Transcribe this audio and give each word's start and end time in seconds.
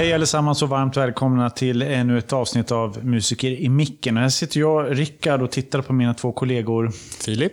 Hej 0.00 0.14
allesammans 0.14 0.62
och 0.62 0.68
varmt 0.68 0.96
välkomna 0.96 1.50
till 1.50 1.82
ännu 1.82 2.18
ett 2.18 2.32
avsnitt 2.32 2.72
av 2.72 3.04
Musiker 3.04 3.50
i 3.50 3.68
micken. 3.68 4.16
Här 4.16 4.28
sitter 4.28 4.60
jag, 4.60 4.98
Rickard, 4.98 5.42
och 5.42 5.50
tittar 5.50 5.82
på 5.82 5.92
mina 5.92 6.14
två 6.14 6.32
kollegor. 6.32 6.90
Filip. 7.24 7.52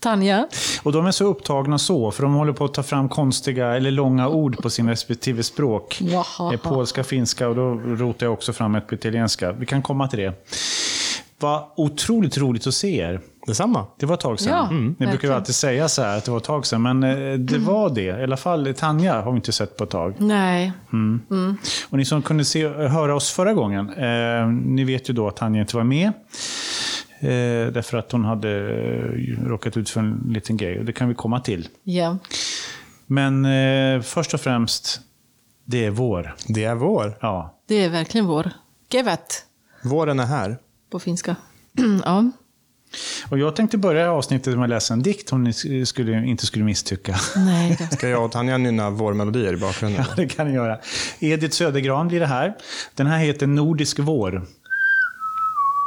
Tanja. 0.00 0.48
Och 0.82 0.92
de 0.92 1.06
är 1.06 1.10
så 1.10 1.24
upptagna 1.24 1.78
så, 1.78 2.10
för 2.10 2.22
de 2.22 2.34
håller 2.34 2.52
på 2.52 2.64
att 2.64 2.74
ta 2.74 2.82
fram 2.82 3.08
konstiga 3.08 3.76
eller 3.76 3.90
långa 3.90 4.28
ord 4.28 4.62
på 4.62 4.70
sin 4.70 4.88
respektive 4.88 5.42
språk. 5.42 5.98
Jaha. 6.00 6.58
Polska, 6.62 7.04
finska 7.04 7.48
och 7.48 7.54
då 7.54 7.74
rotar 7.74 8.26
jag 8.26 8.32
också 8.32 8.52
fram 8.52 8.74
ett 8.74 8.86
på 8.86 8.94
italienska. 8.94 9.52
Vi 9.52 9.66
kan 9.66 9.82
komma 9.82 10.08
till 10.08 10.18
det. 10.18 10.46
Vad 11.38 11.64
otroligt 11.76 12.38
roligt 12.38 12.66
att 12.66 12.74
se 12.74 12.98
er. 12.98 13.20
Detsamma. 13.46 13.86
Det 13.98 14.06
var 14.06 14.14
ett 14.14 14.20
tag 14.20 14.40
sedan. 14.40 14.52
Ja, 14.52 14.68
mm. 14.68 14.96
Ni 14.98 15.06
brukar 15.06 15.28
ju 15.28 15.34
alltid 15.34 15.54
säga 15.54 15.88
så 15.88 16.02
här 16.02 16.18
att 16.18 16.24
det 16.24 16.30
var 16.30 16.38
ett 16.38 16.44
tag 16.44 16.66
sedan, 16.66 16.82
men 16.82 17.02
eh, 17.02 17.38
det 17.38 17.58
var 17.58 17.90
det. 17.90 18.02
I 18.02 18.22
alla 18.22 18.36
fall 18.36 18.74
Tanja 18.74 19.20
har 19.20 19.32
vi 19.32 19.36
inte 19.36 19.52
sett 19.52 19.76
på 19.76 19.84
ett 19.84 19.90
tag. 19.90 20.14
Nej. 20.18 20.72
Och 21.90 21.98
ni 21.98 22.04
som 22.04 22.22
kunde 22.22 22.44
se, 22.44 22.68
höra 22.68 23.14
oss 23.14 23.30
förra 23.30 23.54
gången, 23.54 23.92
eh, 23.92 24.46
ni 24.48 24.84
vet 24.84 25.10
ju 25.10 25.14
då 25.14 25.28
att 25.28 25.36
Tanja 25.36 25.60
inte 25.60 25.76
var 25.76 25.84
med. 25.84 26.12
Eh, 27.24 27.72
därför 27.72 27.98
att 27.98 28.12
hon 28.12 28.24
hade 28.24 28.50
eh, 28.50 29.46
råkat 29.46 29.76
ut 29.76 29.90
för 29.90 30.00
en 30.00 30.30
liten 30.34 30.56
grej. 30.56 30.78
Och 30.78 30.84
det 30.84 30.92
kan 30.92 31.08
vi 31.08 31.14
komma 31.14 31.40
till. 31.40 31.68
Ja. 31.82 32.18
Men 33.06 33.44
eh, 33.44 34.02
först 34.02 34.34
och 34.34 34.40
främst, 34.40 35.00
det 35.64 35.84
är 35.84 35.90
vår. 35.90 36.34
Det 36.48 36.64
är 36.64 36.74
vår. 36.74 37.18
Ja. 37.20 37.60
Det 37.68 37.74
är 37.74 37.90
verkligen 37.90 38.26
vår. 38.26 38.50
Kevat 38.92 39.44
Våren 39.82 40.20
är 40.20 40.26
här. 40.26 40.56
på 40.90 40.98
finska. 40.98 41.36
ja. 42.04 42.30
Och 43.28 43.38
jag 43.38 43.56
tänkte 43.56 43.78
börja 43.78 44.12
avsnittet 44.12 44.54
med 44.54 44.64
att 44.64 44.70
läsa 44.70 44.94
en 44.94 45.02
dikt 45.02 45.32
om 45.32 45.44
ni 45.44 45.86
skulle, 45.86 46.26
inte 46.26 46.46
skulle 46.46 46.64
misstycka. 46.64 47.16
Nej, 47.36 47.76
då. 47.90 47.96
Ska 47.96 48.08
jag 48.08 48.24
och 48.24 48.32
Tanja 48.32 48.58
nynna 48.58 48.90
vårmelodier 48.90 49.52
i 49.52 49.56
bakgrunden? 49.56 50.04
Ja, 50.08 50.14
det 50.16 50.28
kan 50.28 50.48
ni 50.48 50.54
göra. 50.54 50.78
Edith 51.18 51.54
Södergran 51.54 52.08
blir 52.08 52.20
det 52.20 52.26
här. 52.26 52.54
Den 52.94 53.06
här 53.06 53.18
heter 53.18 53.46
Nordisk 53.46 53.98
vår. 53.98 54.42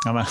Ja, 0.06 0.14
men. 0.14 0.26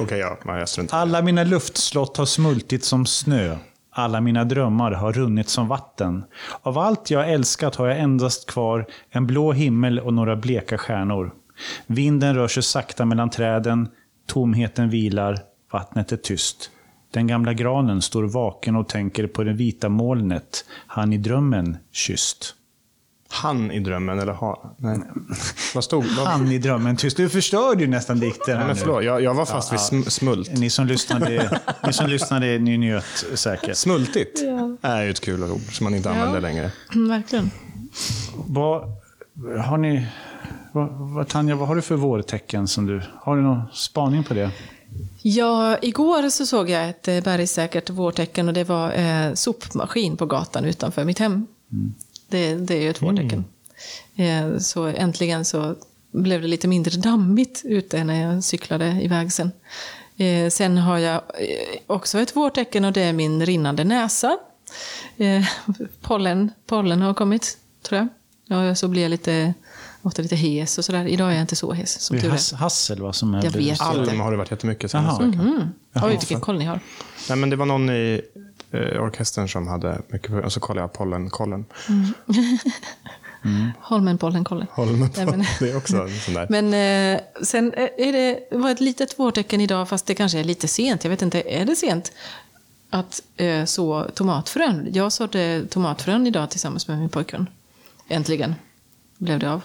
Okej, 0.00 0.18
ja. 0.18 0.58
jag 0.58 0.68
struntar. 0.68 0.98
Alla 0.98 1.22
mina 1.22 1.44
luftslott 1.44 2.16
har 2.16 2.26
smultit 2.26 2.84
som 2.84 3.06
snö. 3.06 3.56
Alla 3.90 4.20
mina 4.20 4.44
drömmar 4.44 4.92
har 4.92 5.12
runnit 5.12 5.48
som 5.48 5.68
vatten. 5.68 6.24
Av 6.62 6.78
allt 6.78 7.10
jag 7.10 7.32
älskat 7.32 7.76
har 7.76 7.86
jag 7.86 7.98
endast 7.98 8.50
kvar 8.50 8.86
en 9.10 9.26
blå 9.26 9.52
himmel 9.52 10.00
och 10.00 10.14
några 10.14 10.36
bleka 10.36 10.78
stjärnor. 10.78 11.32
Vinden 11.86 12.34
rör 12.34 12.48
sig 12.48 12.62
sakta 12.62 13.04
mellan 13.04 13.30
träden. 13.30 13.88
Tomheten 14.26 14.90
vilar. 14.90 15.38
Vattnet 15.72 16.12
är 16.12 16.16
tyst. 16.16 16.70
Den 17.10 17.26
gamla 17.26 17.52
granen 17.52 18.02
står 18.02 18.24
vaken 18.24 18.76
och 18.76 18.88
tänker 18.88 19.26
på 19.26 19.44
det 19.44 19.52
vita 19.52 19.88
molnet 19.88 20.64
han 20.86 21.12
i 21.12 21.18
drömmen 21.18 21.76
kysst. 21.92 22.54
Han 23.28 23.70
i 23.70 23.80
drömmen, 23.80 24.18
eller 24.18 24.32
ha? 24.32 24.76
Nej. 24.78 24.98
Vad 25.74 25.84
stod 25.84 26.04
vad... 26.04 26.26
Han 26.26 26.52
i 26.52 26.58
drömmen 26.58 26.96
tyst. 26.96 27.16
Du 27.16 27.28
förstörde 27.28 27.80
ju 27.80 27.86
nästan 27.86 28.20
dikten 28.20 28.56
Nej, 28.58 28.66
men 28.66 28.76
förlåt, 28.76 29.04
jag, 29.04 29.22
jag 29.22 29.34
var 29.34 29.46
fast 29.46 29.72
vid 29.72 29.80
sm 29.80 30.02
smult. 30.02 30.52
Ni 30.52 30.70
som 30.70 30.86
lyssnade, 30.86 31.60
ni 31.86 31.92
som 31.92 32.06
lyssnade 32.06 32.58
ni 32.58 32.78
njöt 32.78 33.26
säkert. 33.34 33.76
Smultigt 33.76 34.42
är 34.82 35.02
ju 35.02 35.10
ett 35.10 35.20
kul 35.20 35.42
ord 35.42 35.76
som 35.76 35.84
man 35.84 35.94
inte 35.94 36.10
använder 36.10 36.40
längre. 36.40 36.72
Verkligen. 37.08 37.50
Vad 38.34 38.82
har 39.64 39.78
ni... 39.78 40.06
Vad, 41.14 41.28
Tanja, 41.28 41.56
vad 41.56 41.68
har 41.68 41.76
du 41.76 41.82
för 41.82 41.96
vårtecken 41.96 42.68
som 42.68 42.86
du... 42.86 43.02
Har 43.14 43.36
du 43.36 43.42
någon 43.42 43.62
spaning 43.72 44.24
på 44.24 44.34
det? 44.34 44.50
Ja, 45.22 45.78
igår 45.82 46.30
så 46.30 46.46
såg 46.46 46.70
jag 46.70 46.88
ett 46.88 47.08
eh, 47.08 47.20
bergsäkert 47.20 47.90
vårtecken 47.90 48.48
och 48.48 48.54
det 48.54 48.64
var 48.64 48.92
eh, 48.92 49.34
sopmaskin 49.34 50.16
på 50.16 50.26
gatan 50.26 50.64
utanför 50.64 51.04
mitt 51.04 51.18
hem. 51.18 51.46
Det, 52.28 52.54
det 52.54 52.74
är 52.74 52.82
ju 52.82 52.90
ett 52.90 53.02
vårtecken. 53.02 53.44
Eh, 54.16 54.58
så 54.58 54.84
äntligen 54.86 55.44
så 55.44 55.74
blev 56.10 56.42
det 56.42 56.48
lite 56.48 56.68
mindre 56.68 56.96
dammigt 56.96 57.62
ute 57.64 58.04
när 58.04 58.22
jag 58.22 58.44
cyklade 58.44 59.00
iväg 59.02 59.32
sen. 59.32 59.50
Eh, 60.16 60.50
sen 60.50 60.78
har 60.78 60.98
jag 60.98 61.14
eh, 61.14 61.80
också 61.86 62.18
ett 62.18 62.36
vårtecken 62.36 62.84
och 62.84 62.92
det 62.92 63.02
är 63.02 63.12
min 63.12 63.46
rinnande 63.46 63.84
näsa. 63.84 64.38
Eh, 65.16 65.44
pollen, 66.00 66.50
pollen 66.66 67.02
har 67.02 67.14
kommit, 67.14 67.58
tror 67.82 67.98
jag. 67.98 68.08
Ja, 68.48 68.74
så 68.74 68.88
blir 68.88 69.02
jag 69.02 69.10
lite, 69.10 69.54
ofta 70.06 70.22
lite 70.22 70.36
hes 70.36 70.78
och 70.78 70.84
sådär. 70.84 71.06
Idag 71.06 71.28
är 71.28 71.32
jag 71.32 71.40
inte 71.40 71.56
så 71.56 71.72
hes, 71.72 72.00
som 72.00 72.16
Det 72.16 72.20
är 72.20 72.22
tur 72.22 72.28
är. 72.28 72.32
hass, 72.32 72.52
hassel 72.52 73.02
va, 73.02 73.12
som 73.12 73.34
är... 73.34 73.44
Jag 73.44 73.50
vet. 73.50 73.80
Alm 73.80 74.20
har 74.20 74.30
det 74.30 74.36
varit 74.36 74.50
jättemycket 74.50 74.90
senaste 74.90 75.24
veckan. 75.24 75.72
Oj, 76.02 76.10
vilken 76.10 76.40
koll 76.40 76.58
ni 76.58 76.64
har. 76.64 76.80
Nej, 77.28 77.38
men 77.38 77.50
det 77.50 77.56
var 77.56 77.66
någon 77.66 77.90
i 77.90 78.20
eh, 78.70 78.80
orkestern 79.02 79.48
som 79.48 79.68
hade 79.68 80.02
mycket, 80.08 80.44
och 80.44 80.52
så 80.52 80.60
kollade 80.60 80.80
jag 80.82 80.92
pollenkollen. 80.92 81.64
Holmen, 83.80 84.18
pollen, 84.18 84.44
kollen. 84.44 84.66
Håller 84.70 84.92
med 84.92 85.14
på. 85.14 85.20
Nej, 85.20 85.30
men- 85.36 85.46
Det 85.60 85.70
är 85.70 85.76
också 85.76 85.96
en 85.96 86.20
sån 86.20 86.34
där. 86.34 86.46
Men 86.50 86.64
eh, 87.14 87.20
sen 87.42 87.74
är 87.76 88.12
det, 88.12 88.40
det 88.50 88.56
var 88.56 88.70
ett 88.70 88.80
litet 88.80 89.18
vårtecken 89.18 89.60
idag, 89.60 89.88
fast 89.88 90.06
det 90.06 90.14
kanske 90.14 90.38
är 90.40 90.44
lite 90.44 90.68
sent. 90.68 91.04
Jag 91.04 91.10
vet 91.10 91.22
inte, 91.22 91.40
är 91.54 91.64
det 91.64 91.76
sent? 91.76 92.12
Att 92.90 93.22
eh, 93.36 93.64
så 93.64 94.06
tomatfrön. 94.14 94.88
Jag 94.92 95.12
sådde 95.12 95.66
tomatfrön 95.70 96.26
idag 96.26 96.50
tillsammans 96.50 96.88
med 96.88 96.98
min 96.98 97.08
pojkvän. 97.08 97.46
Äntligen 98.08 98.54
blev 99.18 99.38
det 99.38 99.50
av. 99.50 99.62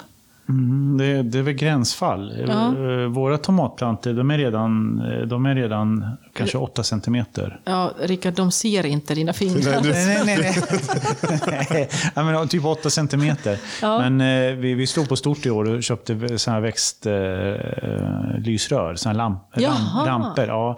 Mm, 0.49 0.97
det, 0.97 1.23
det 1.23 1.39
är 1.39 1.43
väl 1.43 1.53
gränsfall. 1.53 2.45
Ja. 2.47 2.67
Eh, 2.67 3.07
Våra 3.07 3.37
tomatplantor, 3.37 4.13
de 4.13 4.31
är 4.31 4.37
redan, 4.37 5.01
eh, 5.01 5.27
de 5.27 5.45
är 5.45 5.55
redan 5.55 6.17
kanske 6.33 6.57
8 6.57 6.83
centimeter. 6.83 7.59
Ja, 7.63 7.91
Rickard, 7.99 8.33
de 8.33 8.51
ser 8.51 8.85
inte 8.85 9.13
dina 9.15 9.33
fingrar. 9.33 9.81
Nej, 9.81 9.91
Nej, 10.05 10.23
nej, 10.25 10.37
nej. 10.41 11.67
nej. 11.69 11.89
ja, 12.15 12.23
men, 12.23 12.47
typ 12.47 12.65
8 12.65 12.89
centimeter. 12.89 13.57
Ja. 13.81 14.09
Men 14.09 14.21
eh, 14.21 14.55
vi, 14.55 14.73
vi 14.73 14.87
stod 14.87 15.09
på 15.09 15.15
stort 15.15 15.45
i 15.45 15.49
år 15.49 15.69
och 15.69 15.83
köpte 15.83 16.39
såna 16.39 16.53
här 16.55 16.61
växtlysrör. 16.61 18.33
Eh, 18.35 18.39
lysrör, 18.39 18.95
såna 18.95 19.13
här 19.13 19.17
lamp, 19.17 19.43
lamp, 19.55 20.05
lampor. 20.05 20.45
Ja. 20.47 20.77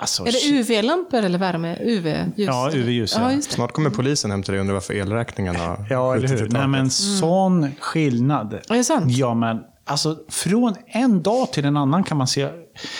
Alltså, 0.00 0.26
Är 0.26 0.32
det 0.32 0.48
UV-lampor 0.58 1.18
eller 1.22 1.38
värme? 1.38 1.76
UV-ljus? 1.80 2.32
Ja, 2.36 2.70
UV-ljus, 2.74 3.14
ja. 3.16 3.32
Ja. 3.32 3.42
Snart 3.42 3.72
kommer 3.72 3.90
polisen 3.90 4.30
hem 4.30 4.42
till 4.42 4.52
dig 4.52 4.58
och 4.58 4.60
undrar 4.60 4.74
varför 4.74 4.94
elräkningen 4.94 5.56
har 5.56 5.86
Ja, 5.90 6.14
eller 6.16 6.28
hur? 6.28 6.48
Nej, 6.48 6.68
men 6.68 6.90
sån 6.90 7.70
skillnad. 7.80 8.52
Är 8.54 8.76
det 8.76 8.84
sant? 8.84 9.04
Ja, 9.12 9.34
men 9.34 9.60
alltså 9.84 10.18
från 10.28 10.74
en 10.86 11.22
dag 11.22 11.52
till 11.52 11.64
en 11.64 11.76
annan 11.76 12.04
kan 12.04 12.16
man 12.16 12.26
se, 12.26 12.48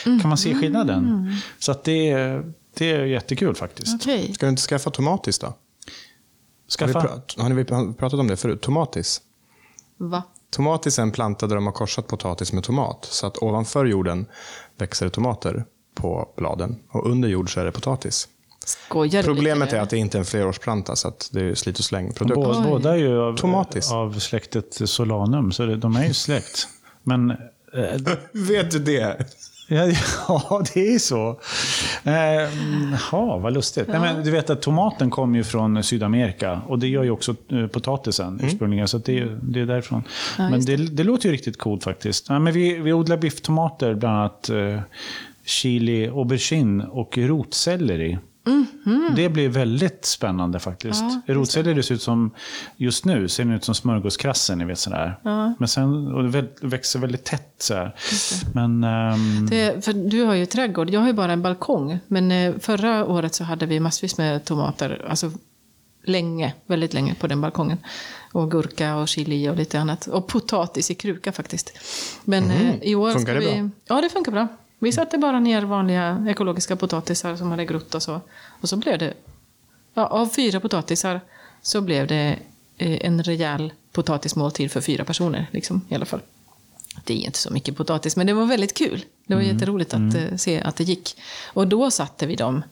kan 0.04 0.28
man 0.28 0.38
se 0.38 0.54
skillnaden. 0.54 1.32
Så 1.58 1.72
att 1.72 1.84
det, 1.84 2.10
är- 2.10 2.52
det 2.74 2.90
är 2.92 3.04
jättekul 3.04 3.54
faktiskt. 3.54 3.94
Okej. 4.02 4.32
Ska 4.34 4.46
du 4.46 4.50
inte 4.50 4.62
skaffa 4.62 4.90
tomatis 4.90 5.38
då? 5.38 5.46
Har, 5.46 5.54
vi 6.86 6.92
Skaffa... 6.92 7.20
har 7.42 7.48
ni 7.48 7.64
pratat 7.94 8.20
om 8.20 8.28
det 8.28 8.36
förut? 8.36 8.60
Tomatis. 8.60 9.20
Va? 9.96 10.22
Tomatis 10.50 10.98
är 10.98 11.02
en 11.02 11.10
planta 11.10 11.46
där 11.46 11.54
de 11.54 11.66
har 11.66 11.72
korsat 11.72 12.06
potatis 12.06 12.52
med 12.52 12.64
tomat. 12.64 13.04
Så 13.10 13.26
att 13.26 13.38
ovanför 13.42 13.84
jorden 13.86 14.26
växer 14.78 15.06
det 15.06 15.10
tomater 15.10 15.64
på 15.98 16.28
bladen. 16.36 16.76
Och 16.90 17.10
under 17.10 17.28
jord 17.28 17.54
så 17.54 17.60
är 17.60 17.64
det 17.64 17.72
potatis. 17.72 18.28
Skojar 18.66 19.22
Problemet 19.22 19.72
är 19.72 19.80
att 19.80 19.90
det 19.90 19.96
inte 19.96 20.18
är 20.18 20.20
en 20.20 20.24
flerårsplanta 20.24 20.96
så 20.96 21.08
att 21.08 21.28
det 21.32 21.40
är 21.40 21.54
slit 21.54 21.78
och 21.78 21.84
släng-produkt. 21.84 22.34
Båda, 22.34 22.62
båda 22.62 22.92
är 22.92 22.96
ju 22.96 23.20
av, 23.20 23.36
Tomatis. 23.36 23.92
av 23.92 24.18
släktet 24.18 24.80
Solanum, 24.88 25.52
så 25.52 25.66
det, 25.66 25.76
de 25.76 25.96
är 25.96 26.04
ju 26.06 26.14
släkt. 26.14 26.68
Men... 27.02 27.30
Eh, 27.30 27.36
Vet 28.32 28.70
du 28.70 28.78
det? 28.78 29.26
ja, 29.68 29.86
ja, 30.28 30.62
det 30.74 30.94
är 30.94 30.98
så. 30.98 31.40
Eh, 32.04 32.14
ja, 33.12 33.36
vad 33.38 33.52
lustigt. 33.52 33.88
Nej, 33.88 34.00
men 34.00 34.24
du 34.24 34.30
vet 34.30 34.50
att 34.50 34.62
tomaten 34.62 35.10
kommer 35.10 35.38
ju 35.38 35.44
från 35.44 35.82
Sydamerika 35.82 36.60
och 36.68 36.78
det 36.78 36.88
gör 36.88 37.02
ju 37.04 37.10
också 37.10 37.34
eh, 37.52 37.66
potatisen 37.66 38.40
ursprungligen. 38.42 38.88
Så 38.88 38.96
att 38.96 39.04
det, 39.04 39.18
är- 39.18 39.38
det 39.42 39.60
är 39.60 39.66
därifrån. 39.66 40.02
men 40.36 40.54
just 40.54 40.66
det, 40.66 40.76
det 40.76 41.04
låter 41.04 41.26
ju 41.28 41.32
riktigt 41.32 41.58
coolt 41.58 41.84
faktiskt. 41.84 42.26
Ja, 42.28 42.38
men 42.38 42.52
vi, 42.52 42.74
vi 42.78 42.92
odlar 42.92 43.16
bifftomater, 43.16 43.94
bland 43.94 44.16
annat 44.18 44.48
eh, 44.48 44.80
chili, 45.48 46.08
aubergine 46.08 46.84
och 46.84 47.18
rotselleri. 47.18 48.18
Det 49.16 49.28
blir 49.28 49.48
väldigt 49.48 50.04
spännande 50.04 50.58
faktiskt. 50.58 51.04
Ja, 51.26 51.34
Rotselleri 51.34 51.82
ser 51.82 51.94
ut 51.94 52.02
som, 52.02 52.30
just 52.76 53.04
nu 53.04 53.28
ser 53.28 53.44
den 53.44 53.52
ut 53.52 53.64
som 53.64 53.74
smörgåskrassen, 53.74 54.58
ni 54.58 54.64
vet 54.64 54.78
sådär. 54.78 55.20
Men 55.58 55.68
sen, 55.68 56.14
och 56.14 56.30
det 56.30 56.48
växer 56.62 56.98
väldigt 56.98 57.24
tätt 57.24 57.54
så. 57.58 57.90
Men, 58.54 58.84
ehm, 58.84 59.46
Det, 59.46 59.84
för 59.84 59.92
du 59.92 60.22
har 60.22 60.34
ju 60.34 60.46
trädgård, 60.46 60.90
jag 60.90 61.00
har 61.00 61.06
ju 61.06 61.12
bara 61.12 61.32
en 61.32 61.42
balkong. 61.42 61.98
Men 62.06 62.32
eh, 62.32 62.54
förra 62.58 63.06
året 63.06 63.34
så 63.34 63.44
hade 63.44 63.66
vi 63.66 63.80
massvis 63.80 64.18
med 64.18 64.44
tomater, 64.44 65.06
alltså 65.08 65.30
länge, 66.04 66.54
väldigt 66.66 66.94
länge 66.94 67.14
på 67.14 67.26
den 67.26 67.40
balkongen. 67.40 67.78
Och 68.32 68.50
gurka 68.50 68.96
och 68.96 69.08
chili 69.08 69.48
och 69.48 69.56
lite 69.56 69.80
annat. 69.80 70.06
Och 70.06 70.26
potatis 70.26 70.90
i 70.90 70.94
kruka 70.94 71.32
faktiskt. 71.32 71.78
Men 72.24 72.50
eh, 72.50 72.74
i 72.82 72.94
år 72.94 73.12
Funkar 73.12 73.24
ska 73.24 73.32
det 73.32 73.54
vi... 73.54 73.60
bra? 73.60 73.70
Ja, 73.86 74.00
det 74.00 74.08
funkar 74.08 74.32
bra. 74.32 74.48
Vi 74.78 74.92
satte 74.92 75.18
bara 75.18 75.40
ner 75.40 75.62
vanliga 75.62 76.24
ekologiska 76.28 76.76
potatisar 76.76 77.36
som 77.36 77.50
hade 77.50 77.64
grott 77.64 77.94
och 77.94 78.02
så. 78.02 78.20
Och 78.60 78.68
så 78.68 78.76
blev 78.76 78.98
det, 78.98 79.14
ja, 79.94 80.06
av 80.06 80.26
fyra 80.26 80.60
potatisar 80.60 81.20
så 81.62 81.80
blev 81.80 82.06
det 82.06 82.38
eh, 82.76 83.06
en 83.06 83.22
rejäl 83.22 83.72
potatismåltid 83.92 84.72
för 84.72 84.80
fyra 84.80 85.04
personer. 85.04 85.46
Liksom, 85.50 85.80
i 85.88 85.94
alla 85.94 86.06
fall. 86.06 86.20
Det 87.04 87.14
är 87.14 87.26
inte 87.26 87.38
så 87.38 87.52
mycket 87.52 87.76
potatis, 87.76 88.16
men 88.16 88.26
det 88.26 88.32
var 88.32 88.46
väldigt 88.46 88.74
kul. 88.74 89.04
Det 89.26 89.34
var 89.34 89.42
jätteroligt 89.42 89.94
att 89.94 90.14
eh, 90.14 90.36
se 90.36 90.60
att 90.60 90.76
det 90.76 90.84
gick. 90.84 91.16
Och 91.46 91.68
då 91.68 91.90
satte 91.90 92.26
vi 92.26 92.36
dem 92.36 92.62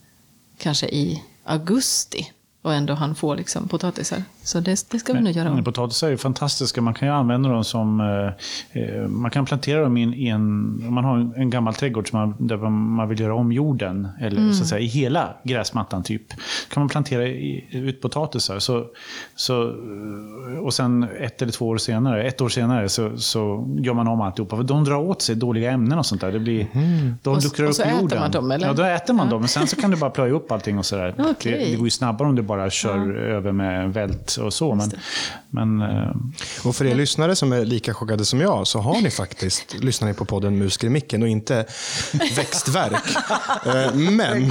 kanske 0.58 0.86
i 0.86 1.22
augusti. 1.44 2.32
Och 2.66 2.74
ändå 2.74 2.94
han 2.94 3.14
får 3.14 3.36
liksom 3.36 3.68
potatisar. 3.68 4.22
Så 4.42 4.60
det, 4.60 4.86
det 4.90 4.98
ska 4.98 5.12
vi 5.12 5.20
nog 5.20 5.32
göra 5.32 5.48
Men 5.48 5.58
om. 5.58 5.64
potatisar 5.64 6.06
är 6.06 6.10
ju 6.10 6.16
fantastiska. 6.16 6.80
Man 6.80 6.94
kan 6.94 7.08
ju 7.08 7.14
använda 7.14 7.48
dem 7.48 7.64
som... 7.64 8.00
Eh, 8.00 8.82
eh, 8.82 9.08
man 9.08 9.30
kan 9.30 9.44
plantera 9.46 9.80
dem 9.82 9.96
i 9.96 10.02
en, 10.02 10.14
i 10.14 10.26
en... 10.28 10.40
Om 10.88 10.94
man 10.94 11.04
har 11.04 11.32
en 11.36 11.50
gammal 11.50 11.74
trädgård 11.74 12.10
som 12.10 12.18
man, 12.18 12.34
där 12.48 12.56
man 12.70 13.08
vill 13.08 13.20
göra 13.20 13.34
om 13.34 13.52
jorden, 13.52 14.08
eller 14.20 14.36
Mm. 14.40 14.52
så 14.52 14.62
att 14.62 14.68
säga 14.68 14.80
i 14.80 14.86
hela 14.86 15.28
gräsmattan 15.44 16.02
typ, 16.02 16.22
kan 16.72 16.80
man 16.80 16.88
plantera 16.88 17.26
i, 17.28 17.64
ut 17.72 18.00
potatisar. 18.00 18.58
Så, 18.58 18.84
så, 19.36 19.74
och 20.62 20.74
sen 20.74 21.06
ett 21.20 21.42
eller 21.42 21.52
två 21.52 21.68
år 21.68 21.76
senare, 21.78 22.24
ett 22.24 22.40
år 22.40 22.48
senare, 22.48 22.88
så, 22.88 23.16
så 23.18 23.68
gör 23.78 23.94
man 23.94 24.08
om 24.08 24.20
alltihopa. 24.20 24.56
För 24.56 24.62
de 24.62 24.84
drar 24.84 24.96
åt 24.96 25.22
sig 25.22 25.36
dåliga 25.36 25.70
ämnen 25.70 25.98
och 25.98 26.06
sånt 26.06 26.20
där. 26.20 26.32
Det 26.32 26.38
blir, 26.38 26.66
De 27.22 27.30
Och 27.36 27.42
luckrar 27.42 27.64
och 27.64 27.70
upp 27.70 27.76
så 27.76 27.82
äter 27.82 28.00
jorden. 28.00 28.20
man 28.20 28.30
dem, 28.30 28.50
eller? 28.50 28.66
Ja, 28.66 28.72
då 28.72 28.82
äter 28.82 29.14
man 29.14 29.30
dem. 29.30 29.40
Men 29.40 29.48
sen 29.48 29.66
så 29.66 29.76
kan 29.76 29.90
du 29.90 29.96
bara 30.00 30.10
plöja 30.10 30.32
upp 30.34 30.52
allting 30.52 30.78
och 30.78 30.86
sådär. 30.86 31.14
Okej. 31.18 31.52
Det, 31.52 31.70
det 31.70 31.76
går 31.76 31.86
ju 31.86 31.90
snabbare 31.90 32.28
om 32.28 32.34
du 32.34 32.42
bara 32.42 32.55
kör 32.70 33.16
över 33.16 33.52
med 33.52 33.92
vält 33.94 34.36
och 34.36 34.52
så. 34.54 34.74
Men, 34.74 34.88
det. 34.88 34.96
men 35.50 35.80
eh, 35.82 36.10
Och 36.64 36.76
för 36.76 36.84
er 36.86 36.94
lyssnare 36.94 37.36
som 37.36 37.52
är 37.52 37.64
lika 37.64 37.94
chockade 37.94 38.24
som 38.24 38.40
jag 38.40 38.66
så 38.66 38.78
har 38.78 39.00
ni 39.00 39.10
faktiskt, 39.10 39.74
lyssnar 39.80 40.08
ni 40.08 40.14
på 40.14 40.24
podden 40.24 40.58
Musiker 40.58 40.86
i 40.86 40.90
micken 40.90 41.22
och 41.22 41.28
inte 41.28 41.54
växtverk. 42.36 43.02
Eh, 43.66 43.94
men, 43.94 44.50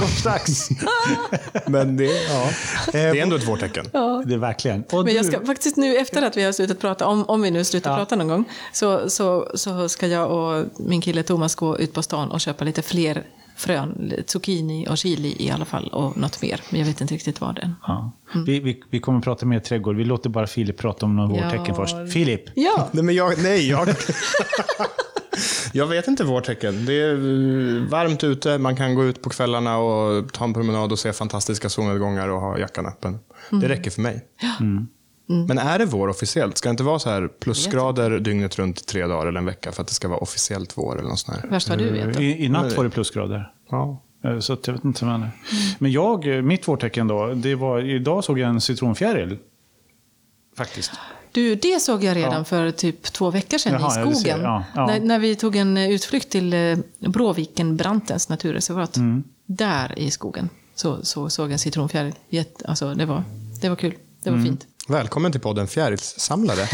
men 1.66 1.96
det, 1.96 2.04
ja, 2.28 2.50
det 2.92 2.98
är 2.98 3.14
ändå 3.22 3.36
ett 3.36 3.48
vårtecken. 3.48 3.84
det 4.26 4.34
är 4.34 4.38
verkligen. 4.38 4.84
Och 4.92 5.04
Men 5.04 5.14
jag 5.14 5.24
du- 5.24 5.28
ska 5.32 5.46
faktiskt 5.46 5.76
nu 5.76 5.96
efter 5.96 6.22
att 6.22 6.36
vi 6.36 6.42
har 6.44 6.52
slutat 6.52 6.78
prata, 6.80 7.06
om, 7.06 7.24
om 7.24 7.42
vi 7.42 7.50
nu 7.50 7.64
slutar 7.64 7.90
Ja. 7.90 7.96
prata 7.96 8.16
någon 8.16 8.28
gång, 8.28 8.44
så, 8.72 9.10
så, 9.10 9.50
så 9.54 9.88
ska 9.88 10.06
jag 10.06 10.30
och 10.30 10.64
min 10.78 11.00
kille 11.00 11.22
Thomas 11.22 11.54
gå 11.54 11.78
ut 11.78 11.92
på 11.92 12.02
stan 12.02 12.30
och 12.30 12.40
köpa 12.40 12.64
lite 12.64 12.82
fler 12.82 13.22
frön, 13.56 14.12
zucchini 14.26 14.86
och 14.88 14.98
chili 14.98 15.36
i 15.38 15.50
alla 15.50 15.64
fall 15.64 15.88
och 15.88 16.16
något 16.16 16.42
mer. 16.42 16.60
Men 16.70 16.80
jag 16.80 16.86
vet 16.86 17.00
inte 17.00 17.14
riktigt 17.14 17.40
vad 17.40 17.54
det 17.54 17.60
är. 17.62 17.74
Ja. 17.86 18.12
Vi, 18.46 18.60
vi, 18.60 18.82
vi 18.90 19.00
kommer 19.00 19.18
att 19.18 19.24
prata 19.24 19.46
mer 19.46 19.60
trädgård. 19.60 19.96
Vi 19.96 20.04
låter 20.04 20.30
bara 20.30 20.46
Filip 20.46 20.76
prata 20.78 21.06
om 21.06 21.16
några 21.16 21.36
Ja. 21.36 21.44
vårtecken 21.44 21.74
först. 21.74 21.96
Filip! 22.12 22.42
Ja, 22.54 22.88
Nej, 22.92 23.04
men 23.04 23.14
jag, 23.14 23.42
nej, 23.42 23.68
jag, 23.70 23.88
jag 25.72 25.86
vet 25.86 26.08
inte 26.08 26.24
vårtecken. 26.24 26.84
Det 26.86 26.92
är 26.94 27.12
eh, 27.12 27.82
varmt 27.88 28.24
ute, 28.24 28.58
man 28.58 28.76
kan 28.76 28.94
gå 28.94 29.04
ut 29.04 29.22
på 29.22 29.30
kvällarna 29.30 29.78
och 29.78 30.32
ta 30.32 30.44
en 30.44 30.54
promenad 30.54 30.92
och 30.92 30.98
se 30.98 31.12
fantastiska 31.12 31.68
solnedgångar 31.68 32.28
och 32.28 32.40
ha 32.40 32.58
jackan 32.58 32.86
öppen. 32.86 33.18
Det 33.50 33.68
räcker 33.68 33.90
för 33.90 34.00
mig. 34.02 34.24
Men 35.26 35.58
är 35.58 35.78
det 35.78 35.84
vår 35.84 36.08
officiellt? 36.08 36.58
Ska 36.58 36.68
det 36.68 36.70
inte 36.70 36.82
vara 36.82 36.98
så 36.98 37.10
här 37.10 37.28
plusgrader 37.28 38.18
dygnet 38.18 38.58
runt 38.58 38.80
i 38.80 38.84
tre 38.84 39.06
dagar 39.06 39.26
eller 39.26 39.38
en 39.40 39.46
vecka 39.46 39.72
för 39.72 39.82
att 39.82 39.88
det 39.88 39.94
ska 39.94 40.08
vara 40.08 40.18
officiellt 40.18 40.78
vår 40.78 40.98
eller 40.98 41.08
något 41.08 41.18
sånt 41.18 41.38
här? 41.42 41.50
värst 41.50 41.68
vad 41.68 41.78
du 41.78 41.90
vet. 41.90 42.14
då. 42.14 42.22
I, 42.22 42.44
I 42.44 42.48
natt 42.48 42.76
var 42.76 42.84
det 42.84 42.90
plusgrader. 42.90 43.52
Ja. 43.70 44.02
Eh, 44.24 44.38
Så 44.38 44.52
att 44.52 44.66
jag 44.66 44.74
vet 44.74 44.84
inte. 44.84 45.04
Men, 45.04 45.26
men 45.78 45.92
jag, 45.92 46.36
eh, 46.36 46.42
mitt 46.42 46.68
vårtecken 46.68 47.08
då, 47.08 47.32
det 47.34 47.54
var, 47.54 47.80
idag 47.80 48.24
såg 48.24 48.38
jag 48.38 48.48
en 48.48 48.60
citronfjäril. 48.60 49.38
Faktiskt. 50.56 50.90
Du, 51.32 51.54
det 51.54 51.80
såg 51.82 52.04
jag 52.04 52.16
redan 52.16 52.32
Ja. 52.34 52.44
för 52.44 52.70
typ 52.70 53.02
två 53.02 53.30
veckor 53.30 53.58
sedan 53.58 53.72
Jaha, 53.80 54.10
i 54.10 54.14
skogen. 54.14 54.40
Ja, 54.42 54.64
ja. 54.74 54.86
När, 54.86 55.00
när 55.00 55.18
vi 55.18 55.36
tog 55.36 55.56
en 55.56 55.76
eh, 55.76 55.90
utflykt 55.90 56.30
till 56.30 56.52
eh, 56.52 56.76
Bråviken-Brantens 57.00 58.30
naturreservat. 58.30 58.96
Mm. 58.96 59.24
Där 59.46 59.98
i 59.98 60.10
skogen 60.10 60.48
så, 60.74 61.04
så 61.04 61.30
såg 61.30 61.44
jag 61.46 61.52
en 61.52 61.58
citronfjäril. 61.58 62.14
Jätte, 62.28 62.66
alltså, 62.68 62.94
det, 62.94 63.04
var, 63.06 63.22
det 63.60 63.68
var 63.68 63.76
kul. 63.76 63.94
Det 64.22 64.30
var 64.30 64.36
Mm. 64.38 64.48
fint. 64.48 64.66
Välkommen 64.88 65.32
till 65.32 65.40
podden 65.40 65.66
Fjärilssamlare. 65.68 66.68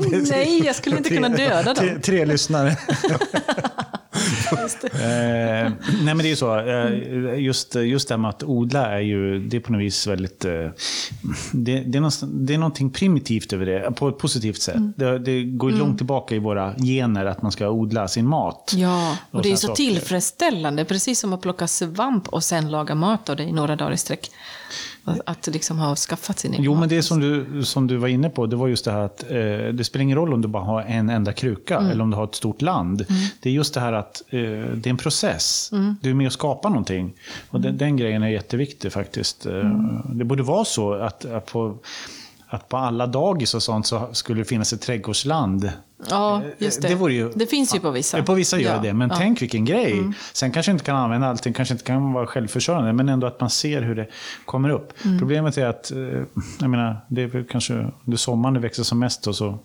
Nej, 0.30 0.62
jag 0.64 0.76
skulle 0.76 0.96
inte 0.96 1.10
kunna 1.10 1.28
döda 1.28 1.74
Tre, 1.74 1.92
dem. 1.92 2.00
tre 2.02 2.24
lyssnare. 2.24 2.68
eh, 4.92 5.72
nej 6.02 6.14
men 6.14 6.18
det 6.18 6.24
är 6.24 6.30
ju 6.30 6.36
så. 6.36 6.58
Eh, 6.58 7.38
just, 7.38 7.74
just 7.74 8.08
det 8.08 8.14
här 8.14 8.18
med 8.18 8.28
att 8.28 8.42
odla 8.42 8.86
är 8.86 9.00
ju, 9.00 9.38
det 9.38 9.56
är 9.56 9.60
på 9.60 9.72
något 9.72 9.80
vis 9.80 10.06
väldigt... 10.06 10.44
Eh, 10.44 10.52
det, 11.52 11.80
det, 11.80 11.98
är 11.98 12.00
något, 12.00 12.20
det 12.22 12.54
är 12.54 12.58
någonting 12.58 12.90
primitivt 12.90 13.52
över 13.52 13.66
det, 13.66 13.92
på 13.96 14.08
ett 14.08 14.18
positivt 14.18 14.62
sätt. 14.62 14.96
Det, 14.96 15.18
det 15.18 15.42
går 15.42 15.70
ju 15.70 15.76
långt 15.78 15.96
tillbaka 15.96 16.34
i 16.34 16.38
våra 16.38 16.74
gener 16.76 17.24
att 17.24 17.42
man 17.42 17.52
ska 17.52 17.68
odla 17.68 18.08
sin 18.08 18.26
mat. 18.26 18.72
Ja, 18.76 19.16
och, 19.30 19.34
Och 19.36 19.42
det 19.42 19.52
är 19.52 19.56
så 19.56 19.66
saker. 19.66 19.74
tillfredsställande. 19.84 20.84
Precis 20.84 21.20
som 21.20 21.32
att 21.32 21.40
plocka 21.40 21.66
svamp 21.66 22.28
och 22.28 22.44
sen 22.44 22.70
laga 22.70 22.94
mat 22.94 23.28
av 23.28 23.36
det 23.36 23.42
i 23.42 23.52
några 23.52 23.76
dagar 23.76 23.92
i 23.92 23.96
sträck. 23.96 24.30
Att- 25.10 25.20
Att 25.24 25.46
liksom 25.46 25.78
ha 25.78 25.96
skaffat 25.96 26.38
sin 26.38 26.52
egen 26.52 26.64
Jo, 26.64 26.74
men 26.74 26.88
det 26.88 27.02
som 27.02 27.20
du, 27.20 27.64
som 27.64 27.86
du 27.86 27.96
var 27.96 28.08
inne 28.08 28.30
på, 28.30 28.46
det 28.46 28.56
var 28.56 28.68
just 28.68 28.84
det 28.84 28.90
här 28.92 29.00
att 29.00 29.22
eh, 29.30 29.36
det 29.72 29.84
spelar 29.84 30.02
ingen 30.02 30.16
roll 30.18 30.32
om 30.34 30.42
du 30.42 30.48
bara 30.48 30.62
har 30.64 30.82
en 30.82 31.10
enda 31.10 31.32
kruka 31.32 31.78
eller 31.78 32.02
om 32.02 32.10
du 32.10 32.16
har 32.16 32.24
ett 32.24 32.34
stort 32.34 32.62
land. 32.62 33.06
Det 33.42 33.48
är 33.48 33.52
just 33.52 33.74
det 33.74 33.80
här 33.80 33.92
att 33.92 34.22
eh, 34.30 34.40
det 34.40 34.86
är 34.86 34.90
en 34.90 34.96
process. 34.96 35.70
Du 36.00 36.10
är 36.10 36.14
med 36.14 36.26
och 36.26 36.32
skapar 36.32 36.68
någonting. 36.70 37.12
Och 37.50 37.60
den, 37.60 37.78
den 37.78 37.96
grejen 37.96 38.22
är 38.22 38.28
jätteviktig 38.28 38.92
faktiskt. 38.92 39.46
Eh, 39.46 39.70
Det 40.04 40.24
borde 40.24 40.42
vara 40.42 40.64
så 40.64 40.92
att, 40.94 41.24
att, 41.24 41.46
på, 41.46 41.78
att 42.50 42.68
på 42.68 42.76
alla 42.76 43.06
dagis 43.06 43.54
och 43.54 43.62
sånt 43.62 43.86
så 43.86 44.08
skulle 44.12 44.40
det 44.40 44.44
finnas 44.44 44.72
ett 44.72 44.80
trädgårdsland. 44.80 45.72
Ja, 46.10 46.42
just 46.58 46.82
det. 46.82 46.88
Det 46.88 46.94
vore 46.94 47.12
ju- 47.14 47.32
det 47.34 47.46
finns 47.46 47.74
ju 47.74 47.80
på 47.80 47.90
vissa. 47.90 48.22
På 48.22 48.34
vissa 48.34 48.58
gör 48.60 48.74
Ja, 48.74 48.82
det, 48.82 48.92
men 48.92 49.08
ja. 49.08 49.16
tänk 49.18 49.42
vilken 49.42 49.64
grej. 49.64 50.02
Sen 50.32 50.50
kanske 50.52 50.72
inte 50.72 50.84
kan 50.84 50.96
använda 50.96 51.26
allting, 51.26 51.52
kanske 51.52 51.74
inte 51.74 51.84
kan 51.84 52.12
vara 52.12 52.26
självförsörjande, 52.26 52.92
men 52.92 53.08
ändå 53.08 53.26
att 53.26 53.40
man 53.40 53.50
ser 53.50 53.82
hur 53.82 53.94
det 53.94 54.06
kommer 54.44 54.68
upp. 54.68 54.92
Mm. 55.04 55.18
Problemet 55.18 55.58
är 55.58 55.66
att, 55.66 55.90
eh, 55.90 55.98
jag 56.60 56.70
menar, 56.70 56.96
det 57.08 57.22
är 57.22 57.46
kanske 57.50 57.74
under 58.06 58.16
sommaren 58.16 58.54
det 58.54 58.60
växer 58.60 58.82
som 58.82 58.98
mest 58.98 59.26
och 59.26 59.36
så. 59.36 59.58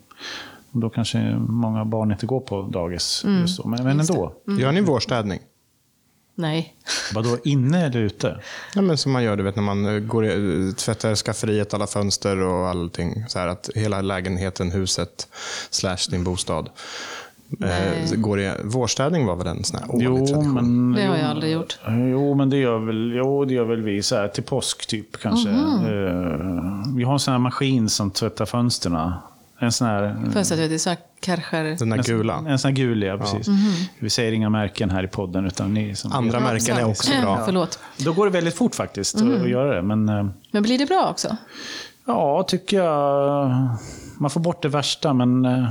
Då 0.70 0.90
kanske 0.90 1.18
många 1.48 1.84
barn 1.84 2.12
inte 2.12 2.26
går 2.26 2.40
på 2.40 2.62
dagis. 2.62 3.22
Just 3.40 3.56
så. 3.56 3.68
Men, 3.68 3.84
men 3.84 4.00
ändå. 4.00 4.32
Gör 4.58 4.72
ni 4.72 4.80
vårstädning? 4.80 5.40
Nej. 6.38 6.74
Vadå, 7.14 7.38
inne 7.44 7.86
eller 7.86 8.00
ute? 8.00 8.40
Ja, 8.74 8.82
men 8.82 8.96
som 8.96 9.12
man 9.12 9.22
gör 9.22 9.36
du 9.36 9.42
vet, 9.42 9.56
när 9.56 9.62
man 9.62 9.86
eh, 9.86 9.98
går, 10.00 10.26
i- 10.26 10.72
tvättar 10.76 11.14
skafferiet, 11.14 11.74
alla 11.74 11.86
fönster 11.86 12.38
och 12.42 12.68
allting. 12.68 13.24
Så 13.28 13.38
här 13.38 13.48
att 13.48 13.70
hela 13.74 14.00
lägenheten, 14.02 14.70
huset, 14.70 15.28
slash 15.70 15.96
din 16.10 16.24
bostad. 16.24 16.68
Eh, 17.64 18.14
går 18.16 18.40
i, 18.40 18.52
vårstädning 18.64 19.26
var 19.26 19.36
väl 19.36 19.46
en 19.46 19.64
sån 19.64 19.80
här 19.80 19.90
årlig 19.94 20.04
Jo, 20.04 20.26
tradition? 20.26 20.54
men, 20.54 20.92
Det 20.92 21.06
har 21.06 21.16
jag 21.16 21.26
aldrig 21.30 21.52
gjort. 21.52 21.78
Jo, 21.88 22.34
men 22.34 22.50
det 22.50 22.56
gör 22.56 22.78
väl, 22.78 23.12
jo, 23.16 23.44
det 23.44 23.54
gör 23.54 23.64
väl 23.64 23.82
vi. 23.82 24.02
Så 24.02 24.16
här, 24.16 24.28
till 24.28 24.42
påsk 24.44 24.86
typ 24.86 25.16
kanske. 25.22 25.50
Mhm. 25.50 25.84
Eh, 25.86 26.96
vi 26.96 27.04
har 27.04 27.12
en 27.12 27.18
sån 27.18 27.32
här 27.32 27.38
maskin 27.38 27.88
som 27.88 28.10
tvättar 28.10 28.46
fönstren. 28.46 29.12
En 29.58 29.72
sån 29.72 29.86
här... 29.86 30.30
Fönstret, 30.32 30.60
vet 30.60 30.70
du, 30.70 30.78
så 30.78 30.90
här 30.90 30.98
Kärcher. 31.22 31.76
Den 31.78 31.88
där 31.90 32.02
gula. 32.02 32.44
En 32.48 32.58
sån 32.58 32.68
här 32.68 32.76
gul, 32.76 33.02
ja. 33.02 33.18
Precis. 33.18 33.46
Vi 33.98 34.10
säger 34.10 34.32
inga 34.32 34.50
märken 34.50 34.90
här 34.90 35.04
i 35.04 35.08
podden. 35.08 35.46
Utan 35.46 35.74
ni 35.74 35.94
som 35.96 36.12
Andra 36.12 36.40
märken 36.40 36.76
är 36.76 36.84
också 36.84 37.12
bra. 37.22 37.42
Förlåt. 37.44 37.78
Då 37.98 38.12
går 38.12 38.24
det 38.26 38.32
väldigt 38.32 38.54
fort 38.54 38.74
faktiskt 38.74 39.16
att- 39.16 39.22
att 39.42 39.48
göra 39.48 39.74
det. 39.74 39.82
Men 39.82 40.08
eh, 40.08 40.26
Men 40.50 40.62
blir 40.62 40.78
det 40.78 40.86
bra 40.86 41.08
också? 41.10 41.36
ja, 42.06 42.42
tycker 42.48 42.76
jag. 42.84 43.50
Man 44.18 44.30
får 44.30 44.40
bort 44.40 44.62
det 44.62 44.68
värsta, 44.68 45.12
men 45.14 45.44
eh, 45.44 45.68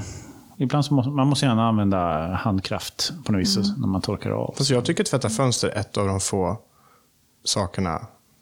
ibland 0.57 0.85
så 0.85 0.93
måste 0.93 1.09
man 1.09 1.27
måste 1.27 1.45
gärna 1.45 1.67
använda 1.67 2.27
handkraft 2.33 3.11
på 3.25 3.31
något 3.31 3.41
vis 3.41 3.57
när 3.77 3.87
man 3.87 4.01
torkar 4.01 4.29
av. 4.29 4.53
Fast 4.57 4.69
jag 4.69 4.85
tycker 4.85 5.03
tvätta 5.03 5.29
fönster 5.29 5.67
är 5.67 5.79
ett 5.79 5.97
av 5.97 6.07
de 6.07 6.19
få 6.19 6.57
sakerna 7.43 8.01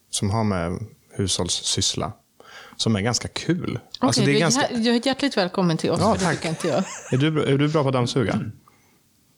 som 0.10 0.30
har 0.30 0.44
med 0.44 0.80
hushållssyssla 1.18 2.12
som 2.78 2.96
är 2.96 3.02
ganska 3.02 3.28
kul. 3.28 3.80
Alltså, 4.00 4.22
Okej, 4.22 4.26
det 4.26 4.32
är, 4.32 4.34
du 4.34 4.40
ganska... 4.40 4.68
jag 4.72 4.96
är 4.96 5.08
hjärtligt 5.08 5.38
välkommen 5.38 5.78
till 5.78 5.92
oss. 5.92 6.00
Ja, 6.02 6.16
för 6.16 6.20
det 6.30 6.36
tack. 6.36 6.46
inte 6.46 6.68
jag. 6.68 6.84
är, 7.12 7.18
du, 7.18 7.32
bra- 7.32 7.46
är 7.46 7.58
du 7.58 7.68
bra 7.68 7.82
på 7.84 7.88
att 7.90 7.94
dammsuga? 7.94 8.40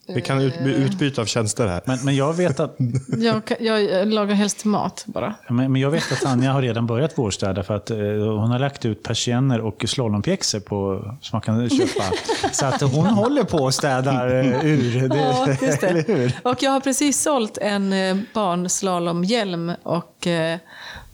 Vi 0.08 0.22
kan 0.22 0.42
ut, 0.42 0.54
utbyta 0.65 1.22
av 1.22 1.25
tjänster 1.25 1.68
här. 1.68 1.82
Men, 1.86 2.00
men 2.06 2.15
jag 2.15 2.34
vet 2.34 2.60
att 2.60 2.75
Jag, 3.18 3.46
kan- 3.46 3.58
jag 3.60 4.08
lagar 4.08 4.36
helst 4.36 4.65
mat 4.65 5.04
bara. 5.08 5.36
Men, 5.50 5.72
men 5.72 5.82
jag 5.82 5.92
vet 5.92 6.12
att 6.12 6.25
Anja 6.25 6.51
har 6.51 6.62
redan 6.62 6.88
börjat 6.88 7.18
vårstäda 7.18 7.63
för 7.63 7.74
att 7.75 7.89
eh, 7.92 7.98
hon 7.98 8.51
har 8.51 8.60
lagt 8.60 8.86
ut 8.86 9.04
persienner 9.04 9.62
och 9.62 9.84
slalompjäxor 9.88 10.60
på, 10.60 11.01
som 11.22 11.30
man 11.38 11.42
kan 11.42 11.70
köpa. 11.70 12.04
Så 12.51 12.65
att 12.65 12.82
hon 12.82 13.06
håller 13.06 13.44
på 13.44 13.58
och 13.58 13.74
städar 13.74 14.36
eh, 14.44 14.65
ur. 14.65 15.08
Det, 15.10 15.15
Ja, 15.18 15.48
just 15.68 15.84
Eller 15.84 16.04
det. 16.04 16.13
hur? 16.13 16.32
Och 16.44 16.63
jag 16.63 16.72
har 16.72 16.80
precis 16.80 17.22
sålt 17.22 17.58
en 17.58 17.94
eh, 17.94 18.18
barnslalomhjälm 18.34 19.72
och 19.84 20.27
eh, 20.27 20.60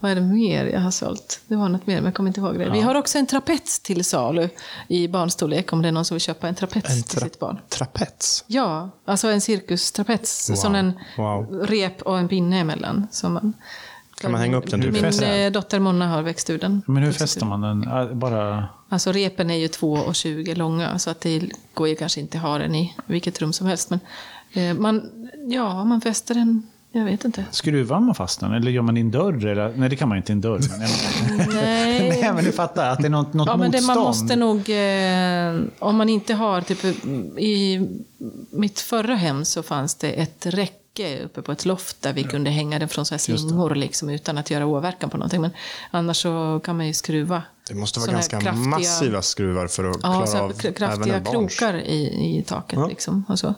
vad 0.02 0.10
är 0.10 0.14
det 0.14 0.20
mer 0.20 0.64
jag 0.66 0.80
har 0.80 0.90
sålt? 0.90 1.40
Det 1.48 1.56
var 1.56 1.68
något 1.68 1.86
mer, 1.86 1.94
men 1.94 2.04
jag 2.04 2.14
kommer 2.14 2.30
inte 2.30 2.40
ihåg 2.40 2.58
det. 2.58 2.70
Vi 2.70 2.80
har 2.80 2.94
också 2.94 3.18
en 3.18 3.26
trapets 3.26 3.80
till 3.80 4.04
salu 4.04 4.48
i 4.88 5.08
barnstorlek 5.08 5.72
om 5.72 5.82
det 5.82 5.88
är 5.88 5.92
någon 5.92 6.04
som 6.04 6.14
vill 6.14 6.20
köpa 6.22 6.48
en 6.48 6.54
trapets 6.54 6.90
En 6.90 7.02
till 7.02 7.18
tra- 7.20 7.24
sitt 7.24 7.38
barn. 7.38 7.58
trapets. 7.68 8.44
Ja, 8.46 8.90
alltså 9.04 9.28
en 9.28 9.40
cirkustrapets. 9.40 10.50
Wow. 10.50 10.56
Som 10.56 10.74
en 10.74 10.92
Wow. 11.16 11.66
rep 11.68 12.02
och 12.02 12.18
en 12.18 12.28
pinne 12.28 12.58
emellan. 12.60 13.06
Som 13.10 13.32
man, 13.32 13.52
Kan 14.20 14.32
man 14.32 14.40
hänga 14.40 14.56
upp 14.56 14.70
den? 14.70 14.80
Min 14.80 14.94
fäster 14.94 15.44
eh, 15.46 15.50
dotter 15.52 15.80
Monna 15.80 16.08
har 16.08 16.22
växt 16.22 16.50
ur 16.50 16.58
den. 16.58 16.82
Men 16.86 17.02
hur 17.02 17.12
fäster 17.12 17.46
man 17.46 17.60
den? 17.60 18.18
Bara... 18.18 18.68
Alltså 18.88 19.12
repen 19.12 19.50
är 19.50 19.54
ju 19.54 19.66
2,20 19.66 20.54
långa 20.54 20.98
så 20.98 21.10
att 21.10 21.20
det 21.20 21.42
går 21.74 21.88
ju 21.88 21.94
kanske 21.96 22.20
inte 22.20 22.38
att 22.38 22.44
ha 22.44 22.58
den 22.58 22.74
i 22.74 22.94
vilket 23.06 23.40
rum 23.40 23.52
som 23.52 23.66
helst. 23.66 23.90
Men 23.90 24.00
eh, 24.52 24.74
man, 24.80 25.10
ja, 25.48 25.84
man 25.84 26.00
fäster 26.00 26.34
den, 26.34 26.66
jag 26.92 27.04
vet 27.04 27.24
inte. 27.24 27.44
Skruvar 27.50 28.00
man 28.00 28.14
fast 28.14 28.40
den? 28.40 28.52
Eller 28.52 28.70
gör 28.70 28.82
man 28.82 28.96
i 28.96 29.00
en 29.00 29.10
dörr? 29.10 29.46
Eller? 29.46 29.72
Nej, 29.76 29.88
det 29.88 29.96
kan 29.96 30.08
man 30.08 30.18
inte 30.18 30.32
i 30.32 30.34
en 30.34 30.40
dörr. 30.40 30.60
Men, 30.70 30.80
Nej, 31.54 32.08
Nej, 32.22 32.32
men 32.34 32.44
du 32.44 32.52
fattar 32.52 32.90
att 32.90 32.98
det 32.98 33.06
är 33.06 33.10
något, 33.10 33.32
något 33.34 33.46
ja, 33.46 33.56
men 33.56 33.70
det, 33.70 33.76
motstånd. 33.76 33.98
man 33.98 34.06
måste 34.06 34.36
nog, 34.36 34.58
eh, 34.70 35.68
om 35.78 35.96
man 35.96 36.08
inte 36.08 36.34
har, 36.34 36.60
typ 36.60 36.84
i 37.38 37.88
mitt 38.50 38.80
förra 38.80 39.14
hem 39.14 39.44
så 39.44 39.62
fanns 39.62 39.94
det 39.94 40.10
ett 40.10 40.46
räcke 40.46 40.78
uppe 41.24 41.42
på 41.42 41.52
ett 41.52 41.64
loft 41.64 42.02
där 42.02 42.12
vi 42.12 42.22
kunde 42.24 42.50
hänga 42.50 42.78
den 42.78 42.88
från 42.88 43.06
så 43.06 43.14
här 43.14 43.18
slingor 43.18 43.74
liksom, 43.74 44.08
utan 44.10 44.38
att 44.38 44.50
göra 44.50 44.66
åverkan 44.66 45.10
på 45.10 45.16
någonting. 45.16 45.40
Men 45.40 45.50
annars 45.90 46.16
så 46.16 46.60
kan 46.64 46.76
man 46.76 46.86
ju 46.86 46.92
skruva. 46.92 47.42
Det 47.68 47.74
måste 47.74 48.00
vara 48.00 48.12
ganska 48.12 48.40
kraftiga- 48.40 48.68
massiva 48.68 49.22
skruvar 49.22 49.66
för 49.66 49.90
att 49.90 49.96
Ja, 50.02 50.12
klara 50.12 50.26
så 50.26 50.38
av 50.38 50.52
här, 50.52 50.60
även 50.64 50.72
kraftiga 50.74 51.14
en 51.16 51.24
krokar 51.24 51.74
i, 51.74 52.38
i 52.38 52.42
taket 52.46 52.78
Ja. 52.78 52.86
liksom. 52.86 53.24
Och 53.28 53.38
så, 53.38 53.54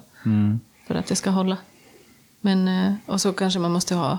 För 0.87 0.95
att 0.95 1.07
det 1.07 1.17
ska 1.17 1.31
hålla. 1.31 1.57
Men, 2.45 2.69
eh, 2.69 2.93
och 3.07 3.21
så 3.21 3.33
kanske 3.33 3.59
man 3.61 3.73
måste 3.73 3.95
ha 3.95 4.19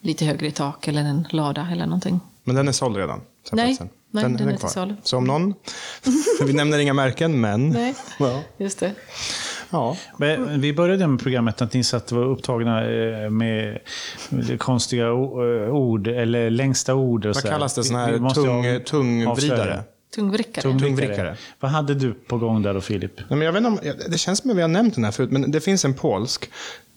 lite 0.00 0.24
högre 0.24 0.46
i 0.46 0.50
tak 0.50 0.88
eller 0.88 1.00
en 1.00 1.26
lada 1.30 1.68
eller 1.72 1.84
någonting. 1.86 2.20
Men 2.44 2.56
den 2.56 2.68
är 2.68 2.72
såld 2.72 2.96
redan? 2.96 3.20
Nej, 3.52 3.74
Säpelsen. 3.74 3.88
nej, 4.10 4.22
den 4.24 4.34
är 4.34 4.38
kvar. 4.38 4.50
inte 4.50 4.68
såld. 4.68 4.94
Så 5.02 5.16
om 5.16 5.24
någon, 5.24 5.54
vi 6.46 6.52
nämner 6.52 6.78
inga 6.78 6.92
märken, 6.94 7.40
men... 7.40 7.68
Nej, 7.68 7.94
Ja. 8.18 8.40
just 8.58 8.80
det. 8.80 8.92
ja. 9.70 9.96
Men 10.16 10.60
Vi 10.60 10.72
började 10.72 11.06
med 11.06 11.20
programmet 11.20 11.62
att 11.62 11.72
ni 11.74 11.84
satt 11.84 12.12
och 12.12 12.18
var 12.18 12.24
upptagna 12.24 12.84
eh, 12.90 13.30
med 13.30 13.78
konstiga 14.58 15.06
eh, 15.06 15.12
ord, 15.70 16.06
eller 16.08 16.50
längsta 16.50 16.94
ord. 16.94 17.26
Och 17.26 17.34
Vad 17.34 17.42
så 17.42 17.48
kallas 17.48 17.74
det? 17.74 17.84
Sån 17.84 17.96
Vi- 17.96 18.02
här 18.02 18.34
tung, 18.34 18.84
tungvridare? 18.84 19.82
Tungvrickare. 20.14 20.62
Tungvrickare. 20.62 21.36
Vad 21.60 21.70
hade 21.70 21.94
du 21.94 22.14
på 22.14 22.38
gång 22.38 22.62
där 22.62 22.74
då, 22.74 22.80
Filip? 22.80 23.12
Nej, 23.18 23.26
men 23.28 23.40
jag 23.40 23.52
vet 23.52 23.64
inte 23.64 23.68
om, 23.92 24.10
det 24.10 24.18
känns 24.18 24.38
som 24.38 24.50
att 24.50 24.56
vi 24.56 24.60
har 24.60 24.68
nämnt 24.68 24.94
den 24.94 25.04
här 25.04 25.10
förut, 25.12 25.30
men 25.30 25.50
det 25.50 25.60
finns 25.60 25.84
en 25.84 25.94
polsk 25.94 26.50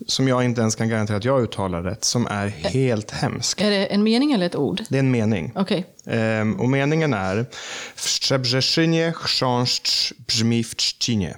som 0.08 0.28
jag 0.28 0.44
inte 0.44 0.62
ens 0.62 0.76
kan 0.76 0.90
garantera 0.90 1.18
att 1.18 1.26
jag 1.26 1.44
uttalar 1.44 1.84
rätt, 1.84 2.04
som 2.04 2.28
är 2.28 2.48
helt 2.48 3.12
hemsk. 3.12 3.62
Är 3.62 3.70
det 3.70 3.86
en 3.86 4.04
mening 4.04 4.32
eller 4.32 4.46
ett 4.46 4.56
ord? 4.56 4.82
Det 4.90 4.96
är 4.96 5.00
en 5.00 5.12
mening. 5.12 5.52
Okej. 5.56 5.86
Ehm, 6.06 6.60
och 6.60 6.70
meningen 6.70 7.14
är 7.14 7.36
W 7.36 7.46
Szczebrzeszynie 7.96 9.14
chrząszcz 9.14 10.14
brzmi 10.28 10.64
w 10.64 10.76
Trzcinie. 10.76 11.38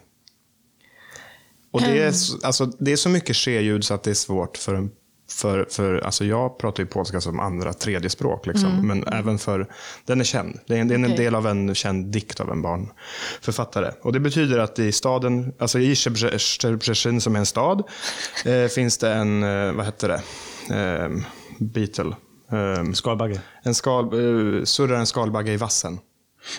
Och 1.71 1.81
det 1.81 2.01
är, 2.03 2.07
s- 2.07 2.43
alltså, 2.43 2.65
det 2.65 2.91
är 2.91 2.95
så 2.95 3.09
mycket 3.09 3.35
ske-ljud 3.35 3.83
så 3.83 3.93
att 3.93 4.03
det 4.03 4.09
är 4.09 4.13
svårt 4.15 4.57
för 4.57 4.75
en 4.75 4.91
för, 5.35 5.67
för, 5.69 5.97
alltså 6.05 6.25
jag 6.25 6.57
pratar 6.57 6.83
ju 6.83 6.87
polska 6.87 7.21
som 7.21 7.39
andra, 7.39 7.73
tredje 7.73 8.09
språk. 8.09 8.45
Liksom. 8.47 8.87
Men 8.87 9.07
även 9.07 9.37
för, 9.37 9.67
den 10.05 10.19
är 10.19 10.23
känd. 10.23 10.59
Det 10.67 10.75
är, 10.77 10.81
en- 10.81 10.87
det 10.87 10.93
är 10.93 10.99
en 10.99 11.05
Okej. 11.05 11.17
del 11.17 11.35
av 11.35 11.47
en 11.47 11.75
känd 11.75 12.05
dikt 12.11 12.39
av 12.39 12.51
en 12.51 12.61
barnförfattare. 12.61 13.91
Och 14.01 14.13
det 14.13 14.19
betyder 14.19 14.59
att 14.59 14.79
i 14.79 14.91
staden, 14.91 15.53
alltså 15.59 15.79
i 15.79 15.93
Szczebrze- 15.93 16.37
Szczebrzeszyn 16.37 17.21
som 17.21 17.35
är 17.35 17.39
en 17.39 17.45
stad, 17.45 17.83
eh, 18.45 18.65
finns 18.75 18.97
det 18.97 19.13
en, 19.13 19.43
eh, 19.43 19.71
vad 19.73 19.85
heter 19.85 20.07
det, 20.07 20.21
eh, 20.75 21.09
Beetle. 21.59 22.15
Eh, 22.51 22.91
Skalbagge. 22.93 23.41
en 23.63 23.75
skal, 23.75 24.03
eh, 24.05 24.63
surrar 24.63 24.97
en 24.99 25.05
skalbagge 25.07 25.51
i 25.51 25.57
vassen. 25.57 25.99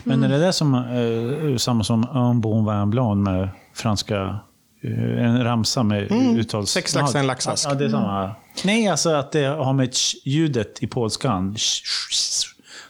Men 0.04 0.23
är 0.25 0.28
det 0.28 0.38
där 0.38 0.52
som, 0.52 0.75
eh, 0.75 1.56
samma 1.56 1.85
som 1.85 2.09
Un 2.14 2.40
bon 2.40 2.66
vin 2.66 2.90
blanc 2.90 3.25
med 3.28 3.49
franska... 3.75 4.38
eh, 4.87 5.25
en 5.26 5.45
ramsa 5.45 5.83
med 5.83 6.12
uttal... 6.38 6.66
Sex 6.66 6.95
laxar, 6.95 7.19
en 7.21 7.26
laxask. 7.26 7.69
Ja, 7.69 7.75
det 7.75 7.85
är 7.85 7.88
samma. 7.88 8.35
Nej, 8.64 8.88
alltså 8.88 9.11
att 9.11 9.33
det 9.33 9.45
har 9.47 9.73
med 9.73 9.90
ch-ljudet 9.95 10.78
i 10.83 10.87
polskan. 10.87 11.57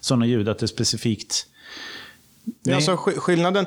Sådana 0.01 0.27
ljud, 0.27 0.49
att 0.49 0.59
det 0.59 0.65
är 0.65 0.69
specifikt. 0.69 1.47
Ja, 2.65 2.75
alltså, 2.75 2.93
sk- 2.93 3.19
skillnaden 3.19 3.67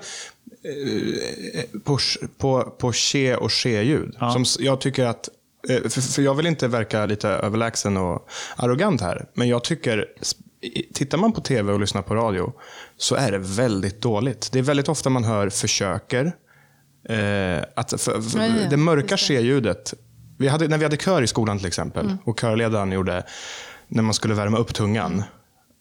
eh, 0.64 1.80
på, 1.84 1.98
på, 2.38 2.64
på 2.64 2.92
che 2.92 3.36
och 3.36 3.52
che-ljud. 3.52 4.16
Som 4.34 4.42
s- 4.42 4.58
jag 4.60 4.82
tycker 4.82 5.06
att, 5.06 5.30
eh, 5.70 5.90
för, 5.90 6.02
för 6.02 6.22
jag 6.22 6.34
vill 6.36 6.46
inte 6.46 6.68
verka 6.68 7.06
lite 7.06 7.30
överlägsen 7.30 7.98
och 7.98 8.30
arrogant 8.56 9.02
här, 9.02 9.26
men 9.34 9.48
jag 9.48 9.64
tycker, 9.64 10.06
tittar 10.94 11.18
man 11.18 11.32
på 11.34 11.42
tv 11.42 11.74
och 11.74 11.80
lyssnar 11.80 12.02
på 12.02 12.16
radio, 12.16 12.54
så 12.98 13.16
är 13.16 13.32
det 13.32 13.38
väldigt 13.38 14.02
dåligt. 14.02 14.50
Det 14.52 14.60
är 14.60 14.64
väldigt 14.64 14.90
ofta 14.90 15.10
man 15.10 15.24
hör 15.24 15.50
försöker. 15.50 16.32
Eh, 17.04 17.64
att 17.76 18.02
för, 18.02 18.22
för, 18.22 18.40
ja. 18.40 18.70
det 18.70 18.78
mörka 18.78 19.18
vi 20.38 20.48
hade, 20.48 20.68
när 20.68 20.78
vi 20.78 20.84
hade 20.84 20.98
kör 20.98 21.22
i 21.22 21.28
skolan 21.28 21.58
till 21.58 21.68
exempel, 21.68 22.06
Mm. 22.06 22.18
och 22.24 22.40
körledaren 22.40 22.92
gjorde, 22.92 23.24
när 23.88 24.04
man 24.04 24.14
skulle 24.14 24.34
värma 24.34 24.58
upp 24.58 24.74
tungan, 24.74 25.24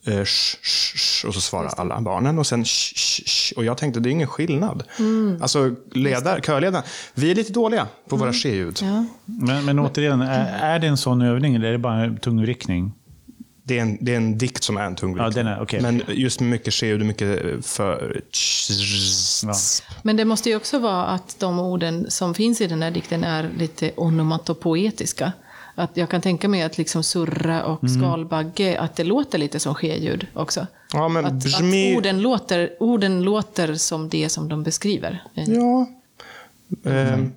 eh, 0.06 0.24
sh, 0.24 0.56
sh, 0.62 0.96
sh, 0.96 1.26
och 1.26 1.34
så 1.34 1.40
svarade 1.40 1.68
alla 1.68 2.00
barnen 2.00 2.38
och 2.38 2.46
sen 2.46 2.64
sh, 2.64 2.94
sh, 2.96 3.22
sh, 3.26 3.52
och 3.56 3.64
jag 3.64 3.76
tänkte 3.78 4.00
det 4.00 4.08
är 4.08 4.10
ingen 4.10 4.28
skillnad. 4.28 4.82
Mm. 4.98 5.42
Alltså 5.42 5.74
ledar, 5.92 6.40
körledaren, 6.40 6.84
vi 7.14 7.30
är 7.30 7.34
lite 7.34 7.52
dåliga 7.52 7.86
på 8.08 8.16
våra 8.16 8.32
she-ljud. 8.32 8.78
Ja. 8.82 9.04
Men, 9.24 9.64
men 9.64 9.78
återigen, 9.78 10.20
är, 10.20 10.74
är 10.74 10.78
det 10.78 10.86
en 10.86 10.96
sån 10.96 11.22
övning 11.22 11.54
eller 11.54 11.68
är 11.68 11.72
det 11.72 11.78
bara 11.78 12.04
en 12.04 12.16
tungvrickning? 12.16 12.92
Det, 13.68 13.78
är 13.78 13.82
en, 13.82 13.98
det 14.00 14.12
är 14.12 14.16
en 14.16 14.38
dikt 14.38 14.62
som 14.62 14.76
är 14.76 14.84
en 14.84 14.96
tung 14.96 15.16
Ja, 15.16 15.30
den 15.30 15.46
är- 15.46 15.60
okej. 15.62 15.80
Men 15.80 16.02
just 16.08 16.40
med 16.40 16.50
mycket 16.50 16.74
she-ljud 16.74 17.00
och 17.00 17.06
mycket 17.06 17.66
för... 17.66 18.22
Ja. 19.42 19.54
Men 20.02 20.16
det 20.16 20.24
måste 20.24 20.48
ju 20.50 20.56
också 20.56 20.78
vara 20.78 21.04
att 21.06 21.36
de 21.38 21.58
orden 21.58 22.10
som 22.10 22.34
finns 22.34 22.60
i 22.60 22.66
den 22.66 22.82
här 22.82 22.90
dikten 22.90 23.24
är 23.24 23.50
lite 23.58 23.90
onomatopoetiska. 23.96 25.32
Att 25.74 25.96
jag 25.96 26.08
kan 26.10 26.20
tänka 26.20 26.48
mig 26.48 26.62
att 26.62 26.78
liksom 26.78 27.02
surra 27.02 27.64
och 27.64 27.84
Mm. 27.84 28.00
skalbagge, 28.00 28.80
att 28.80 28.96
det 28.96 29.04
låter 29.04 29.38
lite 29.38 29.60
som 29.60 29.74
ske-ljud 29.74 30.26
också. 30.34 30.66
Ja, 30.92 31.08
men 31.08 31.24
Att, 31.26 31.32
brzmi- 31.32 31.92
att 31.92 31.98
orden, 31.98 32.20
låter, 32.22 32.70
orden 32.80 33.22
låter 33.22 33.74
som 33.74 34.08
det 34.08 34.28
som 34.28 34.48
de 34.48 34.62
beskriver. 34.62 35.22
Ja. 35.34 35.86
Mm. 36.84 37.14
Ehm, 37.14 37.32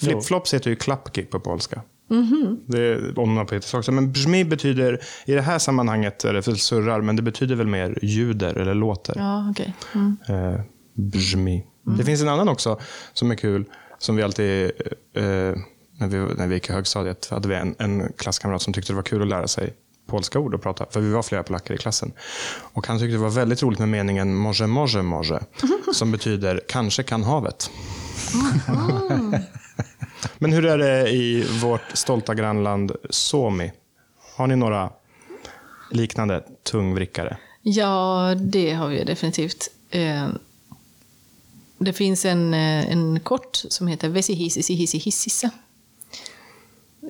Flip-flops 0.00 0.54
heter 0.54 0.70
ju 0.70 0.76
klapki 0.76 1.22
på 1.22 1.40
polska. 1.40 1.82
Mhm. 2.12 2.60
Det 2.66 2.78
är 2.78 3.18
onomatopoetiskt 3.18 3.74
också. 3.74 3.92
Men 3.92 4.12
brzmi 4.12 4.44
betyder, 4.44 5.00
i 5.26 5.32
det 5.32 5.40
här 5.40 5.58
sammanhanget 5.58 6.24
är 6.24 6.32
det 6.32 6.42
för 6.42 6.54
surrar, 6.54 7.00
men 7.00 7.16
det 7.16 7.22
betyder 7.22 7.54
väl 7.54 7.66
mer 7.66 7.98
ljuder 8.02 8.54
eller 8.54 8.74
låter. 8.74 9.14
Ja, 9.18 9.50
okej. 9.50 9.74
Mm. 9.94 10.16
Eh, 10.28 10.60
brzmi. 10.94 11.66
Det 11.98 12.04
finns 12.04 12.22
en 12.22 12.28
annan 12.28 12.48
också 12.48 12.80
som 13.12 13.30
är 13.30 13.34
kul, 13.34 13.64
som 13.98 14.16
vi 14.16 14.22
alltid, 14.22 14.64
eh, 15.16 15.22
när, 15.98 16.06
vi, 16.06 16.18
när 16.18 16.46
vi 16.46 16.54
gick 16.54 16.68
i 16.70 16.72
högstadiet, 16.72 17.28
hade 17.30 17.48
vi 17.48 17.54
en, 17.54 17.74
en 17.78 18.12
klasskamrat 18.12 18.62
som 18.62 18.72
tyckte 18.72 18.92
det 18.92 18.96
var 18.96 19.02
kul 19.02 19.22
att 19.22 19.28
lära 19.28 19.48
sig 19.48 19.72
polska 20.06 20.38
ord 20.38 20.54
och 20.54 20.62
prata, 20.62 20.86
för 20.90 21.00
vi 21.00 21.12
var 21.12 21.22
flera 21.22 21.42
polacker 21.42 21.74
i 21.74 21.78
klassen. 21.78 22.12
Och 22.72 22.86
han 22.86 22.98
tyckte 22.98 23.12
det 23.12 23.22
var 23.22 23.30
väldigt 23.30 23.62
roligt 23.62 23.78
med 23.78 23.88
meningen 23.88 24.34
może, 24.34 24.66
może, 24.66 25.02
może, 25.02 25.40
som 25.92 26.12
betyder 26.12 26.60
kanske 26.68 27.02
kan 27.02 27.22
havet. 27.22 27.70
Men 30.38 30.52
hur 30.52 30.66
är 30.66 30.78
det 30.78 31.08
i 31.10 31.42
vårt 31.62 31.96
stolta 31.96 32.34
grannland 32.34 32.92
Suomi? 33.10 33.72
Har 34.36 34.46
ni 34.46 34.56
några 34.56 34.90
liknande 35.90 36.44
tungvrickare? 36.62 37.36
Ja, 37.62 38.34
det 38.38 38.72
har 38.72 38.88
vi 38.88 39.04
definitivt. 39.04 39.70
Eh, 39.90 40.28
Det 41.78 41.92
finns 41.92 42.24
en, 42.24 42.54
eh, 42.54 42.92
en 42.92 43.20
kort 43.20 43.56
som 43.68 43.86
heter 43.86 44.08
Vesihisisihisi 44.08 45.50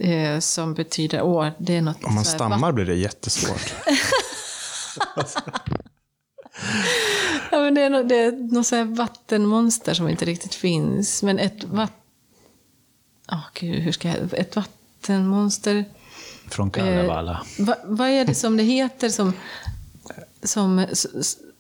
Eh, 0.01 0.39
Som 0.39 0.75
betyder, 0.75 1.23
åh, 1.23 1.49
det 1.59 1.77
är 1.77 1.83
något 1.83 2.05
Om 2.05 2.15
man 2.15 2.25
stammar 2.25 2.73
blir 2.73 2.85
det 2.85 2.95
jättesvårt. 2.95 3.75
Ja, 7.51 7.59
men 7.61 7.75
det 7.75 7.83
är 7.83 7.91
något, 7.91 8.09
det 8.09 8.17
är 8.17 8.33
något 8.33 8.99
vattenmonster 8.99 9.95
som 9.95 10.09
inte 10.09 10.25
riktigt 10.25 10.55
finns. 10.55 11.23
Men 11.23 11.39
ett 11.39 11.65
vatten... 11.65 11.97
Oh, 13.33 13.45
gud, 13.55 13.83
hur 13.83 13.93
ska 13.93 14.09
jag... 14.09 14.35
Ett 14.35 14.57
vattenmonster... 14.57 15.85
Från 16.49 16.71
Kalevala. 16.71 17.43
Va, 17.59 17.77
vad 17.85 18.09
är 18.09 18.25
det 18.25 18.35
som 18.35 18.57
det 18.57 18.63
heter 18.63 19.09
som, 19.09 19.33
som, 20.43 20.87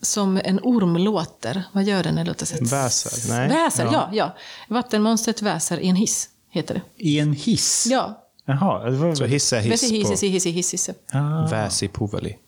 som 0.03 0.41
en 0.45 0.61
orm 0.63 0.97
låter? 0.97 1.65
Vad 1.73 1.85
gör 1.85 2.03
den 2.03 2.15
när 2.15 2.25
låter 2.25 2.53
här? 2.53 2.61
Väser? 2.61 3.29
Nej. 3.29 3.49
Väser, 3.49 3.85
ja. 3.85 4.11
ja. 4.13 4.37
Vattenmonstret 4.69 5.43
väser 5.43 5.81
i 5.81 5.89
en 5.89 5.97
hiss, 5.97 6.29
heter 6.51 6.75
det. 6.75 6.83
I 6.97 7.19
en 7.19 7.33
hiss? 7.33 7.87
Ja. 7.91 8.23
Jaha. 8.45 8.91
Det 8.91 8.97
var... 8.97 9.15
Så 9.15 9.25
hiss 9.25 9.53
Vesi, 9.53 10.05
på 10.05 10.11
hissi, 10.11 10.29
hissi, 10.29 10.51
hissi. 10.51 10.93
Ah. 11.13 11.47
väsi 11.47 11.89
puveli. 11.89 12.39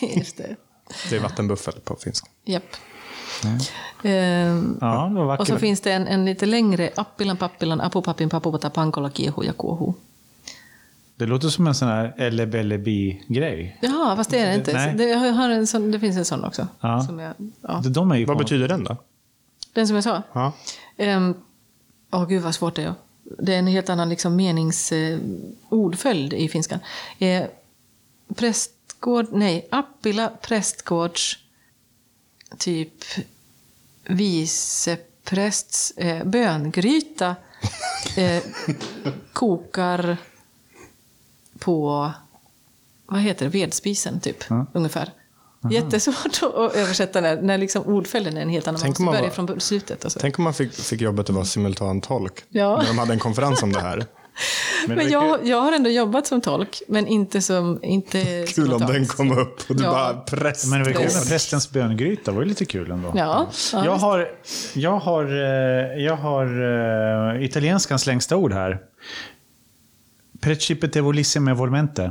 Just 0.16 0.36
det. 0.36 0.56
Det 1.10 1.16
är 1.16 1.20
vattenbuffel 1.20 1.80
på 1.84 1.96
finska. 1.96 2.28
Japp. 2.44 2.76
Ehm, 4.02 4.78
Ja, 4.80 5.10
det 5.14 5.14
var 5.14 5.24
vackert. 5.24 5.40
och 5.40 5.46
så 5.46 5.58
finns 5.58 5.80
det 5.80 5.92
en, 5.92 6.06
en 6.06 6.24
lite 6.24 6.46
längre 6.46 6.90
Appilan, 6.96 7.36
pappilan, 7.36 7.80
apupappin, 7.80 8.28
papupata, 8.28 8.70
pankola, 8.70 9.10
kiehu 9.10 9.44
ja 9.44 9.52
kuohu. 9.52 9.92
Det 11.16 11.26
låter 11.26 11.48
som 11.48 11.66
en 11.66 11.74
sån 11.74 11.88
här 11.88 12.14
Ellebellebi-grej. 12.16 13.78
Ja, 13.80 14.14
fast 14.16 14.30
det 14.30 14.38
är 14.38 14.46
det 14.46 14.54
inte. 14.54 14.72
Nej. 14.72 14.94
Det, 14.94 15.04
jag 15.04 15.32
har 15.32 15.50
en 15.50 15.66
sån, 15.66 15.90
det 15.90 16.00
finns 16.00 16.16
en 16.16 16.24
sån 16.24 16.44
också. 16.44 16.68
Ja. 16.80 17.02
Som 17.02 17.18
jag, 17.18 17.34
ja. 17.60 17.82
De 17.84 18.12
är 18.12 18.16
ju 18.16 18.24
Vad 18.24 18.38
betyder 18.38 18.68
den 18.68 18.84
då? 18.84 18.96
Den 19.72 19.86
som 19.86 19.94
jag 19.94 20.04
sa. 20.04 20.22
Ja. 20.32 20.52
Åh 22.12 22.22
oh, 22.22 22.28
gud 22.28 22.42
vad 22.42 22.54
svårt 22.54 22.74
det 22.74 22.82
är. 22.82 22.94
Det 23.38 23.54
är 23.54 23.58
en 23.58 23.66
helt 23.66 23.88
annan 23.88 24.08
liksom, 24.08 24.36
meningsordföljd 24.36 26.32
eh, 26.32 26.40
i 26.40 26.48
finskan. 26.48 26.78
Eh, 27.18 27.42
prästgård, 28.34 29.26
nej, 29.32 29.68
Appila 29.70 30.28
prästgårds 30.42 31.38
typ 32.58 33.04
viceprästs 34.04 35.90
eh, 35.96 36.24
böngryta 36.24 37.36
eh, 38.16 38.42
kokar 39.32 40.16
på, 41.58 42.12
vad 43.06 43.20
heter 43.20 43.44
det, 43.44 43.50
vedspisen 43.50 44.20
typ, 44.20 44.44
ungefär. 44.72 45.12
Jättesvårt 45.70 46.42
att 46.42 46.74
översätta 46.74 47.20
när, 47.20 47.42
när 47.42 47.58
liksom 47.58 47.84
ordföljden 47.84 48.36
är 48.36 48.42
en 48.42 48.48
helt 48.48 48.68
annan. 48.68 48.80
Tänk 48.80 48.98
Man 48.98 49.04
måste 49.06 49.18
börja 49.18 49.28
var- 49.28 49.46
från 49.46 49.60
slutet. 49.60 50.04
Och 50.04 50.12
så. 50.12 50.18
Tänk 50.18 50.38
om 50.38 50.44
man 50.44 50.54
fick, 50.54 50.72
fick 50.72 51.00
jobbet 51.00 51.28
att 51.28 51.34
vara 51.34 51.44
simultantolk. 51.44 52.44
Ja. 52.48 52.76
När 52.76 52.86
de 52.86 52.98
hade 52.98 53.12
en 53.12 53.18
konferens 53.18 53.62
om 53.62 53.72
det 53.72 53.80
här. 53.80 54.06
Men, 54.86 54.96
Men 54.96 55.10
jag, 55.10 55.46
jag 55.46 55.60
har 55.60 55.72
ändå 55.72 55.90
jobbat 55.90 56.26
som 56.26 56.40
tolk, 56.40 56.82
men 56.88 57.06
inte 57.06 57.42
som... 57.42 57.78
Inte 57.82 58.46
Kul 58.48 58.64
om 58.64 58.68
spontant. 58.70 58.92
den 58.92 59.06
kom 59.06 59.38
upp 59.38 59.70
och 59.70 59.76
du 59.76 59.84
Ja. 59.84 59.90
bara 59.90 60.14
präst. 60.14 60.66
men 60.66 60.78
det 60.78 60.84
var 60.84 60.92
kul 60.92 61.02
med 61.14 61.28
prästens 61.28 61.70
böngryta. 61.70 62.30
Det 62.30 62.34
var 62.36 62.42
ju 62.42 62.48
lite 62.48 62.64
kul 62.64 62.90
ändå. 62.90 63.12
Ja, 63.16 63.46
ja 63.72 63.84
jag 63.84 63.96
har, 63.96 64.28
jag 64.74 64.98
har, 64.98 65.24
eh, 65.24 66.04
jag 66.04 66.16
har 66.16 66.62
uh, 67.36 67.44
italienskans 67.44 68.06
längsta 68.06 68.36
ord 68.36 68.52
här. 68.52 68.78
Precipite 70.40 71.00
volissime 71.00 71.54
volmente. 71.54 72.10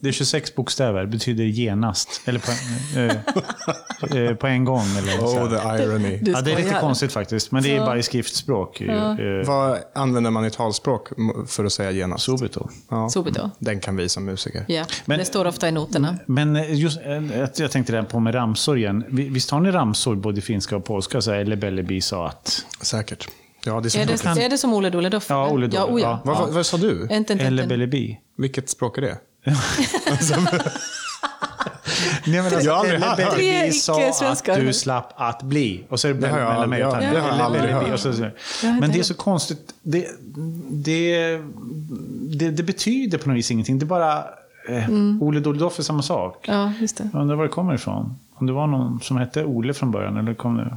Det 0.00 0.08
är 0.08 0.12
26 0.12 0.54
bokstäver, 0.54 1.06
betyder 1.06 1.44
genast. 1.44 2.20
Eller 2.24 2.38
på, 2.40 2.50
eh, 4.14 4.22
eh, 4.22 4.34
på 4.34 4.46
en 4.46 4.64
gång. 4.64 4.84
Eller 4.98 5.12
så 5.18 5.24
Oh, 5.40 5.48
the 5.48 5.82
irony. 5.82 6.16
Du 6.22 6.30
Ja, 6.32 6.40
det 6.40 6.52
är 6.52 6.56
lite 6.56 6.76
konstigt 6.80 7.12
faktiskt, 7.12 7.52
men 7.52 7.62
det 7.62 7.76
är 7.76 7.80
bara 7.80 7.98
i 7.98 8.02
skriftspråk. 8.02 8.80
Ja. 8.80 9.16
Vad 9.46 9.78
använder 9.94 10.30
man 10.30 10.44
i 10.46 10.50
talspråk 10.50 11.08
för 11.46 11.64
att 11.64 11.72
säga 11.72 11.90
genast? 11.90 12.24
Subito. 12.24 12.68
Ja. 12.90 13.08
Subito. 13.08 13.50
Den 13.58 13.80
kan 13.80 13.96
vi 13.96 14.08
som 14.08 14.24
musiker. 14.24 14.64
Ja, 14.68 14.84
Men- 15.04 15.18
det 15.18 15.24
står 15.24 15.44
ofta 15.44 15.68
i 15.68 15.72
noterna. 15.72 16.18
Men 16.26 16.56
eh, 16.56 16.74
just, 16.74 16.98
eh, 17.00 17.46
jag 17.56 17.70
tänkte 17.70 17.92
där 17.92 18.02
på 18.02 18.20
med 18.20 18.34
ramsor 18.34 18.78
igen. 18.78 19.04
Vi- 19.08 19.28
Visst 19.28 19.50
har 19.50 19.60
ni 19.60 19.70
ramsor 19.70 20.14
både 20.16 20.38
i 20.38 20.42
finska 20.42 20.76
och 20.76 20.84
polska? 20.84 21.20
Så 21.20 21.30
här, 21.30 21.38
eller 21.38 21.56
Belleby 21.56 22.00
sa 22.00 22.26
att... 22.28 22.64
Säkert. 22.80 23.28
Ja, 23.64 23.80
det 23.80 23.88
är 23.88 23.90
så 23.90 23.98
Är 23.98 24.06
det, 24.36 24.44
är 24.44 24.48
det 24.50 24.58
som 24.58 24.74
Ole 24.74 24.90
Dole 24.90 25.08
Doff? 25.08 25.26
Ja? 25.28 25.50
Ole 25.50 25.66
Dole, 25.66 25.78
Ja, 25.78 25.84
oh 25.84 26.00
ja. 26.00 26.06
ja. 26.08 26.20
Vad, 26.24 26.38
vad, 26.38 26.54
vad 26.54 26.66
sa 26.66 26.76
du? 26.76 27.02
Inte, 27.02 27.32
inte, 27.32 27.34
Eller 27.44 27.62
inte. 27.62 27.68
Belleby. 27.74 28.18
Vilket 28.38 28.70
språk 28.70 28.98
är 28.98 29.02
det? 29.02 29.18
Nej, 32.26 32.42
men 32.42 32.44
alltså, 32.44 32.60
Jag 32.60 32.72
har 32.74 32.80
aldrig 32.80 33.00
hört. 33.00 33.16
Belleby 33.16 33.70
Tre 33.70 33.72
sa 33.72 34.30
att 34.32 34.44
du 34.44 34.72
slapp 34.72 35.12
att 35.16 35.42
bli. 35.42 35.84
Och 35.88 36.00
så 36.00 36.08
är 36.08 36.14
det 36.14 36.20
Det 36.20 36.28
har 36.28 36.38
jag 36.38 36.52
mellan 36.52 36.70
mig 36.70 36.84
och 36.84 36.96
aldrig- 36.96 37.12
Tanja. 37.12 37.18
ja, 37.20 37.24
det 37.26 37.32
har 37.32 37.38
jag 37.38 37.46
aldrig 37.46 37.74
hört. 37.74 37.92
Och 37.92 38.00
så, 38.00 38.12
så. 38.12 38.22
har 38.22 38.80
Men 38.80 38.92
det 38.92 38.98
är 38.98 39.02
så 39.02 39.14
konstigt. 39.14 39.74
Det, 39.82 40.06
det, 40.70 41.36
det, 42.38 42.50
det 42.50 42.62
betyder 42.62 43.18
på 43.18 43.28
något 43.28 43.38
vis 43.38 43.50
ingenting. 43.50 43.78
Det 43.78 43.84
är 43.84 43.86
bara... 43.86 44.24
Eh, 44.68 44.90
Ole 45.20 45.40
Dole-Doff 45.40 45.78
är 45.78 45.82
samma 45.82 46.02
sak. 46.02 46.44
Ja, 46.48 46.72
just 46.80 46.96
det. 46.96 47.10
Jag 47.12 47.22
undrar 47.22 47.36
var 47.36 47.44
det 47.44 47.50
kommer 47.50 47.74
ifrån. 47.74 48.16
Om 48.34 48.46
det 48.46 48.52
var 48.52 48.66
någon 48.66 49.00
som 49.02 49.16
hette 49.16 49.44
Ole 49.44 49.74
från 49.74 49.90
början, 49.90 50.16
eller 50.16 50.34
kom 50.34 50.56
det... 50.56 50.76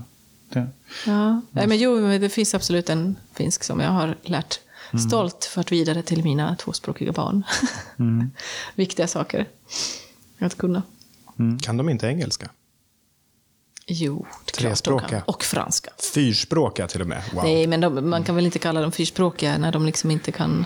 det. 0.53 0.67
Ja. 1.05 1.41
Nej, 1.51 1.67
men 1.67 1.77
jo, 1.77 1.99
men 2.01 2.21
det 2.21 2.29
finns 2.29 2.53
absolut 2.55 2.89
en 2.89 3.15
finsk 3.33 3.63
som 3.63 3.79
jag 3.79 3.89
har 3.91 4.15
lärt 4.23 4.59
stolt 5.07 5.45
fört 5.45 5.71
vidare 5.71 6.01
till 6.01 6.23
mina 6.23 6.55
tvåspråkiga 6.55 7.11
barn. 7.11 7.43
Viktiga 8.75 9.07
saker 9.07 9.47
att 10.39 10.57
kunna. 10.57 10.83
Kan 11.61 11.77
de 11.77 11.89
inte 11.89 12.07
engelska? 12.07 12.49
Jo, 13.91 14.15
det 14.15 14.25
är 14.25 14.25
klart 14.25 14.55
de 14.55 14.61
Trespråkiga. 14.61 15.09
kan. 15.09 15.21
Och 15.21 15.43
franska. 15.43 15.91
Fyrspråkiga 16.13 16.87
till 16.87 17.01
och 17.01 17.07
med. 17.07 17.23
Wow. 17.33 17.43
Nej, 17.43 17.67
men 17.67 17.81
de, 17.81 18.09
man 18.09 18.23
kan 18.23 18.35
väl 18.35 18.45
inte 18.45 18.59
kalla 18.59 18.81
dem 18.81 18.91
fyrspråkiga 18.91 19.57
när 19.57 19.71
de 19.71 19.85
liksom 19.85 20.11
inte 20.11 20.31
kan 20.31 20.65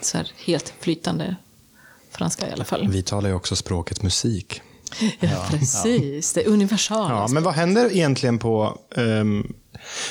så 0.00 0.16
här 0.16 0.32
helt 0.36 0.74
flytande 0.80 1.36
franska 2.10 2.48
i 2.48 2.52
alla 2.52 2.64
fall. 2.64 2.88
Vi 2.88 3.02
talar 3.02 3.28
ju 3.28 3.34
också 3.34 3.56
språket 3.56 4.02
musik. 4.02 4.62
Ja, 5.20 5.46
precis. 5.50 6.32
Det 6.32 6.42
är 6.42 6.48
universala. 6.48 7.14
Ja, 7.14 7.28
men 7.28 7.42
vad 7.42 7.54
händer 7.54 7.92
egentligen 7.92 8.38
på 8.38 8.78
ehm, 8.96 9.52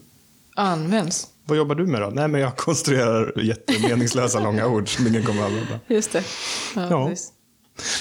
används. 0.56 1.26
Vad 1.44 1.58
jobbar 1.58 1.74
du 1.74 1.86
med 1.86 2.00
då? 2.02 2.10
Nej, 2.10 2.28
men 2.28 2.40
jag 2.40 2.56
konstruerar 2.56 3.40
jättemeningslösa 3.42 4.40
långa 4.44 4.66
ord 4.66 4.96
som 4.96 5.06
ingen 5.06 5.22
kommer 5.24 5.42
att 5.42 5.48
använda. 5.48 5.78
Just 5.86 6.12
det. 6.12 6.24
Ja, 6.76 6.86
Ja. 6.90 7.10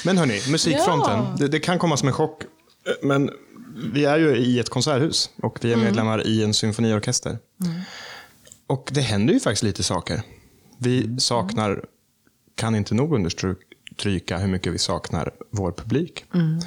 Men 0.05 0.17
hörni, 0.17 0.41
musikfronten. 0.51 1.13
Ja. 1.19 1.35
Det, 1.37 1.47
det 1.47 1.59
kan 1.59 1.79
komma 1.79 1.97
som 1.97 2.07
en 2.07 2.13
chock. 2.13 2.41
Men 3.01 3.29
vi 3.93 4.05
är 4.05 4.17
ju 4.17 4.35
i 4.37 4.59
ett 4.59 4.69
konserthus 4.69 5.29
och 5.41 5.57
vi 5.61 5.69
är 5.69 5.73
Mm. 5.73 5.85
medlemmar 5.85 6.27
i 6.27 6.43
en 6.43 6.53
symfoniorkester. 6.53 7.37
Och 8.67 8.89
det 8.93 9.01
händer 9.01 9.33
ju 9.33 9.39
faktiskt 9.39 9.63
lite 9.63 9.83
saker. 9.83 10.21
Vi 10.77 11.03
Mm. 11.03 11.19
saknar, 11.19 11.85
kan 12.55 12.75
inte 12.75 12.93
nog 12.95 13.13
understryka 13.13 14.37
hur 14.37 14.47
mycket 14.47 14.73
vi 14.73 14.77
saknar 14.77 15.31
vår 15.51 15.71
publik. 15.71 16.25
Mm. 16.33 16.59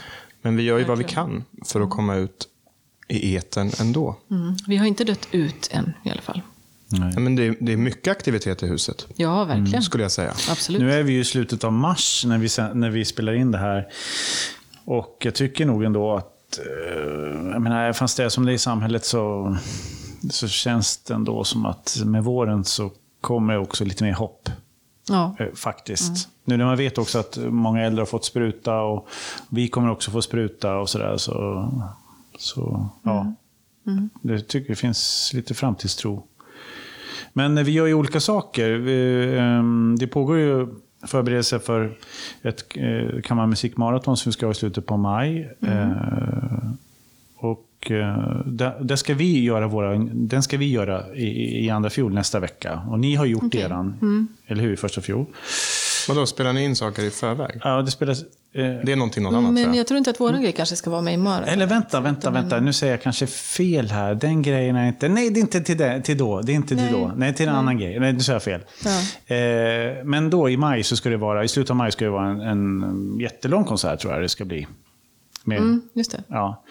Men 0.42 0.57
vi 0.57 0.62
gör 0.62 0.79
ju 0.79 0.85
vad 0.85 0.99
vi 0.99 1.05
kan 1.05 1.44
för 1.64 1.81
att 1.81 1.90
komma 1.90 2.14
ut 2.16 2.49
i 3.09 3.35
eten 3.35 3.71
ändå. 3.81 4.17
Mm. 4.31 4.55
Vi 4.67 4.77
har 4.77 4.87
inte 4.87 5.05
dött 5.05 5.29
ut 5.31 5.69
än 5.73 5.93
i 6.05 6.11
alla 6.11 6.23
fall. 6.23 6.40
Nej. 6.88 7.19
Men 7.19 7.37
det, 7.37 7.43
är- 7.47 7.57
det 7.61 7.73
är 7.73 7.77
mycket 7.77 8.11
aktivitet 8.12 8.62
i 8.62 8.67
huset, 8.67 9.07
Ja, 9.17 9.45
verkligen. 9.45 9.83
skulle 9.83 10.05
jag 10.05 10.12
säga. 10.12 10.31
Absolut. 10.51 10.81
Nu 10.81 10.93
är 10.93 11.03
vi 11.03 11.12
ju 11.12 11.21
i 11.21 11.25
slutet 11.25 11.64
av 11.64 11.73
mars 11.73 12.25
när 12.27 12.38
vi, 12.38 12.49
när 12.79 12.90
vi 12.90 13.05
spelar 13.05 13.33
in 13.33 13.51
det 13.51 13.59
här. 13.59 13.88
Och 14.85 15.17
jag 15.23 15.35
tycker 15.35 15.67
nog 15.67 15.85
ändå 15.85 16.17
att, 16.17 16.59
eh, 16.59 17.51
jag 17.53 17.62
menar, 17.62 17.93
fast 17.93 18.17
det 18.17 18.25
är 18.25 18.29
som 18.29 18.47
det 18.47 18.53
är 18.53 18.55
i 18.55 18.59
samhället 18.59 19.05
så, 19.05 19.57
så 20.31 20.49
känns 20.49 20.97
det 20.99 21.14
ändå 21.14 21.45
som 21.45 21.67
att 21.67 21.97
med 22.05 22.25
våren 22.25 22.64
så 22.64 22.90
kommer 23.21 23.59
också 23.59 23.85
lite 23.85 24.05
mer 24.05 24.12
hopp. 24.12 24.49
Ja. 25.09 25.37
eh, 25.38 25.47
Faktiskt. 25.55 26.29
Nu 26.45 26.57
när 26.57 26.64
man 26.64 26.77
vet 26.77 26.99
också 26.99 27.19
att 27.19 27.38
många 27.49 27.83
äldre 27.83 28.01
har 28.01 28.07
fått 28.07 28.25
spruta 28.25 28.81
och 28.81 29.09
vi 29.49 29.69
kommer 29.69 29.90
också 29.90 30.11
få 30.11 30.23
spruta 30.23 30.77
och 30.77 30.88
sådär. 30.88 31.17
Så, 31.17 31.33
så 32.45 32.89
ja, 33.03 33.35
det 34.23 34.49
tycker 34.49 34.71
jag 34.71 34.79
finns 34.79 35.31
lite 35.35 35.55
framtidstro. 35.55 36.27
Men 37.33 37.65
vi 37.65 37.73
gör 37.73 37.87
ju 37.87 37.95
olika 37.95 38.21
saker. 38.21 38.71
Vi, 38.71 39.25
ehm, 39.39 39.97
Det 39.99 40.07
pågår 40.07 40.39
ju 40.39 40.67
förberedelser 41.07 41.59
för 41.59 41.99
ett 42.43 42.65
eh, 42.77 43.21
kammarmusikmaraton 43.23 44.17
som 44.17 44.31
vi 44.31 44.33
ska 44.33 44.47
ha 44.47 44.51
i 44.53 44.55
slutet 44.55 44.87
på 44.87 44.97
maj. 44.97 45.51
Eh, 45.61 45.91
Och 47.37 47.91
eh, 47.91 48.41
där, 48.47 48.81
där 48.81 48.97
ska 48.97 49.15
vi 49.15 49.43
göra 49.45 49.67
våra, 49.69 49.99
den 50.13 50.43
ska 50.43 50.57
vi 50.57 50.71
göra 50.71 51.15
i, 51.15 51.65
i 51.67 51.71
andra 51.71 51.91
fjol 51.91 52.15
nästa 52.15 52.41
vecka. 52.41 52.83
Och 52.91 52.99
ni 53.01 53.15
har 53.15 53.27
gjort 53.27 53.43
Okej. 53.45 53.61
eran, 53.61 54.29
eller 54.47 54.63
hur, 54.63 54.73
i 54.73 54.77
första 54.77 55.01
fjol. 55.01 55.27
Vadå, 56.09 56.27
spelar 56.27 56.53
ni 56.53 56.64
in 56.64 56.77
saker 56.77 57.03
i 57.03 57.11
förväg? 57.11 57.61
Ja, 57.64 57.83
det 57.83 57.90
spelas... 57.90 58.23
Eh, 58.23 58.27
Det 58.85 58.93
är 58.93 58.97
någonting 58.97 59.23
något 59.23 59.33
annat 59.35 59.53
Men 59.53 59.62
jag. 59.62 59.77
jag 59.77 59.87
tror 59.87 59.99
inte 59.99 60.11
att 60.11 60.21
våran 60.21 60.43
grej 60.43 60.53
kanske 60.53 60.77
ska 60.77 60.90
vara 60.90 61.01
med 61.03 61.14
imorgon. 61.14 61.45
eller 61.45 61.67
vänta, 61.67 62.01
vänta, 62.01 62.31
vänta. 62.31 62.61
Nu 62.61 62.73
säger 62.73 62.93
jag 62.93 63.03
kanske 63.03 63.27
fel 63.27 63.90
här. 63.90 64.14
Den 64.14 64.43
grejen 64.43 64.77
är 64.77 64.87
inte... 64.88 65.09
Nej, 65.09 65.31
det 65.31 65.40
är 65.40 65.43
inte 65.43 65.61
till, 65.61 65.77
det, 65.77 66.01
till 66.03 66.19
då. 66.19 66.40
Det 66.40 66.53
är 66.53 66.55
inte 66.55 66.69
till 66.69 66.77
Nej. 66.77 66.93
då. 66.93 67.12
Nej, 67.17 67.35
till 67.35 67.49
en 67.49 67.55
annan 67.55 67.79
grej. 67.79 68.01
Nej, 68.01 68.12
nu 68.12 68.21
säger 68.21 68.35
jag 68.35 68.43
fel. 68.43 68.61
Ja. 68.85 69.35
Eh, 69.37 70.05
men 70.05 70.31
då 70.31 70.51
i 70.51 70.57
maj 70.57 70.83
så 70.83 70.97
ska 70.97 71.09
det 71.09 71.17
vara... 71.17 71.45
I 71.45 71.49
slutet 71.49 71.71
av 71.71 71.77
maj 71.77 71.93
ska 71.93 72.05
det 72.05 72.11
vara 72.11 72.27
en, 72.29 72.40
en 72.40 73.19
jättelång 73.21 73.64
konsert 73.64 74.01
tror 74.01 74.12
jag 74.12 74.23
det 74.23 74.29
ska 74.29 74.45
bli. 74.45 74.67
Med, 75.45 75.59
Mm, 75.59 75.83
just 75.95 76.11
det. 76.11 76.23
ja. 76.29 76.64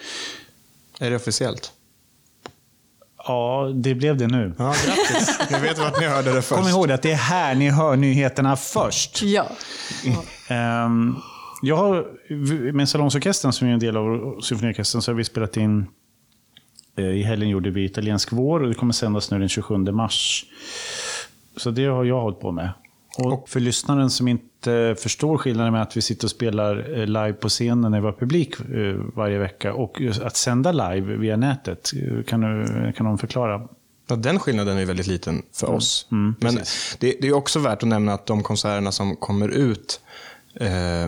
Är 0.99 1.09
det 1.09 1.15
officiellt? 1.15 1.71
Ja, 3.27 3.71
det 3.75 3.95
blev 3.95 4.17
det 4.17 4.27
nu. 4.27 4.53
Ja, 4.57 4.73
grattis. 4.85 5.39
ni 5.51 5.59
vet 5.59 5.79
vart 5.79 5.99
ni 5.99 6.05
hörde 6.05 6.33
det 6.33 6.41
först. 6.41 6.61
Kom 6.61 6.69
ihåg 6.69 6.91
att 6.91 7.01
det 7.01 7.11
är 7.11 7.15
här 7.15 7.55
ni 7.55 7.69
hör 7.69 7.95
nyheterna 7.95 8.55
först. 8.55 9.21
Ja. 9.21 9.45
Ehm, 10.47 11.15
jag 11.61 11.77
har, 11.77 12.07
med 12.71 12.89
Salongsorkestern 12.89 13.53
som 13.53 13.67
är 13.67 13.71
en 13.71 13.79
del 13.79 13.97
av 13.97 14.39
symfoniorkestern 14.41 15.01
så 15.01 15.11
har 15.11 15.15
vi 15.15 15.23
spelat 15.23 15.57
in 15.57 15.85
eh, 16.97 17.05
i 17.05 17.23
helgen 17.23 17.49
gjorde 17.49 17.69
vi 17.69 17.85
Italiensk 17.85 18.31
vår 18.31 18.59
och 18.59 18.69
det 18.69 18.75
kommer 18.75 18.93
sändas 18.93 19.31
nu 19.31 19.39
den 19.39 19.49
27 19.49 19.77
mars. 19.77 20.45
Så 21.57 21.71
det 21.71 21.85
har 21.85 22.03
jag 22.03 22.21
hållit 22.21 22.39
på 22.39 22.51
med. 22.51 22.69
Och 23.17 23.49
för 23.49 23.59
lyssnaren 23.59 24.09
som 24.09 24.27
inte 24.27 24.95
förstår 24.99 25.37
skillnaden 25.37 25.73
med 25.73 25.81
att 25.81 25.97
vi 25.97 26.01
sitter 26.01 26.25
och 26.25 26.31
spelar 26.31 26.99
eh, 26.99 27.05
live 27.05 27.33
på 27.33 27.49
scenen 27.49 27.91
när 27.91 27.99
vi 27.99 28.05
har 28.05 28.13
publik 28.13 28.59
eh, 28.59 28.95
varje 29.15 29.37
vecka 29.37 29.73
och 29.73 30.01
att 30.23 30.35
sända 30.35 30.71
live 30.71 31.17
via 31.17 31.37
nätet, 31.37 31.91
eh, 31.95 32.23
kan, 32.23 32.41
du, 32.41 32.93
kan 32.93 33.05
någon 33.05 33.17
förklara? 33.17 33.67
Ja, 34.07 34.15
den 34.15 34.39
skillnaden 34.39 34.77
är 34.77 34.85
väldigt 34.85 35.07
liten 35.07 35.43
för 35.53 35.67
oss. 35.67 36.07
Mm, 36.11 36.35
Men 36.39 36.55
det, 36.99 37.17
det 37.21 37.27
är 37.27 37.33
också 37.33 37.59
värt 37.59 37.83
att 37.83 37.89
nämna 37.89 38.13
att 38.13 38.25
de 38.25 38.43
konserterna 38.43 38.91
som 38.91 39.15
kommer 39.15 39.49
ut, 39.49 40.01
eh, 40.55 41.07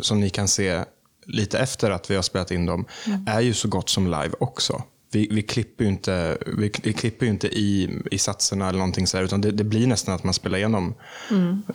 som 0.00 0.20
ni 0.20 0.30
kan 0.30 0.48
se 0.48 0.84
lite 1.26 1.58
efter 1.58 1.90
att 1.90 2.10
vi 2.10 2.14
har 2.14 2.22
spelat 2.22 2.50
in 2.50 2.66
dem, 2.66 2.84
är 3.26 3.40
ju 3.40 3.54
så 3.54 3.68
gott 3.68 3.88
som 3.88 4.04
live 4.04 4.32
också. 4.40 4.82
Vi, 5.12 5.28
vi 5.30 5.42
klipper 5.42 5.84
ju 5.84 5.90
inte, 5.90 6.38
vi, 6.58 6.70
klipper 6.70 7.26
inte 7.26 7.48
i, 7.48 8.00
i 8.10 8.18
satserna 8.18 8.68
eller 8.68 8.78
någonting 8.78 9.06
sådär, 9.06 9.24
utan 9.24 9.40
det, 9.40 9.50
det 9.50 9.64
blir 9.64 9.86
nästan 9.86 10.14
att 10.14 10.24
man 10.24 10.34
spelar 10.34 10.58
igenom 10.58 10.94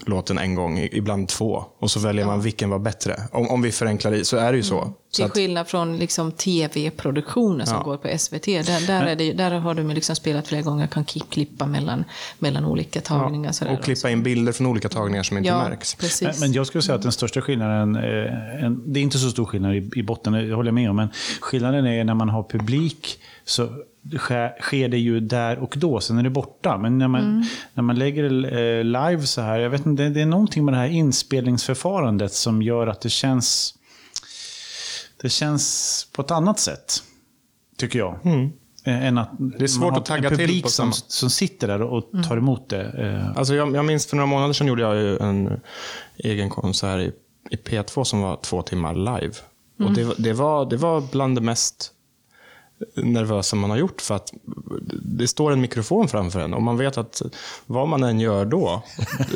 låten 0.06 0.38
en 0.38 0.56
gång, 0.56 0.80
ibland 0.92 1.28
två. 1.28 1.64
Och 1.80 1.92
så 1.92 2.00
väljer 2.00 2.26
man 2.26 2.42
vilken 2.42 2.70
var 2.70 2.80
bättre. 2.80 3.22
Om, 3.32 3.48
om 3.50 3.62
vi 3.62 3.72
förenklar 3.72 4.14
i, 4.14 4.26
så 4.26 4.38
är 4.38 4.52
det 4.52 4.58
ju 4.58 4.64
så. 4.64 4.94
så 5.07 5.07
Till 5.18 5.26
att, 5.26 5.34
skillnad 5.34 5.68
från 5.68 5.98
liksom 5.98 6.32
tv-produktioner 6.32 7.66
som 7.66 7.78
Ja. 7.78 7.84
går 7.84 7.98
på 7.98 8.18
SVT. 8.18 8.46
Där, 8.46 8.88
där, 8.88 9.06
är 9.06 9.16
det, 9.16 9.34
där 9.34 9.52
har 9.52 9.74
de 9.74 9.90
liksom 9.90 10.16
spelat 10.16 10.48
flera 10.48 10.62
gånger, 10.62 10.88
kan 10.88 11.06
klippa 11.06 11.66
mellan, 11.66 12.04
mellan 12.40 12.66
olika 12.66 13.02
tagningar. 13.02 13.52
sådär 13.52 13.74
och 13.74 13.84
klippa 13.84 14.10
in 14.10 14.24
bilder 14.24 14.52
från 14.52 14.68
olika 14.68 14.90
tagningar 14.90 15.24
som 15.24 15.38
inte 15.38 15.48
Ja, 15.50 15.70
märks. 15.70 15.96
precis. 15.96 16.40
Men, 16.42 16.54
jag 16.54 16.68
skulle 16.68 16.82
säga 16.82 16.96
att 16.96 17.02
den 17.02 17.12
största 17.12 17.42
skillnaden, 17.42 17.96
eh, 17.96 18.64
en, 18.66 18.84
det 18.94 19.00
är 19.00 19.02
inte 19.04 19.18
så 19.18 19.30
stor 19.30 19.46
skillnad 19.46 19.76
i, 19.76 19.90
i 19.96 20.04
botten, 20.04 20.34
det 20.34 20.54
håller 20.56 20.68
jag 20.68 20.76
med 20.76 20.90
om, 20.90 20.96
men 20.96 21.10
skillnaden 21.42 21.86
är 21.88 22.04
när 22.04 22.14
man 22.14 22.30
har 22.30 22.44
publik 22.44 23.20
så 23.46 23.70
sker, 24.18 24.88
det 24.88 24.98
ju 24.98 25.20
där 25.20 25.58
och 25.60 25.74
då, 25.78 26.00
sen 26.00 26.18
är 26.18 26.24
det 26.24 26.30
borta. 26.30 26.78
Men 26.78 26.98
när 26.98 27.08
man, 27.08 27.22
Mm. 27.22 27.44
när 27.74 27.84
man 27.84 27.96
lägger 28.00 28.24
eh, 28.58 28.84
live 28.84 29.22
så 29.22 29.42
här, 29.42 29.60
jag 29.60 29.70
vet 29.70 29.86
inte, 29.86 30.04
det, 30.04 30.10
det 30.10 30.22
är 30.22 30.26
någonting 30.26 30.66
med 30.66 30.74
det 30.74 30.78
här 30.78 30.88
inspelningsförfarandet 30.88 32.34
som 32.34 32.62
gör 32.62 32.88
att 32.88 33.02
det 33.02 33.10
känns, 33.10 33.74
det 35.22 35.30
känns 35.30 36.08
på 36.14 36.22
ett 36.22 36.32
annat 36.32 36.60
sätt, 36.60 37.04
tycker 37.78 38.00
jag. 38.00 38.20
Eh, 38.86 39.06
Än 39.08 39.18
att 39.18 39.40
Mm. 39.40 39.62
är 39.64 39.68
svårt 39.68 39.82
man 39.84 39.92
har 39.94 40.00
att 40.00 40.06
tagga 40.06 40.30
en 40.30 40.36
till 40.38 40.46
publik 40.46 40.64
på 40.64 40.70
som, 40.70 40.92
som 40.94 41.30
sitter 41.30 41.68
där 41.68 41.82
och 41.82 42.10
tar 42.28 42.38
emot 42.38 42.70
det. 42.70 42.84
Eh, 42.84 43.38
Alltså 43.38 43.56
jag, 43.56 43.76
jag 43.76 43.86
minns 43.86 44.06
för 44.06 44.16
några 44.16 44.28
månader 44.28 44.54
sedan 44.54 44.68
gjorde 44.68 44.82
jag 44.82 44.96
ju 44.96 45.18
en 45.18 45.60
egen 46.18 46.50
konsert 46.50 47.00
i, 47.00 47.12
i 47.50 47.56
P2 47.56 48.04
som 48.04 48.22
var 48.22 48.40
två 48.42 48.62
timmar 48.62 48.96
live. 48.96 49.34
Och 49.84 49.92
det, 49.94 50.04
var- 50.04 50.16
det, 50.18 50.34
var, 50.34 50.66
det 50.70 50.78
var 50.78 51.02
bland 51.12 51.36
det 51.38 51.42
mest 51.42 51.92
nervösa 52.96 53.56
man 53.56 53.70
har 53.70 53.78
gjort 53.78 54.02
för 54.02 54.16
att 54.16 54.34
det 55.04 55.28
står 55.28 55.52
en 55.52 55.62
mikrofon 55.62 56.08
framför 56.08 56.40
en 56.40 56.54
och 56.54 56.62
man 56.62 56.78
vet 56.78 56.98
att 56.98 57.22
vad 57.66 57.88
man 57.88 58.04
än 58.04 58.20
gör 58.20 58.46
då, 58.46 58.84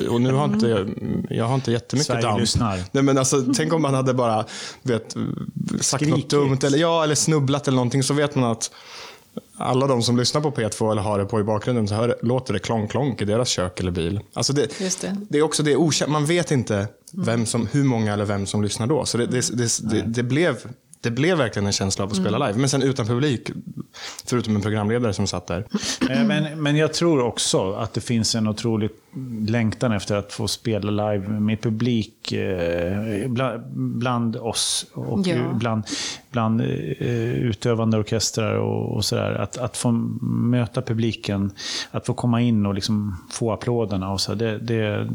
och 0.09 0.21
nu 0.21 0.33
har 0.33 0.45
inte 0.45 0.87
jag, 1.29 1.45
har 1.45 1.55
inte 1.55 1.71
jättemycket 1.71 2.07
Sverige 2.07 2.21
damp. 2.21 2.39
lyssnar. 2.39 2.83
Nej, 2.91 3.03
men 3.03 3.17
alltså, 3.17 3.43
tänk 3.55 3.73
om 3.73 3.81
man 3.81 3.93
hade 3.93 4.13
bara 4.13 4.45
vet, 4.81 5.11
sagt 5.11 5.17
något 5.21 5.83
Skrikigt. 5.83 6.29
dumt 6.29 6.57
eller, 6.63 6.77
ja, 6.77 7.03
eller 7.03 7.15
snubblat 7.15 7.67
eller 7.67 7.75
någonting 7.75 8.03
så 8.03 8.13
vet 8.13 8.35
man 8.35 8.51
att 8.51 8.71
alla 9.57 9.87
de 9.87 10.01
som 10.03 10.17
lyssnar 10.17 10.41
på 10.41 10.51
P2 10.51 10.91
eller 10.91 11.01
har 11.01 11.19
det 11.19 11.25
på 11.25 11.39
i 11.39 11.43
bakgrunden 11.43 11.87
så 11.87 11.95
hör, 11.95 12.15
låter 12.21 12.53
det 12.53 12.59
klonk-klonk 12.59 13.21
i 13.21 13.25
deras 13.25 13.49
kök 13.49 13.79
eller 13.79 13.91
bil. 13.91 14.19
Alltså 14.33 14.53
det, 14.53 14.79
Just 14.81 15.01
det. 15.01 15.17
det 15.29 15.37
är 15.37 15.41
också 15.41 15.63
det 15.63 15.75
okänt. 15.75 16.11
Man 16.11 16.25
vet 16.25 16.51
inte 16.51 16.87
vem 17.13 17.45
som, 17.45 17.67
hur 17.71 17.83
många 17.83 18.13
eller 18.13 18.25
vem 18.25 18.45
som 18.45 18.63
lyssnar 18.63 18.87
då. 18.87 19.05
Så 19.05 19.17
det, 19.17 19.25
det, 19.25 19.57
det, 19.57 19.89
det, 19.91 20.01
det, 20.01 20.23
blev, 20.23 20.57
det 21.01 21.11
blev 21.11 21.37
verkligen 21.37 21.65
en 21.65 21.71
känsla 21.73 22.03
av 22.03 22.11
att 22.11 22.17
spela 22.17 22.47
live. 22.47 22.59
Men 22.59 22.69
sen 22.69 22.81
utan 22.83 23.05
publik, 23.07 23.49
förutom 24.25 24.55
en 24.55 24.61
programledare 24.61 25.13
som 25.13 25.27
satt 25.27 25.47
där. 25.47 25.67
Eh, 26.09 26.23
Men, 26.23 26.63
men 26.63 26.75
jag 26.75 26.93
tror 26.93 27.21
också 27.21 27.73
att 27.73 27.93
det 27.93 28.01
finns 28.01 28.35
en 28.35 28.47
otrolig 28.47 28.89
längtan 29.47 29.91
efter 29.91 30.15
att 30.15 30.33
få 30.33 30.47
spela 30.47 31.11
live 31.11 31.27
med 31.29 31.61
publik 31.61 32.31
eh, 32.31 33.29
bland, 33.29 33.63
bland 33.73 34.35
oss 34.35 34.85
och 34.93 35.27
Ja. 35.27 35.53
bland, 35.53 35.83
bland 36.31 36.61
eh, 36.61 36.67
utövande 37.33 37.97
orkestrar 37.97 38.55
och, 38.55 38.95
och 38.95 39.05
sådär. 39.05 39.33
Att, 39.33 39.57
att 39.57 39.77
få 39.77 39.91
möta 39.91 40.81
publiken, 40.81 41.51
att 41.91 42.05
få 42.05 42.13
komma 42.13 42.41
in 42.41 42.65
och 42.65 42.73
liksom 42.73 43.17
få 43.29 43.51
applåderna. 43.51 44.11
Och 44.11 44.21
så, 44.21 44.33
det, 44.35 44.57
det, 44.57 45.07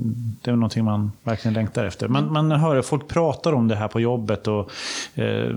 det 0.42 0.50
är 0.50 0.56
någonting 0.56 0.84
man 0.84 1.12
verkligen 1.22 1.54
längtar 1.54 1.84
efter. 1.84 2.08
Man, 2.08 2.32
man 2.32 2.50
hör 2.50 2.82
folk 2.82 3.08
pratar 3.08 3.52
om 3.52 3.68
det 3.68 3.76
här 3.76 3.88
på 3.88 4.00
jobbet 4.00 4.48
och 4.48 4.70
eh, 5.14 5.50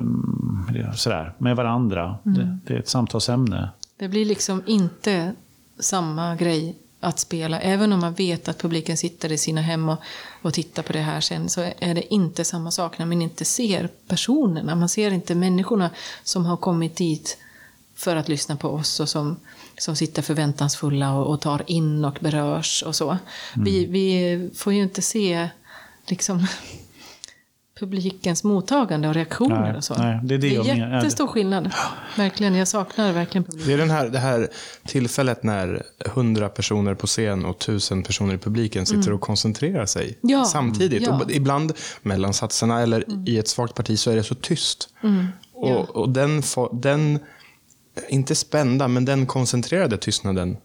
sådär, 0.95 1.33
med 1.37 1.55
varandra. 1.55 2.17
Det, 2.23 2.57
det 2.65 2.73
är 2.73 2.79
ett 2.79 2.87
samtalsämne. 2.89 3.69
Det 3.97 4.07
blir 4.07 4.25
liksom 4.25 4.63
inte 4.65 5.33
samma 5.79 6.35
grej 6.35 6.75
att 6.99 7.19
spela. 7.19 7.59
Även 7.59 7.93
om 7.93 7.99
man 7.99 8.13
vet 8.13 8.47
att 8.47 8.57
publiken 8.57 8.97
sitter 8.97 9.31
i 9.31 9.37
sina 9.37 9.61
hem 9.61 9.89
och, 9.89 9.97
och 10.41 10.53
tittar 10.53 10.83
på 10.83 10.93
det 10.93 10.99
här 10.99 11.21
sen 11.21 11.49
så 11.49 11.61
är 11.79 11.95
det 11.95 12.13
inte 12.13 12.45
samma 12.45 12.71
sak 12.71 12.97
när 12.97 13.05
man 13.05 13.21
inte 13.21 13.45
ser 13.45 13.89
personerna. 14.07 14.75
Man 14.75 14.89
ser 14.89 15.11
inte 15.11 15.35
människorna 15.35 15.89
som 16.23 16.45
har 16.45 16.57
kommit 16.57 16.95
dit 16.95 17.37
för 17.95 18.15
att 18.15 18.29
lyssna 18.29 18.55
på 18.55 18.69
oss 18.69 18.99
och 18.99 19.09
som, 19.09 19.39
som 19.77 19.95
sitter 19.95 20.21
förväntansfulla 20.21 21.13
och, 21.13 21.33
och 21.33 21.41
tar 21.41 21.63
in 21.67 22.05
och 22.05 22.17
berörs 22.21 22.83
och 22.83 22.95
så. 22.95 23.17
Vi, 23.55 23.85
vi 23.85 24.49
får 24.55 24.73
ju 24.73 24.83
inte 24.83 25.01
se 25.01 25.49
liksom 26.07 26.47
publikens 27.79 28.43
mottagande 28.43 29.07
och 29.07 29.13
reaktioner 29.13 29.61
Nej, 29.61 29.75
och 29.77 29.83
så. 29.83 29.93
nej, 29.93 30.19
det 30.23 30.35
är 30.35 30.37
det 30.37 30.47
jag 30.47 30.67
är 30.67 30.75
menar. 30.75 30.95
jättestor 30.95 31.27
skillnad. 31.27 31.71
Verkligen, 32.17 32.55
jag 32.55 32.67
saknar 32.67 33.13
verkligen 33.13 33.43
publiken. 33.43 33.67
Det 33.67 33.73
är 33.73 33.77
den 33.77 33.89
här, 33.89 34.09
det 34.09 34.19
här 34.19 34.47
tillfället 34.87 35.43
när 35.43 35.83
hundra 36.05 36.49
personer 36.49 36.95
på 36.95 37.07
scen 37.07 37.45
och 37.45 37.59
tusen 37.59 38.03
personer 38.03 38.33
i 38.33 38.37
publiken 38.37 38.85
sitter 38.85 39.13
och 39.13 39.21
koncentrerar 39.21 39.85
sig 39.85 40.17
Ja, 40.21 40.45
samtidigt. 40.45 41.01
ja. 41.03 41.21
Och 41.23 41.31
ibland 41.31 41.73
mellan 42.01 42.33
satserna 42.33 42.81
eller 42.81 43.03
i 43.29 43.37
ett 43.37 43.47
svagt 43.47 43.75
parti 43.75 43.99
så 43.99 44.11
är 44.11 44.15
det 44.15 44.23
så 44.23 44.35
tyst. 44.35 44.89
Och, 45.53 45.69
Ja. 45.69 45.75
och 45.77 46.09
den, 46.09 46.43
den, 46.71 47.19
inte 48.09 48.35
spända, 48.35 48.87
men 48.87 49.05
den 49.05 49.25
koncentrerade 49.25 49.97
tystnaden. 49.97 50.57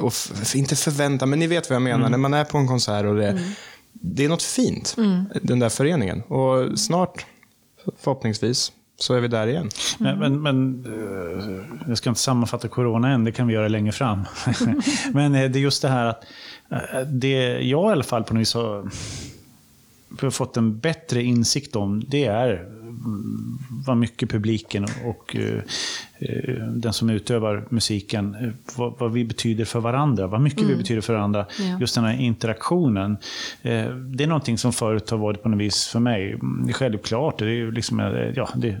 Och 0.00 0.08
f- 0.08 0.54
inte 0.54 0.76
förvänta, 0.76 1.26
men 1.26 1.38
ni 1.38 1.46
vet 1.46 1.70
vad 1.70 1.74
jag 1.74 1.82
menar. 1.82 2.08
När 2.08 2.18
man 2.18 2.34
är 2.34 2.44
på 2.44 2.58
en 2.58 2.68
konsert 2.68 3.04
och 3.04 3.14
det, 3.16 3.40
det 4.14 4.24
är 4.24 4.28
något 4.28 4.42
fint, 4.42 4.96
den 5.42 5.58
där 5.58 5.68
föreningen. 5.68 6.22
Och 6.22 6.78
snart, 6.78 7.26
förhoppningsvis, 7.98 8.72
så 8.98 9.14
är 9.14 9.20
vi 9.20 9.28
där 9.28 9.46
igen. 9.46 9.70
Men, 9.98 10.18
men, 10.18 10.42
men 10.42 10.84
eh, 10.84 11.88
jag 11.88 11.98
ska 11.98 12.08
inte 12.08 12.20
sammanfatta 12.20 12.68
corona 12.68 13.10
än, 13.10 13.24
det 13.24 13.32
kan 13.32 13.46
vi 13.46 13.54
göra 13.54 13.68
längre 13.68 13.92
fram. 13.92 14.24
men 15.12 15.34
eh, 15.34 15.50
det 15.50 15.58
är 15.58 15.62
just 15.62 15.82
det 15.82 15.88
här 15.88 16.06
att 16.06 16.24
eh, 16.70 17.00
det 17.00 17.60
jag 17.60 17.90
i 17.90 17.92
alla 17.92 18.04
fall 18.04 18.24
på 18.24 18.34
något 18.34 18.40
vis 18.40 18.54
har 18.54 18.90
har 20.20 20.30
fått 20.30 20.56
en 20.56 20.78
bättre 20.78 21.22
insikt 21.22 21.76
om, 21.76 22.04
det 22.08 22.24
är 22.24 22.68
mm, 23.86 23.96
vad 23.96 23.96
mycket 23.96 24.30
publiken 24.30 24.86
och 25.04 25.36
eh, 25.36 25.60
eh, 26.18 26.54
den 26.66 26.92
som 26.92 27.10
utövar 27.10 27.64
musiken, 27.70 28.34
eh, 28.34 28.50
vad, 28.76 28.98
vad 28.98 29.12
vi 29.12 29.24
betyder 29.24 29.64
för 29.64 29.80
varandra, 29.80 30.26
vad 30.26 30.40
mycket 30.40 30.62
vi 30.62 30.76
betyder 30.76 31.00
för 31.00 31.12
varandra. 31.12 31.46
Ja. 31.58 31.78
Just 31.80 31.94
den 31.94 32.04
här 32.04 32.20
interaktionen. 32.20 33.12
Eh, 33.62 33.86
Det 33.90 34.24
är 34.24 34.26
någonting 34.26 34.58
som 34.58 34.72
förut 34.72 35.10
har 35.10 35.18
varit 35.18 35.42
på 35.42 35.48
något 35.48 35.60
vis 35.60 35.86
för 35.86 36.00
mig 36.00 36.32
mm, 36.32 36.72
självklart. 36.72 37.38
Det 37.38 37.44
är 37.44 37.48
ju 37.48 37.72
liksom, 37.72 37.98
ja, 38.34 38.48
det, 38.56 38.76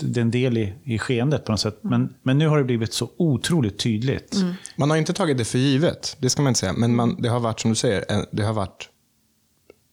det 0.00 0.20
är 0.20 0.22
en 0.22 0.30
del 0.30 0.58
i, 0.58 0.74
i 0.84 0.98
skeendet 0.98 1.44
på 1.44 1.52
något 1.52 1.60
sätt. 1.60 1.78
Men, 1.82 2.14
men 2.22 2.38
nu 2.38 2.48
har 2.48 2.58
det 2.58 2.64
blivit 2.64 2.92
så 2.92 3.10
otroligt 3.16 3.78
tydligt. 3.78 4.36
Man 4.76 4.90
har 4.90 4.96
inte 4.96 5.12
tagit 5.12 5.38
det 5.38 5.44
för 5.44 5.58
givet, 5.58 6.16
det 6.20 6.30
ska 6.30 6.42
man 6.42 6.50
inte 6.50 6.60
säga. 6.60 6.72
Men 6.72 6.96
man, 6.96 7.22
det 7.22 7.28
har 7.28 7.40
varit, 7.40 7.60
som 7.60 7.70
du 7.70 7.74
säger, 7.74 8.04
det 8.30 8.42
har 8.42 8.52
varit 8.52 8.88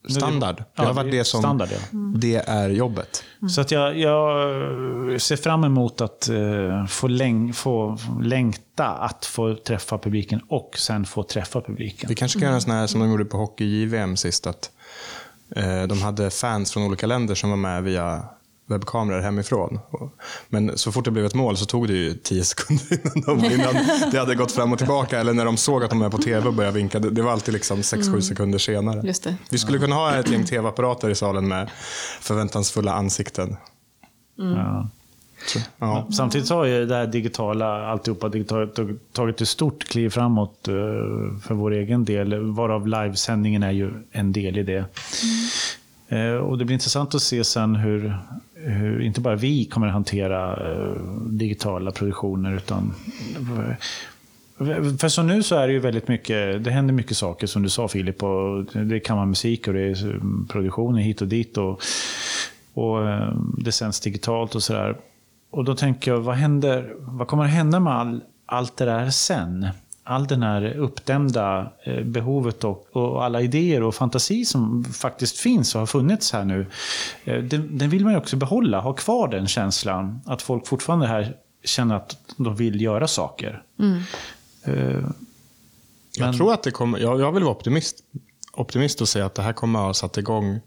standard. 0.09 0.55
Det 0.57 0.63
Ja, 0.75 0.83
har 0.83 0.93
varit 0.93 1.11
det 1.11 1.23
som 1.23 1.41
standard, 1.41 1.69
ja. 1.71 1.97
det 2.15 2.35
är 2.35 2.69
jobbet. 2.69 3.23
Så 3.49 3.61
att 3.61 3.71
jag, 3.71 3.97
jag 3.99 5.21
ser 5.21 5.35
fram 5.35 5.63
emot 5.63 6.01
att 6.01 6.29
eh, 6.29 6.85
få, 6.85 7.07
läng, 7.07 7.53
få 7.53 7.97
längta 8.21 8.85
att 8.87 9.25
få 9.25 9.55
träffa 9.55 9.97
publiken 9.97 10.41
och 10.47 10.75
sen 10.77 11.05
få 11.05 11.23
träffa 11.23 11.61
publiken. 11.61 12.09
Vi 12.09 12.15
kanske 12.15 12.39
kan 12.39 12.45
göra 12.45 12.55
en 12.55 12.61
sån 12.61 12.71
här 12.71 12.87
som 12.87 12.99
de 12.99 13.09
gjorde 13.09 13.25
på 13.25 13.37
hockey-JVM 13.37 14.15
sist. 14.15 14.47
Att, 14.47 14.71
eh, 15.55 15.83
de 15.83 16.01
hade 16.01 16.29
fans 16.29 16.71
från 16.71 16.83
olika 16.83 17.07
länder 17.07 17.35
som 17.35 17.49
var 17.49 17.57
med 17.57 17.83
via 17.83 18.23
webbkameror 18.67 19.21
hemifrån. 19.21 19.80
Men 20.49 20.78
så 20.78 20.91
fort 20.91 21.06
det 21.06 21.12
blev 21.12 21.25
ett 21.25 21.34
mål 21.34 21.58
så 21.58 21.65
tog 21.65 21.88
det 21.88 21.93
ju 21.93 22.13
tio 22.13 22.43
sekunder 22.43 22.93
innan, 22.93 23.39
de, 23.41 23.45
innan 23.54 23.75
det 24.12 24.19
hade 24.19 24.36
gått 24.36 24.51
fram 24.51 24.71
och 24.71 24.78
tillbaka. 24.78 25.19
Eller 25.19 25.34
när 25.34 25.45
de 25.45 25.58
såg 25.58 25.84
att 25.84 25.89
de 25.89 25.99
var 25.99 26.10
på 26.10 26.17
tv 26.17 26.47
och 26.47 26.54
började 26.54 26.78
vinka. 26.78 26.99
Det, 26.99 27.21
var 27.21 27.32
alltid 27.32 27.54
liksom 27.54 27.82
6-7 27.82 28.21
sekunder 28.21 28.58
senare. 28.60 29.01
Just 29.08 29.23
det. 29.23 29.36
Vi 29.49 29.58
skulle 29.58 29.80
kunna 29.80 29.95
ha 29.95 30.15
ett 30.15 30.32
gäng 30.32 30.45
tv-apparater 30.45 31.10
i 31.10 31.15
salen 31.15 31.47
med 31.47 31.69
förväntansfulla 32.21 32.93
ansikten. 32.93 33.58
Ja. 34.38 34.89
Ja. 35.80 36.08
Samtidigt 36.12 36.49
har 36.49 36.65
ju 36.65 36.86
det 36.86 36.95
här 36.95 37.08
digitala, 37.08 37.88
alltihopa 37.88 38.30
digitalt, 38.30 38.80
tagit 39.13 39.41
ett 39.41 39.47
stort 39.47 39.84
kliv 39.84 40.10
framåt 40.10 40.67
eh, 40.67 40.73
för 41.43 41.54
vår 41.54 41.71
egen 41.73 42.06
del. 42.06 42.39
Varav 42.54 42.88
livesändningen 42.88 43.63
är 43.63 43.71
ju 43.71 43.91
en 44.12 44.32
del 44.32 44.58
i 44.58 44.63
det. 44.63 44.86
Eh, 46.08 46.34
Och 46.36 46.58
det 46.58 46.65
blir 46.65 46.73
intressant 46.73 47.15
att 47.15 47.21
se 47.21 47.43
sen 47.43 47.75
hur, 47.75 48.17
hur 48.55 49.01
inte 49.01 49.21
bara 49.21 49.35
vi 49.35 49.65
kommer 49.65 49.87
att 49.87 49.93
hantera 49.93 50.71
eh, 50.71 51.01
digitala 51.25 51.91
produktioner 51.91 52.55
utan 52.55 52.93
eh, 53.59 53.75
för 54.97 55.07
som 55.07 55.27
nu 55.27 55.43
så 55.43 55.55
är 55.55 55.67
det 55.67 55.73
ju 55.73 55.79
väldigt 55.79 56.07
mycket, 56.07 56.63
det 56.63 56.71
händer 56.71 56.93
mycket 56.93 57.17
saker 57.17 57.47
som 57.47 57.63
du 57.63 57.69
sa 57.69 57.87
Filip. 57.87 58.23
Och 58.23 58.65
det 58.65 58.99
kan 58.99 59.17
vara 59.17 59.25
musik 59.25 59.67
och 59.67 59.73
det 59.73 59.81
är 59.81 60.13
eh, 60.13 60.19
produktioner 60.49 61.01
hit 61.01 61.21
och 61.21 61.27
dit. 61.27 61.57
Och, 61.57 61.81
och 62.73 62.99
det 63.57 63.71
sänds 63.71 63.99
digitalt 63.99 64.55
och 64.55 64.63
sådär. 64.63 64.97
Och 65.51 65.63
då 65.63 65.75
tänker 65.75 66.11
jag, 66.11 66.19
vad, 66.19 66.35
händer, 66.35 66.95
vad 66.99 67.27
kommer 67.27 67.43
att 67.43 67.51
hända 67.51 67.79
med 67.79 67.93
all, 67.93 68.21
allt 68.45 68.77
det 68.77 68.85
där 68.85 69.09
sen? 69.09 69.67
All 70.07 70.27
den 70.27 70.43
här 70.43 70.77
uppdämda 70.77 71.71
eh, 71.83 72.03
behovet 72.03 72.63
och, 72.63 72.87
och 72.91 73.23
alla 73.25 73.41
idéer 73.41 73.83
och 73.83 73.95
fantasi 73.95 74.45
som 74.45 74.83
faktiskt 74.83 75.37
finns 75.37 75.75
och 75.75 75.79
har 75.81 75.85
funnits 75.85 76.31
här 76.33 76.45
nu. 76.45 76.65
eh, 77.23 77.43
Den, 77.43 77.77
den 77.77 77.89
vill 77.89 78.03
man 78.03 78.13
ju 78.13 78.19
också 78.19 78.35
behålla, 78.37 78.79
ha 78.81 78.93
kvar 78.93 79.27
den 79.27 79.47
känslan. 79.47 80.21
Att 80.25 80.41
folk 80.41 80.67
fortfarande 80.67 81.07
här 81.07 81.35
känner 81.63 81.95
att 81.95 82.17
de 82.37 82.55
vill 82.55 82.81
göra 82.81 83.07
saker. 83.07 83.63
Eh, 84.63 84.73
Jag 86.17 86.25
Men- 86.25 86.37
tror 86.37 86.53
att 86.53 86.63
det 86.63 86.71
kommer, 86.71 86.99
jag, 86.99 87.19
jag 87.19 87.31
vill 87.31 87.43
vara 87.43 87.55
optimist, 87.55 87.95
optimist 88.53 89.01
och 89.01 89.07
säga 89.09 89.25
att 89.25 89.35
det 89.35 89.41
här 89.41 89.53
kommer 89.53 89.79
att 89.79 89.85
ha 89.85 89.93
satt 89.93 90.17
igång, 90.17 90.59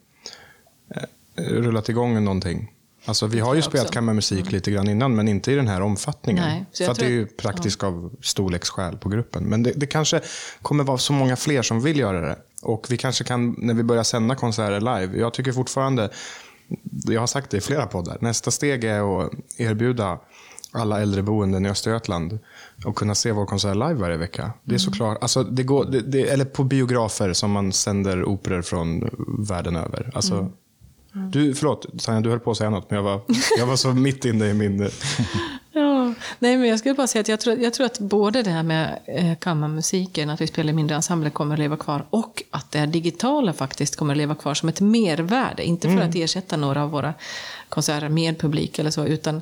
eh, 0.94 1.42
rullat 1.42 1.88
igång 1.88 2.24
någonting. 2.24 2.72
Alltså, 3.08 3.26
vi 3.26 3.40
har 3.40 3.54
ju 3.54 3.62
spelat 3.62 3.90
kammarmusik 3.90 4.52
lite 4.52 4.70
grann 4.70 4.88
innan, 4.88 5.14
men 5.14 5.28
inte 5.28 5.52
i 5.52 5.54
den 5.54 5.68
här 5.68 5.80
omfattningen. 5.80 6.44
Nej, 6.44 6.66
För 6.86 6.92
att 6.92 6.98
det 6.98 7.06
är 7.06 7.10
ju 7.10 7.26
praktiskt 7.26 7.82
av 7.82 8.10
storleksskäl 8.22 8.96
på 8.96 9.08
gruppen. 9.08 9.44
Men 9.44 9.62
det, 9.62 9.72
det 9.76 9.86
kanske 9.86 10.20
kommer 10.62 10.84
vara 10.84 10.98
så 10.98 11.12
många 11.12 11.36
fler 11.36 11.62
som 11.62 11.80
vill 11.80 11.98
göra 11.98 12.20
det. 12.20 12.36
Och 12.62 12.86
vi 12.90 12.96
kanske 12.96 13.24
kan, 13.24 13.54
när 13.58 13.74
vi 13.74 13.82
börjar 13.82 14.02
sända 14.02 14.34
konserter 14.34 14.80
live, 14.80 15.18
jag 15.18 15.34
tycker 15.34 15.52
fortfarande, 15.52 16.10
jag 17.04 17.20
har 17.20 17.26
sagt 17.26 17.50
det 17.50 17.56
i 17.56 17.60
flera 17.60 17.86
poddar, 17.86 18.18
nästa 18.20 18.50
steg 18.50 18.84
är 18.84 19.24
att 19.24 19.32
erbjuda 19.56 20.18
alla 20.72 21.00
äldreboenden 21.00 21.66
i 21.66 21.68
Östergötland 21.68 22.38
och 22.84 22.96
kunna 22.96 23.14
se 23.14 23.32
vår 23.32 23.46
konsert 23.46 23.74
live 23.74 23.94
varje 23.94 24.16
vecka. 24.16 24.52
Det 24.64 24.74
är 24.74 24.78
såklart, 24.78 25.18
alltså 25.20 25.42
det 25.42 25.62
går, 25.62 25.84
det, 25.84 26.00
det, 26.00 26.28
eller 26.28 26.44
på 26.44 26.64
biografer 26.64 27.32
som 27.32 27.50
man 27.50 27.72
sänder 27.72 28.24
operor 28.24 28.62
från 28.62 29.10
världen 29.48 29.76
över. 29.76 30.10
Alltså, 30.14 30.50
Du, 31.32 31.54
förlåt, 31.54 32.02
Tanja, 32.04 32.20
du 32.20 32.30
höll 32.30 32.40
på 32.40 32.50
att 32.50 32.56
säga 32.56 32.70
något, 32.70 32.90
men 32.90 32.96
jag 32.96 33.04
var, 33.04 33.20
jag 33.58 33.66
var 33.66 33.76
så 33.76 33.88
mitt 33.88 34.24
inne 34.24 34.46
i 34.46 34.54
min... 34.54 34.90
Ja, 35.72 36.14
nej, 36.38 36.56
men 36.56 36.68
jag 36.68 36.78
skulle 36.78 36.94
bara 36.94 37.06
säga 37.06 37.20
att 37.20 37.28
jag 37.28 37.40
tror, 37.40 37.58
jag 37.58 37.74
tror 37.74 37.86
att 37.86 37.98
både 37.98 38.42
det 38.42 38.50
här 38.50 38.62
med 38.62 38.98
eh, 39.06 39.38
kammarmusiken, 39.38 40.30
att 40.30 40.40
vi 40.40 40.46
spelar 40.46 40.70
i 40.70 40.72
mindre 40.72 40.96
ensembler, 40.96 41.30
kommer 41.30 41.54
att 41.54 41.58
leva 41.58 41.76
kvar 41.76 42.06
och 42.10 42.42
att 42.50 42.70
det 42.70 42.78
här 42.78 42.86
digitala 42.86 43.52
faktiskt 43.52 43.96
kommer 43.96 44.14
att 44.14 44.18
leva 44.18 44.34
kvar 44.34 44.54
som 44.54 44.68
ett 44.68 44.80
mervärde. 44.80 45.64
Inte 45.64 45.88
för 45.88 46.00
att 46.00 46.14
ersätta 46.14 46.56
några 46.56 46.82
av 46.82 46.90
våra 46.90 47.14
konserter 47.68 48.08
med 48.08 48.38
publik 48.38 48.78
eller 48.78 48.90
så, 48.90 49.06
utan, 49.06 49.40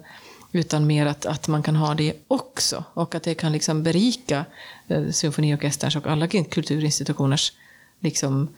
utan 0.52 0.86
mer 0.86 1.06
att, 1.06 1.26
att 1.26 1.48
man 1.48 1.62
kan 1.62 1.76
ha 1.76 1.94
det 1.94 2.12
också. 2.28 2.84
Och 2.94 3.14
att 3.14 3.22
det 3.22 3.34
kan 3.34 3.52
liksom 3.52 3.82
berika 3.82 4.44
eh, 4.88 5.10
symfoniorkesterns 5.10 5.96
och 5.96 6.06
alla 6.06 6.28
kulturinstitutioners 6.28 7.52
liksom, 8.00 8.48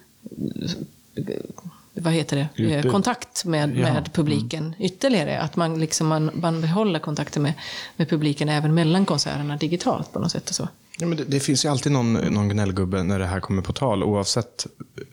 vad 2.01 2.13
heter 2.13 2.37
det, 2.37 2.63
Eh, 2.65 2.77
Utbud. 2.79 2.93
kontakt 2.93 3.45
med, 3.45 3.77
Ja. 3.77 3.83
med 3.93 4.13
publiken 4.13 4.75
ytterligare. 4.79 5.41
Att 5.41 5.57
man, 5.57 5.81
liksom, 5.81 6.07
man, 6.07 6.31
man 6.35 6.61
behåller 6.61 6.99
kontakten 6.99 7.43
med, 7.43 7.53
med 7.97 8.09
publiken 8.09 8.49
även 8.49 8.75
mellan 8.75 9.07
konserterna 9.07 9.57
digitalt 9.57 10.13
på 10.13 10.19
något 10.19 10.33
sätt. 10.33 10.49
Och 10.49 10.55
så. 10.55 10.69
Ja, 11.01 11.07
men 11.07 11.19
det, 11.19 11.25
det 11.25 11.41
finns 11.41 11.65
ju 11.65 11.69
alltid 11.69 11.93
någon, 11.93 12.13
någon 12.13 12.49
gnällgubbe 12.49 13.03
när 13.03 13.19
det 13.19 13.27
här 13.27 13.41
kommer 13.41 13.63
på 13.63 13.73
tal, 13.73 14.03
oavsett 14.05 14.67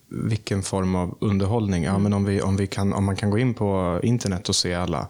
vilken 0.10 0.64
form 0.64 0.96
av 0.96 1.18
underhållning. 1.22 1.84
Ja, 1.84 1.98
men 1.98 2.14
om, 2.14 2.26
vi, 2.26 2.42
om, 2.42 2.58
vi 2.58 2.68
kan, 2.68 2.94
om 2.94 3.06
man 3.06 3.16
kan 3.16 3.30
gå 3.30 3.38
in 3.40 3.54
på 3.54 4.00
internet 4.04 4.50
och 4.50 4.56
se 4.56 4.74
alla, 4.74 5.08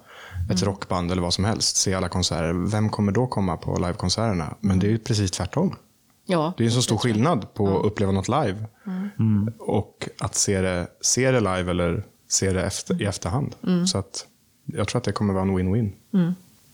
ett 0.52 0.64
rockband 0.64 1.12
eller 1.12 1.22
vad 1.22 1.34
som 1.34 1.46
helst, 1.46 1.78
se 1.78 1.94
alla 1.94 2.10
konserter, 2.10 2.54
vem 2.72 2.90
kommer 2.90 3.12
då 3.12 3.28
komma 3.28 3.58
på 3.58 3.78
livekonserterna? 3.78 4.56
Men 4.60 4.80
det 4.80 4.88
är 4.88 4.92
ju 4.92 4.98
precis 4.98 5.32
tvärtom. 5.32 5.76
Ja, 6.26 6.54
Det 6.58 6.64
är 6.64 6.66
en 6.66 6.72
så 6.74 6.82
stor 6.82 6.98
skillnad 6.98 7.54
på 7.54 7.80
att 7.80 7.86
uppleva 7.86 8.12
något 8.12 8.28
live 8.28 8.66
och 9.60 10.10
att 10.20 10.36
se 10.36 10.62
det, 10.62 10.88
se 11.02 11.32
det 11.32 11.40
live 11.40 11.72
eller 11.72 12.04
se 12.28 12.54
det 12.54 12.64
efter, 12.64 13.02
i 13.02 13.06
efterhand. 13.06 13.56
Så 13.88 13.98
att 13.98 14.28
jag 14.66 14.88
tror 14.88 14.98
att 15.00 15.04
det 15.04 15.12
kommer 15.12 15.34
vara 15.34 15.44
en 15.44 15.58
win-win. 15.58 15.92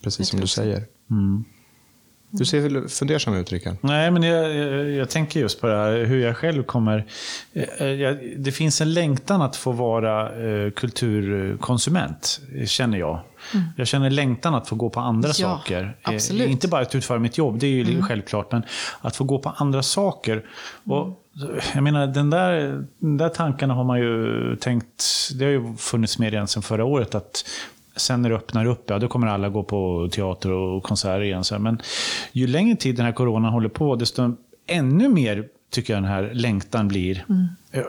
Precis 0.04 0.28
som 0.30 0.40
du 0.40 0.48
säger. 0.48 0.86
Du 2.34 2.46
ser 2.46 2.60
väl 2.60 2.88
fundersam 2.88 3.34
ut, 3.34 3.52
Rickard? 3.52 3.76
Nej, 3.82 4.12
men 4.12 4.24
jag, 4.24 4.56
jag, 4.56 4.90
jag 4.92 5.10
tänker 5.10 5.40
just 5.40 5.62
på 5.62 5.68
det 5.68 5.76
här, 5.78 6.04
hur 6.06 6.20
jag 6.26 6.38
själv 6.38 6.64
kommer... 6.64 7.06
eh, 7.54 7.88
Jag, 7.88 8.18
det 8.38 8.52
finns 8.52 8.82
en 8.82 8.94
längtan 8.94 9.42
att 9.42 9.56
få 9.56 9.72
vara 9.72 10.44
eh, 10.48 10.72
kulturkonsument, 10.72 12.42
eh, 12.56 12.66
känner 12.66 12.98
jag. 12.98 13.20
Jag 13.78 13.88
känner 13.88 14.10
längtan 14.10 14.56
att 14.56 14.68
få 14.68 14.76
gå 14.76 14.90
på 14.90 15.00
andra 15.00 15.28
Ja, 15.30 15.34
saker. 15.34 15.84
Eh, 16.04 16.14
absolut. 16.14 16.50
Inte 16.50 16.68
bara 16.68 16.82
att 16.82 16.96
utföra 16.96 17.20
mitt 17.20 17.38
jobb, 17.38 17.60
det 17.60 17.68
är 17.68 17.84
ju 17.86 18.02
självklart, 18.02 18.52
men 18.52 18.64
att 19.02 19.16
få 19.16 19.24
gå 19.24 19.40
på 19.40 19.50
andra 19.56 19.84
saker. 19.84 20.46
Och, 20.86 21.18
jag 21.74 21.84
menar, 21.84 22.08
den 22.08 22.30
där, 22.30 22.84
den 23.00 23.18
där 23.18 23.30
tankarna 23.30 23.74
har 23.74 23.84
man 23.84 24.00
ju 24.00 24.56
tänkt... 24.56 25.04
Det 25.40 25.46
har 25.46 25.52
ju 25.52 25.76
funnits 25.78 26.20
med 26.20 26.32
redan 26.32 26.48
sedan 26.48 26.64
förra 26.64 26.86
året, 26.86 27.16
att 27.16 27.46
sen 27.96 28.22
när 28.22 28.30
det 28.30 28.36
öppnar 28.36 28.66
upp, 28.66 28.84
ja, 28.90 29.00
då 29.00 29.08
kommer 29.08 29.28
alla 29.28 29.50
gå 29.50 29.64
på 29.64 30.10
teater 30.12 30.52
och 30.52 30.84
konserter 30.84 31.22
igen. 31.24 31.44
Så. 31.44 31.60
Men 31.60 31.82
ju 32.32 32.48
längre 32.48 32.76
tid 32.76 32.96
den 32.96 33.06
här 33.06 33.14
coronan 33.14 33.54
håller 33.54 33.70
på, 33.70 33.96
desto 33.96 34.36
ännu 34.68 35.10
mer 35.10 35.46
tycker 35.72 35.94
jag 35.94 36.04
den 36.04 36.12
här 36.12 36.30
längtan 36.34 36.88
blir. 36.88 37.26
Eh, 37.72 37.82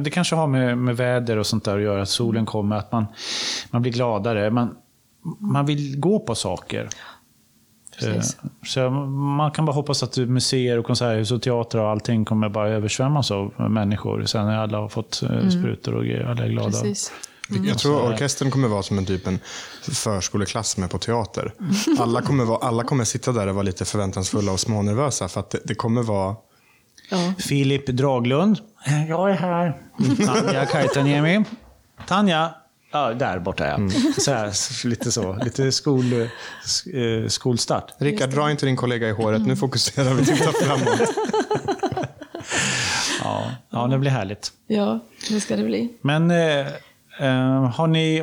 Det 0.00 0.10
kanske 0.10 0.36
har 0.36 0.46
med, 0.46 0.78
med 0.78 0.96
väder 0.96 1.36
och 1.36 1.46
sånt 1.46 1.64
där 1.64 1.76
att 1.76 1.82
göra, 1.82 2.02
att 2.02 2.08
solen 2.08 2.46
kommer, 2.46 2.76
att 2.76 2.92
man, 2.92 3.06
man 3.70 3.82
blir 3.82 3.92
gladare. 3.92 4.50
Man, 4.50 4.76
man 5.38 5.66
vill 5.66 6.00
gå 6.00 6.18
på 6.20 6.34
saker. 6.34 6.88
Precis. 8.00 8.38
Eh, 8.42 8.48
Så 8.66 8.90
man 8.90 9.50
kan 9.50 9.64
bara 9.64 9.72
hoppas 9.72 10.02
att 10.02 10.16
museer 10.16 10.78
och 10.78 10.86
konserthus 10.86 11.32
och 11.32 11.42
teatrar 11.42 11.82
och 11.82 11.88
allting 11.90 12.24
kommer 12.24 12.48
bara 12.48 12.68
översvämmas 12.68 13.30
av 13.30 13.52
människor 13.70 14.24
sen 14.24 14.46
när 14.46 14.58
alla 14.58 14.78
har 14.78 14.88
fått 14.88 15.22
eh, 15.22 15.48
sprutor 15.48 15.94
och. 15.94 16.30
Alla 16.30 16.44
är 16.44 16.48
glada. 16.48 16.68
precis. 16.70 17.12
Jag 17.64 17.78
tror 17.78 18.02
orkestern 18.12 18.50
kommer 18.50 18.68
vara 18.68 18.82
som 18.82 18.98
en 18.98 19.06
typ 19.06 19.26
en 19.26 19.38
förskoleklass 19.92 20.76
med 20.76 20.90
på 20.90 20.98
teater. 20.98 21.54
Alla 21.98 22.22
kommer, 22.22 22.44
vara, 22.44 22.58
alla 22.68 22.82
kommer 22.84 23.04
sitta 23.04 23.32
där 23.32 23.46
och 23.46 23.54
vara 23.54 23.62
lite 23.62 23.84
förväntansfulla 23.84 24.52
och 24.52 24.60
smånervösa 24.60 25.28
för 25.28 25.40
att 25.40 25.50
det, 25.50 25.60
det 25.64 25.74
kommer 25.74 26.02
vara... 26.02 26.36
Ja. 27.10 27.32
Filip 27.38 27.86
Draglund. 27.86 28.58
Jag 29.08 29.30
är 29.30 29.34
här. 29.34 29.76
Tanja 30.26 30.66
Kaitaniemi. 30.66 31.44
Tanja. 32.06 32.54
Ja, 32.92 33.12
där 33.14 33.38
borta 33.38 33.64
är 33.66 33.70
jag. 33.70 33.92
Så 34.22 34.32
här, 34.32 34.86
lite 34.86 35.12
så. 35.12 35.36
Lite 35.42 35.72
skol, 35.72 36.28
sk- 36.64 37.22
eh, 37.24 37.28
skolstart. 37.28 37.92
Rickard, 37.98 38.30
dra 38.30 38.50
inte 38.50 38.66
din 38.66 38.76
kollega 38.76 39.08
i 39.08 39.12
håret. 39.12 39.46
Nu 39.46 39.56
fokuserar 39.56 40.14
vi, 40.14 40.24
tittar 40.26 40.52
framåt. 40.52 41.08
Ja, 43.22 43.50
ja, 43.70 43.86
det 43.86 43.98
blir 43.98 44.10
härligt. 44.10 44.52
ja, 44.66 45.00
det 45.28 45.40
ska 45.40 45.56
det 45.56 45.64
bli. 45.64 45.92
Men 46.02 46.30
eh, 46.30 46.66
har 47.72 47.86
ni 47.86 48.22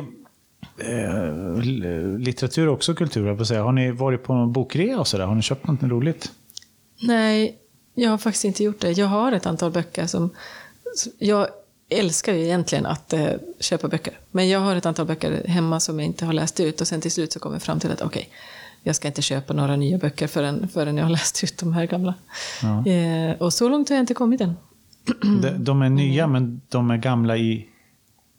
eh, 0.78 2.18
litteratur 2.18 2.68
och 2.68 2.74
också 2.74 2.94
kultur, 2.94 3.36
får 3.36 3.44
säga. 3.44 3.62
Har 3.62 3.72
ni 3.72 3.90
varit 3.90 4.24
på 4.24 4.34
någon 4.34 4.52
bokrea 4.52 5.00
och 5.00 5.08
sådär? 5.08 5.24
Har 5.24 5.34
ni 5.34 5.42
köpt 5.42 5.66
något 5.66 5.82
roligt? 5.82 6.32
Nej, 7.00 7.58
jag 7.94 8.10
har 8.10 8.18
faktiskt 8.18 8.44
inte 8.44 8.64
gjort 8.64 8.80
det. 8.80 8.92
Jag 8.92 9.06
har 9.06 9.32
ett 9.32 9.46
antal 9.46 9.70
böcker 9.70 10.06
som... 10.06 10.30
Jag 11.18 11.46
älskar 11.88 12.34
ju 12.34 12.44
egentligen 12.44 12.86
att 12.86 13.12
eh, 13.12 13.28
köpa 13.60 13.88
böcker. 13.88 14.18
Men 14.30 14.48
jag 14.48 14.60
har 14.60 14.76
ett 14.76 14.86
antal 14.86 15.06
böcker 15.06 15.42
hemma 15.46 15.80
som 15.80 15.98
jag 15.98 16.06
inte 16.06 16.24
har 16.26 16.32
läst 16.32 16.60
ut. 16.60 16.80
Och 16.80 16.86
sen 16.86 17.00
till 17.00 17.12
slut 17.12 17.32
så 17.32 17.40
kommer 17.40 17.54
jag 17.54 17.62
fram 17.62 17.80
till 17.80 17.90
att 17.90 18.02
okej, 18.02 18.28
jag 18.82 18.96
ska 18.96 19.08
inte 19.08 19.22
köpa 19.22 19.54
några 19.54 19.76
nya 19.76 19.98
böcker 19.98 20.26
förrän, 20.26 20.68
förrän 20.68 20.96
jag 20.96 21.04
har 21.04 21.10
läst 21.18 21.44
ut 21.44 21.58
de 21.58 21.72
här 21.72 21.86
gamla. 21.86 22.14
Eh, 22.86 23.42
och 23.42 23.52
så 23.52 23.68
långt 23.68 23.88
har 23.88 23.96
jag 23.96 24.02
inte 24.02 24.14
kommit 24.14 24.40
än. 24.40 24.56
De, 25.42 25.64
de 25.64 25.82
är 25.82 25.88
nya, 25.88 26.26
men 26.26 26.60
de 26.68 26.90
är 26.90 26.96
gamla 26.96 27.36
i 27.36 27.68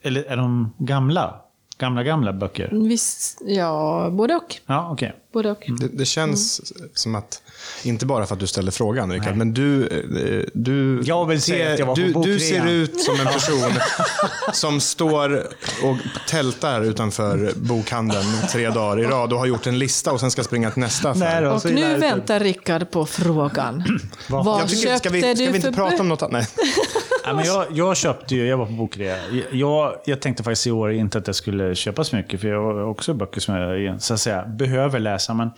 Eller 0.05 0.23
är 0.23 0.37
de 0.37 0.73
gamla? 0.77 1.41
Gamla, 1.77 2.03
gamla 2.03 2.33
böcker? 2.33 2.69
Visst, 2.71 3.41
ja, 3.45 4.09
både 4.11 4.35
och. 4.35 4.55
Ja, 4.65 4.89
okej. 4.91 5.15
Både 5.33 5.51
och. 5.51 5.63
Det, 5.79 5.87
det 5.87 6.05
känns 6.05 6.61
som 6.93 7.15
att, 7.15 7.41
inte 7.83 8.05
bara 8.05 8.25
för 8.25 8.33
att 8.33 8.39
du 8.39 8.47
ställde 8.47 8.71
frågan 8.71 9.11
Rickard, 9.11 9.35
men 9.35 9.53
du, 9.53 9.87
eh, 9.87 10.49
du, 10.53 11.01
Jag 11.05 11.25
vill 11.25 11.41
säga 11.41 11.73
att 11.73 11.79
jag 11.79 11.85
var 11.85 11.95
på 11.95 12.01
du, 12.01 12.07
du 12.07 12.13
bokrean. 12.13 12.39
ser 12.39 12.67
ut 12.67 13.01
som 13.01 13.19
en 13.19 13.25
person 13.27 13.73
som 14.53 14.79
står 14.79 15.47
och 15.83 15.97
tältar 16.29 16.81
utanför 16.81 17.53
bokhandeln 17.55 18.25
tre 18.51 18.69
dagar 18.69 18.99
i 18.99 19.03
rad 19.03 19.33
och 19.33 19.39
har 19.39 19.45
gjort 19.45 19.67
en 19.67 19.79
lista 19.79 20.11
och 20.11 20.19
sen 20.19 20.31
ska 20.31 20.43
springa 20.43 20.71
till 20.71 20.81
nästa 20.81 21.09
affär. 21.09 21.41
Nej. 21.41 21.49
Och 21.49 21.65
nu 21.65 21.71
närheten. 21.73 21.99
väntar 21.99 22.39
Rickard 22.39 22.91
på 22.91 23.05
frågan. 23.05 23.83
Vad 24.29 24.69
köpte 24.69 24.97
ska 24.97 25.09
vi, 25.09 25.21
ska 25.21 25.33
du 25.33 25.35
vi 25.35 25.55
inte 25.55 25.61
för 25.61 25.71
prata 25.71 26.01
om 26.01 26.09
något 26.09 26.21
annat? 26.21 26.53
Ja, 27.25 27.33
men 27.33 27.45
jag, 27.45 27.65
jag 27.71 27.97
köpte 27.97 28.35
ju, 28.35 28.47
jag 28.47 28.57
var 28.57 28.65
på 28.65 28.71
bokrea. 28.71 29.17
Jag, 29.51 29.95
jag 30.05 30.21
tänkte 30.21 30.43
faktiskt 30.43 30.67
i 30.67 30.71
år 30.71 30.91
inte 30.91 31.17
att 31.17 31.27
jag 31.27 31.35
skulle 31.35 31.75
köpa 31.75 32.03
så 32.03 32.15
mycket, 32.15 32.41
för 32.41 32.47
jag 32.47 32.63
har 32.63 32.83
också 32.83 33.13
böcker 33.13 33.41
som 33.41 33.55
jag 33.55 34.01
så 34.01 34.13
att 34.13 34.19
säga, 34.19 34.45
behöver 34.45 34.99
läsa. 34.99 35.33
Men, 35.33 35.49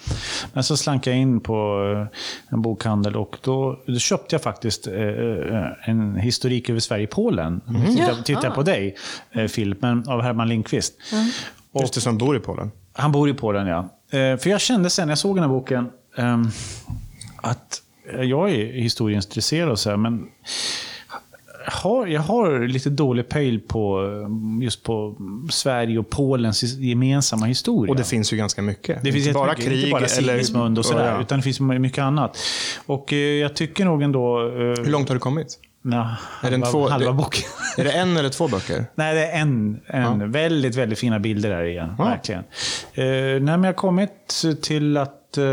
men 0.54 0.64
så 0.64 0.78
slank 0.78 1.08
jag 1.08 1.16
in 1.16 1.40
på 1.40 1.84
eh, 1.96 2.54
en 2.54 2.62
bokhandel 2.62 3.16
och 3.16 3.38
då, 3.42 3.80
då 3.88 4.00
köpte 4.00 4.36
jag 4.36 4.42
faktiskt 4.42 4.88
eh, 4.88 4.94
eh, 4.96 5.90
en 5.90 6.16
historik 6.16 6.70
över 6.70 6.80
Sverige-Polen. 6.80 7.62
Mm. 7.68 7.96
Titta, 7.96 8.16
titta 8.24 8.52
på 8.52 8.64
dig, 8.64 8.96
eh, 9.32 9.46
filmen 9.46 10.04
av 10.08 10.22
Herman 10.22 10.50
Lindqvist. 10.50 10.94
Och, 11.72 11.82
Just 11.82 11.94
det, 11.94 12.02
som 12.02 12.18
bor 12.18 12.38
i 12.38 12.40
Polen. 12.40 12.72
han 12.94 13.12
bor 13.12 13.30
i 13.30 13.34
Polen, 13.34 13.68
ja. 13.68 13.80
Eh, 14.12 14.38
för 14.38 14.50
jag 14.50 14.62
kände 14.62 14.90
sen 14.90 15.08
när 15.08 15.12
jag 15.12 15.20
såg 15.20 15.36
den 15.36 15.44
här 15.44 15.50
boken 15.50 15.90
ehm, 16.18 16.48
att 17.42 17.82
jag 18.24 18.50
är 18.50 18.66
historieintresserad 18.74 19.70
och 19.70 19.80
så 19.80 19.90
här, 19.90 19.98
men 19.98 20.28
har, 21.72 22.08
jag 22.08 22.22
har 22.22 22.68
lite 22.68 22.90
dålig 22.90 23.30
pejl 23.30 23.60
på 23.60 24.02
eh, 24.60 24.64
just 24.64 24.84
på 24.84 25.16
Sverige 25.50 26.00
och 26.00 26.10
Polens 26.10 26.64
gemensamma 26.64 27.46
historia. 27.46 27.92
Och 27.92 27.98
det 27.98 28.04
finns 28.04 28.34
ju 28.34 28.38
ganska 28.38 28.62
mycket. 28.62 29.04
Det 29.04 29.12
finns 29.12 29.28
inte 29.28 29.34
bara 29.40 29.56
krig 29.56 29.78
inte 29.80 29.92
bara 29.92 30.06
eller... 30.06 30.80
Och 30.80 30.86
sådär, 30.86 31.12
Ja. 31.16 31.22
utan 31.22 31.40
det 31.40 31.44
finns 31.44 31.60
mycket 31.60 32.02
annat. 32.02 32.38
Och 32.86 33.14
eh, 33.14 33.18
jag 33.20 33.56
tycker 33.56 33.86
nog 33.86 34.04
ändå... 34.04 34.40
Eh, 34.48 34.54
Hur 34.56 34.86
långt 34.92 35.08
har 35.10 35.16
du 35.16 35.20
kommit? 35.20 35.60
na, 35.82 36.18
Är 36.44 36.52
halva, 36.52 36.68
två- 36.68 36.90
halva 36.90 37.14
boken. 37.14 37.44
Är 37.78 37.84
det 37.84 37.92
en 37.92 38.18
eller 38.18 38.30
två 38.30 38.48
böcker? 38.48 38.86
Nej, 38.96 39.16
det 39.16 39.28
är 39.28 39.42
en. 39.42 39.80
en 39.88 40.32
Väldigt, 40.32 40.76
väldigt 40.76 41.00
fina 41.00 41.20
bilder 41.20 41.50
där 41.50 41.64
igen. 41.64 41.96
Ja. 41.98 42.04
Verkligen. 42.06 42.44
Eh, 42.94 43.06
nej, 43.06 43.40
men 43.40 43.64
jag 43.64 43.68
har 43.70 43.74
kommit 43.74 44.44
till 44.62 44.98
att 44.98 45.38
eh, 45.38 45.44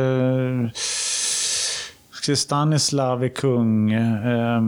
ska 2.24 2.36
Stanislav 2.36 3.24
är 3.24 3.28
kung. 3.28 3.92
Eh, 3.92 4.62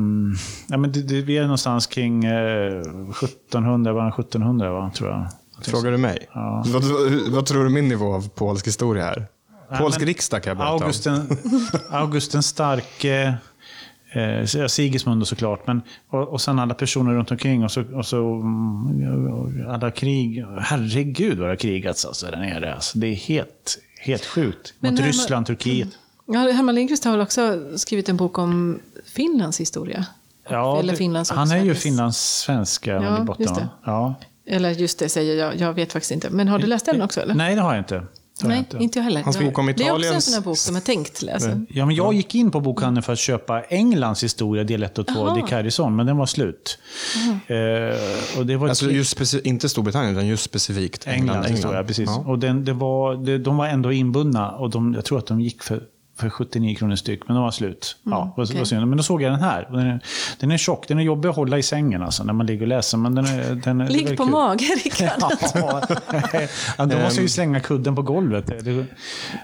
ja, 0.69 0.77
men 0.77 0.93
det, 0.93 1.03
det, 1.03 1.21
vi 1.23 1.39
är 1.39 1.43
någonstans 1.43 1.87
kring 1.87 2.25
eh, 2.25 2.81
1700, 3.23 3.93
var 3.93 4.01
han 4.01 4.13
1700 4.13 4.73
va, 4.73 4.91
tror 4.95 5.11
jag. 5.11 5.29
Frågar 5.65 5.91
du 5.91 5.97
mig? 5.97 6.29
Ja. 6.33 6.65
Vad, 6.67 6.85
vad, 7.31 7.47
tror 7.47 7.65
du 7.65 7.71
min 7.71 7.89
nivå 7.89 8.15
av 8.15 8.29
polsk 8.29 8.67
historia 8.67 9.07
är? 9.07 9.27
Polsk 9.79 9.99
men- 9.99 10.07
riksdag 10.07 10.43
kan 10.43 10.51
jag 10.51 10.57
berätta 10.57 10.73
August 10.73 11.05
den, 11.05 11.39
August 11.91 12.33
den 12.33 12.43
starke, 12.43 13.35
eh, 14.13 14.67
Sigismund 14.67 15.27
såklart, 15.27 15.67
men, 15.67 15.83
och, 16.11 16.29
och 16.29 16.41
sen 16.41 16.59
alla 16.59 16.75
personer 16.75 17.13
runt 17.15 17.31
omkring 17.31 17.65
och 17.65 17.71
så, 17.71 17.85
och 17.95 18.07
så 18.07 18.35
mm, 18.35 19.69
alla 19.69 19.91
krig. 19.91 20.45
Herregud 20.61 21.39
vad 21.39 21.47
det 21.49 21.53
har 21.53 21.57
krigats 21.57 22.05
alltså 22.05 22.27
där 22.27 22.37
nere. 22.37 22.75
Alltså, 22.75 22.99
det 22.99 23.07
är 23.07 23.15
helt, 23.15 23.79
helt 24.01 24.25
sjukt. 24.25 24.75
Men 24.81 24.95
Mot 24.95 25.03
Ryssland, 25.03 25.47
Turkiet. 25.47 25.89
Ja, 26.27 26.39
Herman 26.39 26.75
Lindqvist 26.75 27.05
har 27.05 27.13
väl 27.13 27.21
också 27.21 27.63
skrivit 27.77 28.09
en 28.09 28.17
bok 28.17 28.39
om 28.39 28.79
Finlands 29.05 29.61
historia? 29.61 30.07
Ja, 30.51 30.79
Eller 30.79 30.93
det- 30.93 30.97
Finlands 30.99 31.31
han 31.31 31.51
är 31.51 31.65
ju 31.65 31.75
finlandssvenska 31.75 32.93
Ja, 32.95 33.23
i 33.23 33.25
botten. 33.25 33.47
just? 33.49 33.61
Ja. 33.85 34.15
Eller 34.49 34.71
just 34.71 34.99
det 34.99 35.09
säger 35.09 35.37
jag, 35.37 35.57
jag 35.57 35.73
vet 35.73 35.93
faktiskt 35.93 36.13
inte. 36.13 36.31
Men 36.31 36.49
har 36.49 36.59
du 36.59 36.67
läst 36.67 36.87
den 36.87 37.03
också? 37.03 37.21
Eller? 37.21 37.35
Nej, 37.35 37.55
det 37.55 37.61
har 37.61 37.75
jag 37.75 37.81
inte. 37.81 37.95
Har 37.95 38.03
jag 38.41 38.49
Nej, 38.49 38.59
inte. 38.59 38.77
inte 38.81 38.99
jag 38.99 39.05
heller. 39.05 39.23
Hans 39.23 39.39
bok 39.39 39.59
om 39.59 39.67
Det 39.67 39.73
är 39.73 39.75
också 39.93 40.07
en 40.07 40.15
Italiens- 40.15 40.21
sån 40.21 40.35
här 40.35 40.41
bok 40.41 40.59
som 40.59 40.75
jag 40.75 40.85
tänkt 40.85 41.23
läsa. 41.23 41.61
Ja, 41.69 41.87
men 41.87 41.95
jag 41.95 42.15
gick 42.15 42.35
in 42.35 42.51
på 42.51 42.61
bokhandeln 42.61 43.03
för 43.03 43.13
att 43.13 43.19
köpa 43.19 43.63
Englands 43.63 44.25
historia, 44.25 44.65
del 44.65 44.83
1 44.83 44.99
och 44.99 45.07
2, 45.07 45.15
Jaha. 45.27 45.35
Dick 45.35 45.51
Harrison, 45.53 45.97
men 45.97 46.07
den 46.07 46.17
var 46.17 46.27
slut. 46.27 46.79
Eh, 47.47 48.39
och 48.39 48.47
det 48.47 48.57
var 48.57 48.67
ett 48.67 48.71
Alltså 48.71 48.85
krig- 48.87 48.97
just 48.97 49.19
speci- 49.19 49.41
inte 49.45 49.69
Storbritannien, 49.69 50.13
utan 50.17 50.27
just 50.27 50.43
specifikt 50.45 51.07
England. 51.07 51.29
Englands 51.37 51.51
historia, 51.51 51.85
precis. 51.85 52.09
Ja. 52.09 52.25
Och 52.27 52.39
den, 52.39 52.65
det 52.65 52.73
var, 52.73 53.15
det, 53.15 53.39
de 53.39 53.57
var 53.57 53.67
ändå 53.67 53.93
inbundna 53.93 54.51
och 54.51 54.71
de, 54.71 54.95
jag 54.95 55.05
tror 55.05 55.19
att 55.19 55.27
de 55.27 55.41
gick 55.41 55.63
för, 55.63 55.83
för 56.17 56.31
79 56.31 56.77
kronor 56.77 56.97
styck, 56.97 57.21
men 57.29 57.35
de 57.35 57.45
var 57.45 57.51
slut. 57.51 57.97
ja, 58.03 58.35
vad, 58.37 58.51
okej. 58.51 58.65
vad. 58.71 58.89
Men 58.89 58.97
då 58.97 59.03
såg 59.03 59.23
jag 59.23 59.33
den 59.33 59.41
här. 59.41 59.69
Den, 59.71 59.81
är, 59.81 60.01
den 60.41 60.51
är 60.51 60.57
tjock, 60.57 60.89
den 60.89 60.99
är 60.99 61.03
jobbig 61.03 61.29
att 61.29 61.37
hålla 61.37 61.59
i 61.59 61.63
sängen 61.63 62.03
alltså, 62.03 62.25
när 62.25 62.33
man 62.33 62.47
ligger 62.47 62.63
och 62.63 62.69
läser. 62.69 62.99
Men 62.99 63.15
den 63.15 63.27
är, 63.27 63.55
den 63.55 63.81
är, 63.81 63.89
Ligg 63.89 64.17
på 64.17 64.25
kul. 64.25 64.33
mage, 64.33 64.65
Rickard. 64.85 65.11
Ja, 65.55 65.83
ja, 66.79 66.87
då 66.87 66.99
måste 66.99 67.19
jag 67.19 67.23
ju 67.23 67.29
slänga 67.29 67.61
kudden 67.61 67.97
på 67.97 68.03
golvet. 68.03 68.47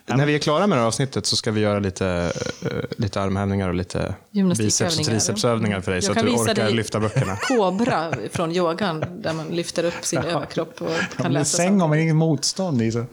När 0.07 0.27
vi 0.27 0.35
är 0.35 0.39
klara 0.39 0.67
med 0.67 0.79
det 0.79 0.81
här 0.81 0.89
avsnittet 0.89 1.27
så 1.27 1.37
ska 1.37 1.51
vi 1.51 1.61
göra 1.61 1.79
lite, 1.79 2.33
eh, 2.63 2.71
lite 2.97 3.21
armhävningar 3.21 3.69
och 3.69 3.75
lite 3.75 4.15
biceps 4.59 4.99
och 4.99 5.05
tricepsövningar 5.05 5.81
för 5.81 5.91
dig 5.91 5.99
Jag 5.99 6.05
så 6.05 6.13
att 6.13 6.27
du 6.27 6.33
orkar 6.33 6.71
lyfta 6.71 7.01
böckerna. 7.01 7.37
Kobra 7.41 8.13
från 8.33 8.53
yogan, 8.53 9.05
där 9.23 9.33
man 9.33 9.47
lyfter 9.49 9.85
upp 9.85 10.05
sin 10.05 10.19
överkropp 10.19 10.83
och 10.83 11.17
kan 11.17 11.27
en 11.27 11.33
läsa 11.33 11.57
säng 11.57 11.81
har 11.81 11.89
man 11.89 11.99
inget 11.99 12.17
motstånd 12.17 12.83
i. 12.83 12.93
Så. 12.93 13.05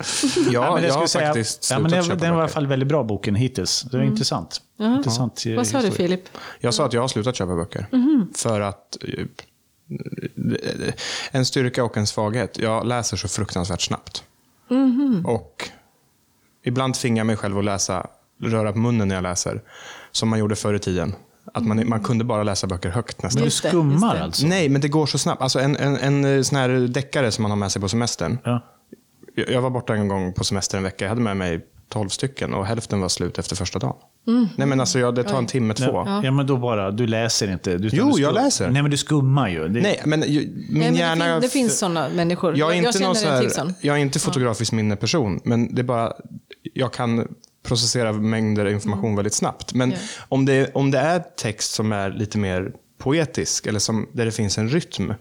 Ja, 0.51 0.75
men 0.75 0.83
jag 0.83 0.93
har 0.93 1.07
skulle 1.07 1.25
faktiskt 1.25 1.71
ja, 1.71 1.79
men 1.79 1.91
det, 1.91 2.15
Den 2.15 2.31
var 2.31 2.39
i 2.39 2.41
alla 2.41 2.47
fall 2.47 2.67
väldigt 2.67 2.89
bra 2.89 3.03
boken 3.03 3.35
hittills. 3.49 3.81
Det 3.81 3.97
var 3.97 4.03
intressant. 4.03 4.61
intressant 4.79 5.45
eh, 5.45 5.55
Vad 5.55 5.67
sa 5.67 5.81
du. 5.81 5.91
Filip? 5.91 6.21
Jag 6.59 6.73
sa 6.73 6.85
att 6.85 6.93
jag 6.93 7.01
har 7.01 7.07
slutat 7.07 7.35
köpa 7.35 7.55
böcker. 7.55 7.87
För 8.35 8.61
att 8.61 8.97
eh, 9.01 9.25
en 11.31 11.45
styrka 11.45 11.83
och 11.83 11.97
en 11.97 12.07
svaghet. 12.07 12.59
Jag 12.59 12.85
läser 12.87 13.17
så 13.17 13.27
fruktansvärt 13.27 13.81
snabbt. 13.81 14.23
Och 15.25 15.69
ibland 16.63 16.93
tvingar 16.93 17.19
jag 17.19 17.27
mig 17.27 17.35
själv 17.35 17.57
att 17.57 17.65
läsa, 17.65 18.07
röra 18.41 18.71
på 18.71 18.79
munnen 18.79 19.07
när 19.07 19.15
jag 19.15 19.21
läser. 19.21 19.61
Som 20.11 20.29
man 20.29 20.39
gjorde 20.39 20.55
förr 20.55 20.73
i 20.73 20.79
tiden. 20.79 21.15
Att 21.53 21.65
man, 21.65 21.89
man 21.89 22.03
kunde 22.03 22.23
bara 22.23 22.43
läsa 22.43 22.67
böcker 22.67 22.89
högt 22.89 23.23
nästan. 23.23 23.43
Du 23.43 23.49
skummar 23.49 24.15
alltså? 24.15 24.47
Nej, 24.47 24.69
men 24.69 24.81
det 24.81 24.87
går 24.87 25.05
så 25.05 25.17
snabbt. 25.17 25.41
Alltså 25.41 25.59
en, 25.59 25.75
en, 25.75 25.97
en 25.97 26.25
eh, 26.25 26.41
sån 26.41 26.57
här 26.57 26.69
deckare 26.69 27.31
som 27.31 27.41
man 27.41 27.51
har 27.51 27.57
med 27.57 27.71
sig 27.71 27.81
på 27.81 27.89
semestern. 27.89 28.37
Ja. 28.43 28.65
Jag 29.35 29.49
jag 29.49 29.61
var 29.61 29.69
borta 29.69 29.93
en 29.93 30.07
gång 30.07 30.33
på 30.33 30.43
semester 30.43 30.77
en 30.77 30.83
vecka. 30.83 31.05
Jag 31.05 31.09
hade 31.09 31.21
med 31.21 31.37
mig 31.37 31.65
12 31.89 32.09
stycken 32.09 32.53
och 32.53 32.65
hälften 32.65 33.01
var 33.01 33.09
slut 33.09 33.39
efter 33.39 33.55
första 33.55 33.79
dagen. 33.79 33.95
Nej, 34.55 34.67
men 34.67 34.79
alltså, 34.79 34.99
jag, 34.99 35.15
det 35.15 35.23
tar 35.23 35.37
en 35.37 35.45
timme, 35.45 35.73
två. 35.73 35.85
Ja. 35.85 36.21
ja, 36.23 36.31
men 36.31 36.47
då 36.47 36.57
bara, 36.57 36.91
du 36.91 37.07
läser 37.07 37.51
inte. 37.51 37.77
Du, 37.77 37.89
Jo, 37.93 38.11
du 38.15 38.21
jag 38.21 38.33
läser. 38.33 38.69
Nej, 38.69 38.81
men 38.81 38.91
du 38.91 38.97
skummar 38.97 39.49
ju. 39.49 39.67
Det, 39.67 39.81
Nej, 39.81 40.01
men 40.05 40.21
ju- 40.27 40.39
min 40.47 40.65
Nej, 40.79 40.91
men 40.91 40.95
hjärna... 40.99 41.25
det, 41.25 41.31
fin- 41.31 41.41
det 41.41 41.49
finns 41.49 41.79
sådana 41.79 42.09
människor. 42.09 42.57
jag 42.57 42.71
är 42.71 42.75
inte 42.75 42.91
känner 42.91 43.05
någon 43.05 43.15
så 43.15 43.27
här. 43.61 43.73
Jag 43.81 43.95
är 43.97 44.01
inte 44.01 44.19
fotografisk 44.19 44.71
minneperson, 44.71 45.39
men 45.43 45.75
det 45.75 45.81
är 45.81 45.83
bara... 45.83 46.13
Jag 46.73 46.93
kan 46.93 47.27
processera 47.63 48.13
mängder 48.13 48.65
information 48.65 49.15
väldigt 49.15 49.33
snabbt. 49.33 49.73
Men 49.73 49.91
Ja. 49.91 49.97
om, 50.29 50.45
det, 50.45 50.71
om 50.75 50.91
det 50.91 50.99
är 50.99 51.19
text 51.37 51.71
som 51.73 51.91
är 51.91 52.09
lite 52.09 52.37
mer 52.37 52.71
poetisk, 52.97 53.67
eller 53.67 53.79
som, 53.79 54.07
där 54.13 54.25
det 54.25 54.31
finns 54.31 54.57
en 54.57 54.69
rytm, 54.69 55.13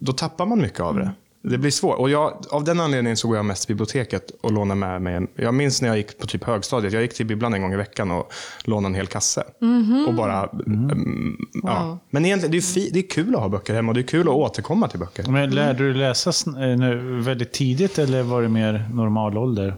då 0.00 0.12
tappar 0.12 0.46
man 0.46 0.60
mycket 0.60 0.80
av 0.80 0.94
det. 0.96 1.10
Det 1.44 1.58
blir 1.58 1.70
svårt. 1.70 1.98
Och 1.98 2.10
jag, 2.10 2.44
av 2.50 2.64
den 2.64 2.80
anledningen 2.80 3.16
så 3.16 3.28
går 3.28 3.36
jag 3.36 3.44
mest 3.44 3.66
till 3.66 3.74
biblioteket 3.76 4.30
och 4.40 4.52
lånar 4.52 4.74
med 4.74 5.02
mig. 5.02 5.14
en- 5.14 5.28
Jag 5.34 5.54
minns 5.54 5.82
när 5.82 5.88
jag 5.88 5.96
gick 5.96 6.18
på 6.18 6.26
typ 6.26 6.44
högstadiet. 6.44 6.92
Jag 6.92 7.02
gick 7.02 7.14
till 7.14 7.26
bibblan 7.26 7.54
en 7.54 7.62
gång 7.62 7.72
i 7.72 7.76
veckan 7.76 8.10
och 8.10 8.32
lånade 8.64 8.90
en 8.90 8.94
hel 8.94 9.06
kasse. 9.06 9.44
Och 10.08 10.14
bara, 10.14 10.48
mm, 10.66 11.36
ja. 11.62 11.84
Wow. 11.84 11.98
Men 12.10 12.24
egentligen, 12.24 12.50
det 12.52 12.58
är, 12.58 12.62
fi, 12.62 12.90
det 12.92 12.98
är 12.98 13.08
kul 13.10 13.34
att 13.34 13.40
ha 13.40 13.48
böcker 13.48 13.74
hemma 13.74 13.88
och 13.90 13.94
det 13.94 14.00
är 14.00 14.06
kul 14.06 14.28
att 14.28 14.34
återkomma 14.34 14.88
till 14.88 14.98
böcker. 14.98 15.30
Men 15.30 15.50
lärde 15.50 15.78
du 15.78 15.94
läsa 15.94 16.30
eh, 16.46 16.78
nu 16.78 17.20
väldigt 17.20 17.52
tidigt 17.52 17.98
eller 17.98 18.22
var 18.22 18.42
det 18.42 18.48
mer 18.48 18.88
normal 18.94 19.38
ålder? 19.38 19.76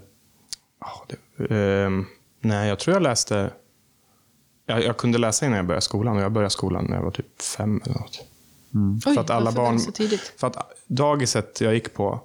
Ja, 0.81 1.07
det, 1.47 1.55
ehm, 1.57 2.07
nej, 2.41 2.69
jag 2.69 2.79
tror 2.79 2.95
jag 2.95 3.03
läste... 3.03 3.51
Jag, 4.67 4.85
jag 4.85 4.97
kunde 4.97 5.19
läsa 5.19 5.47
innan 5.47 5.57
jag 5.57 5.67
började 5.67 5.81
skolan 5.83 6.17
och 6.17 6.23
jag 6.23 6.33
började 6.33 6.51
skolan 6.51 6.85
när 6.89 6.97
jag 6.97 7.03
var 7.03 7.11
typ 7.11 7.43
fem 7.43 7.81
eller 7.85 7.95
något. 7.95 8.21
Oj, 9.07 9.15
för 9.15 9.21
att 9.21 9.31
alla 9.31 9.53
barn... 9.53 9.79
För 10.37 10.47
att 10.47 10.57
dagiset 10.87 11.61
jag 11.61 11.75
gick 11.75 11.95
på, 11.95 12.21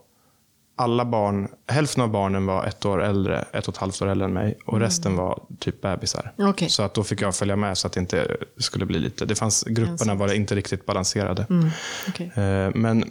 alla 0.76 1.06
barn, 1.06 1.48
hälften 1.68 2.04
av 2.04 2.10
barnen 2.10 2.46
var 2.46 2.66
ett 2.66 2.86
år 2.86 3.04
äldre, 3.04 3.46
ett 3.54 3.68
och 3.68 3.74
ett 3.74 3.80
halvt 3.80 4.02
år 4.02 4.08
äldre 4.08 4.26
än 4.26 4.34
mig 4.34 4.58
och 4.66 4.80
resten 4.80 5.16
var 5.16 5.44
typ 5.60 5.82
bebisar. 5.82 6.34
Mm. 6.38 6.50
Okej. 6.50 6.70
Så 6.70 6.84
att 6.84 6.94
då 6.94 7.04
fick 7.04 7.22
jag 7.22 7.36
följa 7.36 7.56
med 7.56 7.78
så 7.78 7.88
att 7.88 7.94
det 7.94 8.00
inte 8.00 8.38
skulle 8.58 8.86
bli 8.86 9.00
lite... 9.00 9.26
Det 9.26 9.36
fanns, 9.36 9.64
grupperna 9.64 10.16
var 10.16 10.34
inte 10.34 10.56
riktigt 10.56 10.86
balanserade. 10.86 11.46
Mm, 11.50 11.70
okej. 12.08 12.32
Eh, 12.36 12.72
Men 12.76 13.04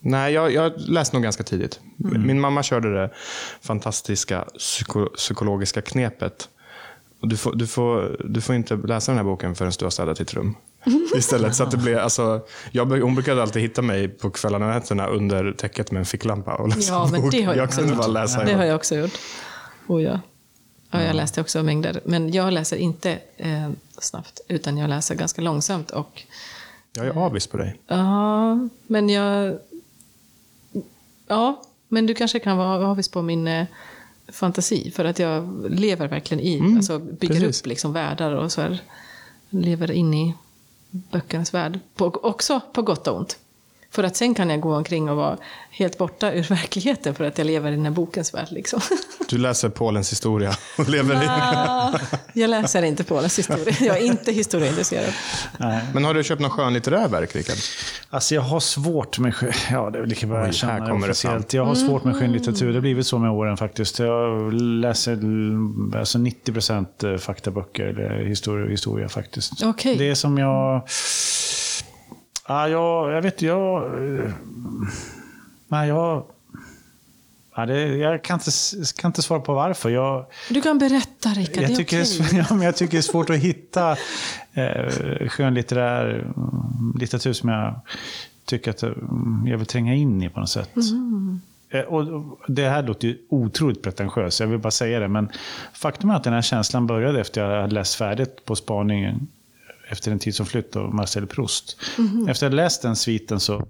nej, 0.00 0.32
jag, 0.32 0.52
jag 0.52 0.72
läste 0.76 1.16
nog 1.16 1.22
ganska 1.22 1.42
tidigt. 1.42 1.80
Mm. 2.04 2.26
Min 2.26 2.40
mamma 2.40 2.62
körde 2.62 2.94
det 2.94 3.10
fantastiska 3.60 4.44
psyko, 4.58 5.06
psykologiska 5.06 5.82
knepet. 5.82 6.48
Du 7.20 7.36
får, 7.36 7.54
du, 7.54 7.66
får, 7.66 8.16
du 8.24 8.40
får 8.40 8.54
inte 8.54 8.76
läsa 8.76 9.12
den 9.12 9.16
här 9.16 9.24
boken 9.24 9.54
förrän 9.54 9.72
du 9.78 9.84
har 9.84 9.90
städat 9.90 10.18
ditt 10.18 10.34
rum. 10.34 10.54
Istället. 11.16 11.54
Så 11.54 11.62
att 11.62 11.70
det 11.70 11.76
blev, 11.76 11.98
alltså, 11.98 12.40
jag, 12.70 12.86
hon 12.86 13.14
brukade 13.14 13.42
alltid 13.42 13.62
hitta 13.62 13.82
mig 13.82 14.08
på 14.08 14.30
kvällarna 14.30 14.66
och 14.66 14.74
nätterna 14.74 15.06
under 15.06 15.52
täcket 15.52 15.90
med 15.90 16.00
en 16.00 16.06
ficklampa 16.06 16.54
och 16.54 16.68
läsa 16.68 16.92
Ja, 16.92 17.04
en 17.04 17.10
men 17.10 17.30
det 17.30 17.42
har 17.42 17.54
jag 17.54 17.62
jag 17.62 17.72
kunde 17.72 17.94
bara 17.94 18.06
läsa. 18.06 18.44
Det 18.44 18.54
har 18.54 18.64
jag 18.64 18.76
också 18.76 18.96
gjort. 18.96 19.18
Oh, 19.86 20.02
ja. 20.02 20.20
Ja, 20.90 21.02
jag 21.02 21.16
läste 21.16 21.40
också 21.40 21.62
mängder. 21.62 22.00
Men 22.04 22.32
jag 22.32 22.52
läser 22.52 22.76
inte 22.76 23.18
eh, 23.36 23.70
snabbt, 23.98 24.40
utan 24.48 24.78
jag 24.78 24.90
läser 24.90 25.14
ganska 25.14 25.42
långsamt. 25.42 25.90
Och 25.90 26.22
Jag 26.92 27.06
är 27.06 27.26
avis 27.26 27.46
på 27.46 27.56
dig. 27.56 27.80
Ja, 27.86 28.58
men 28.86 29.08
jag... 29.08 29.58
Ja, 31.26 31.62
men 31.88 32.06
du 32.06 32.14
kanske 32.14 32.38
kan 32.38 32.56
vara 32.56 32.86
avis 32.86 33.08
på 33.08 33.22
min 33.22 33.48
eh, 33.48 33.66
fantasi. 34.28 34.90
För 34.90 35.04
att 35.04 35.18
jag 35.18 35.66
lever 35.70 36.08
verkligen 36.08 36.44
i, 36.44 36.76
alltså 36.76 36.98
bygger 36.98 37.40
precis. 37.40 37.60
upp 37.60 37.66
liksom 37.66 37.92
världar 37.92 38.34
och 38.34 38.52
så 38.52 38.60
här. 38.60 38.80
Lever 39.50 39.90
in 39.90 40.14
i 40.14 40.34
böckernas 40.90 41.54
värld. 41.54 41.78
På, 41.94 42.04
också 42.06 42.60
på 42.72 42.82
gott 42.82 43.06
och 43.06 43.16
ont. 43.16 43.38
För 43.92 44.04
att 44.04 44.16
sen 44.16 44.34
kan 44.34 44.50
jag 44.50 44.60
gå 44.60 44.76
omkring 44.76 45.10
och 45.10 45.16
vara 45.16 45.36
helt 45.70 45.98
borta 45.98 46.32
ur 46.32 46.42
verkligheten 46.42 47.14
för 47.14 47.24
att 47.24 47.38
jag 47.38 47.46
lever 47.46 47.72
i 47.72 47.74
den 47.74 47.84
här 47.84 47.92
bokens 47.92 48.34
värld. 48.34 48.48
Liksom. 48.50 48.80
Du 49.28 49.38
läser 49.38 49.68
Polens 49.68 50.12
historia 50.12 50.54
och 50.78 50.88
lever 50.88 51.14
i... 51.14 51.26
Ah, 51.28 51.98
jag 52.32 52.50
läser 52.50 52.82
inte 52.82 53.04
Polens 53.04 53.38
historia. 53.38 53.74
Jag 53.80 53.96
är 53.96 54.02
inte 54.02 54.32
historieintresserad. 54.32 55.12
Nej. 55.58 55.80
Men 55.94 56.04
har 56.04 56.14
du 56.14 56.24
köpt 56.24 56.40
någon 56.40 56.50
skönlitterär 56.50 57.08
verk, 57.08 57.36
Rickard? 57.36 57.56
Alltså 58.10 58.34
jag 58.34 58.42
har 58.42 58.60
svårt 58.60 59.18
med 59.18 59.34
skön... 59.34 59.52
Ja, 59.70 59.90
det 59.90 59.98
är 59.98 60.06
lika 60.06 60.26
bra 60.26 60.38
jag 60.38 60.44
här 60.44 60.52
känner 60.52 60.88
kommer 60.88 61.06
det 61.06 61.10
officiellt. 61.10 61.52
Jag 61.52 61.64
har 61.64 61.74
svårt 61.74 62.04
med 62.04 62.16
skönlitteratur. 62.16 62.68
Det 62.68 62.74
har 62.74 62.80
blivit 62.80 63.06
så 63.06 63.18
med 63.18 63.30
åren 63.30 63.56
faktiskt. 63.56 63.98
Jag 63.98 64.52
läser 64.52 65.12
alltså 65.98 66.18
90% 66.18 67.18
faktaböcker 67.18 67.84
eller 67.84 68.24
historia, 68.24 68.70
historia 68.70 69.08
faktiskt. 69.08 69.62
Okej. 69.62 69.96
Det 69.96 70.10
är 70.10 70.14
som 70.14 70.38
jag... 70.38 70.82
Ja, 72.50 72.68
jag, 72.68 73.12
jag 73.12 73.22
vet 73.22 73.42
jag... 73.42 73.90
Nej, 75.68 75.88
jag... 75.88 76.24
Ja, 77.54 77.66
det, 77.66 77.96
jag 77.96 78.22
kan 78.22 78.34
inte, 78.34 78.50
kan 79.00 79.08
inte 79.08 79.22
svara 79.22 79.40
på 79.40 79.54
varför. 79.54 79.90
Jag, 79.90 80.26
Du 80.48 80.60
kan 80.60 80.78
berätta, 80.78 81.28
Rickard. 81.28 81.64
Det 81.64 81.68
jag, 81.68 81.76
tycker 81.76 81.98
är, 81.98 82.38
ja, 82.38 82.46
men 82.50 82.60
jag 82.60 82.76
tycker 82.76 82.92
det 82.92 82.98
är 82.98 83.02
svårt 83.02 83.30
att 83.30 83.36
hitta 83.36 83.96
eh, 84.52 85.28
skönlitterär 85.28 86.10
mm, 86.10 86.94
litteratur 86.98 87.32
som 87.32 87.48
jag 87.48 87.80
tycker 88.44 88.70
att 88.70 88.82
mm, 88.82 89.42
jag 89.46 89.58
vill 89.58 89.66
tränga 89.66 89.94
in 89.94 90.22
i 90.22 90.28
på 90.28 90.40
något 90.40 90.50
sätt. 90.50 90.70
Eh, 91.70 91.80
och, 91.80 92.00
och 92.00 92.38
det 92.48 92.68
här 92.68 92.82
låter 92.82 93.08
ju 93.08 93.18
otroligt 93.28 93.82
pretentiöst, 93.82 94.40
jag 94.40 94.46
vill 94.46 94.58
bara 94.58 94.70
säga 94.70 95.00
det. 95.00 95.08
Men 95.08 95.28
faktum 95.72 96.10
är 96.10 96.14
att 96.14 96.24
den 96.24 96.32
här 96.32 96.42
känslan 96.42 96.86
började 96.86 97.20
efter 97.20 97.44
jag 97.44 97.60
hade 97.60 97.74
läst 97.74 97.94
färdigt 97.94 98.44
på 98.44 98.56
spaningen 98.56 99.28
efter 99.90 100.12
en 100.12 100.18
tid 100.18 100.34
som 100.34 100.46
flytt 100.46 100.76
av 100.76 100.94
Marcel 100.94 101.26
Proust. 101.26 101.76
Efter 102.28 102.46
att 102.46 102.52
hade 102.52 102.56
läst 102.56 102.82
den 102.82 102.96
sviten 102.96 103.40
så, 103.40 103.68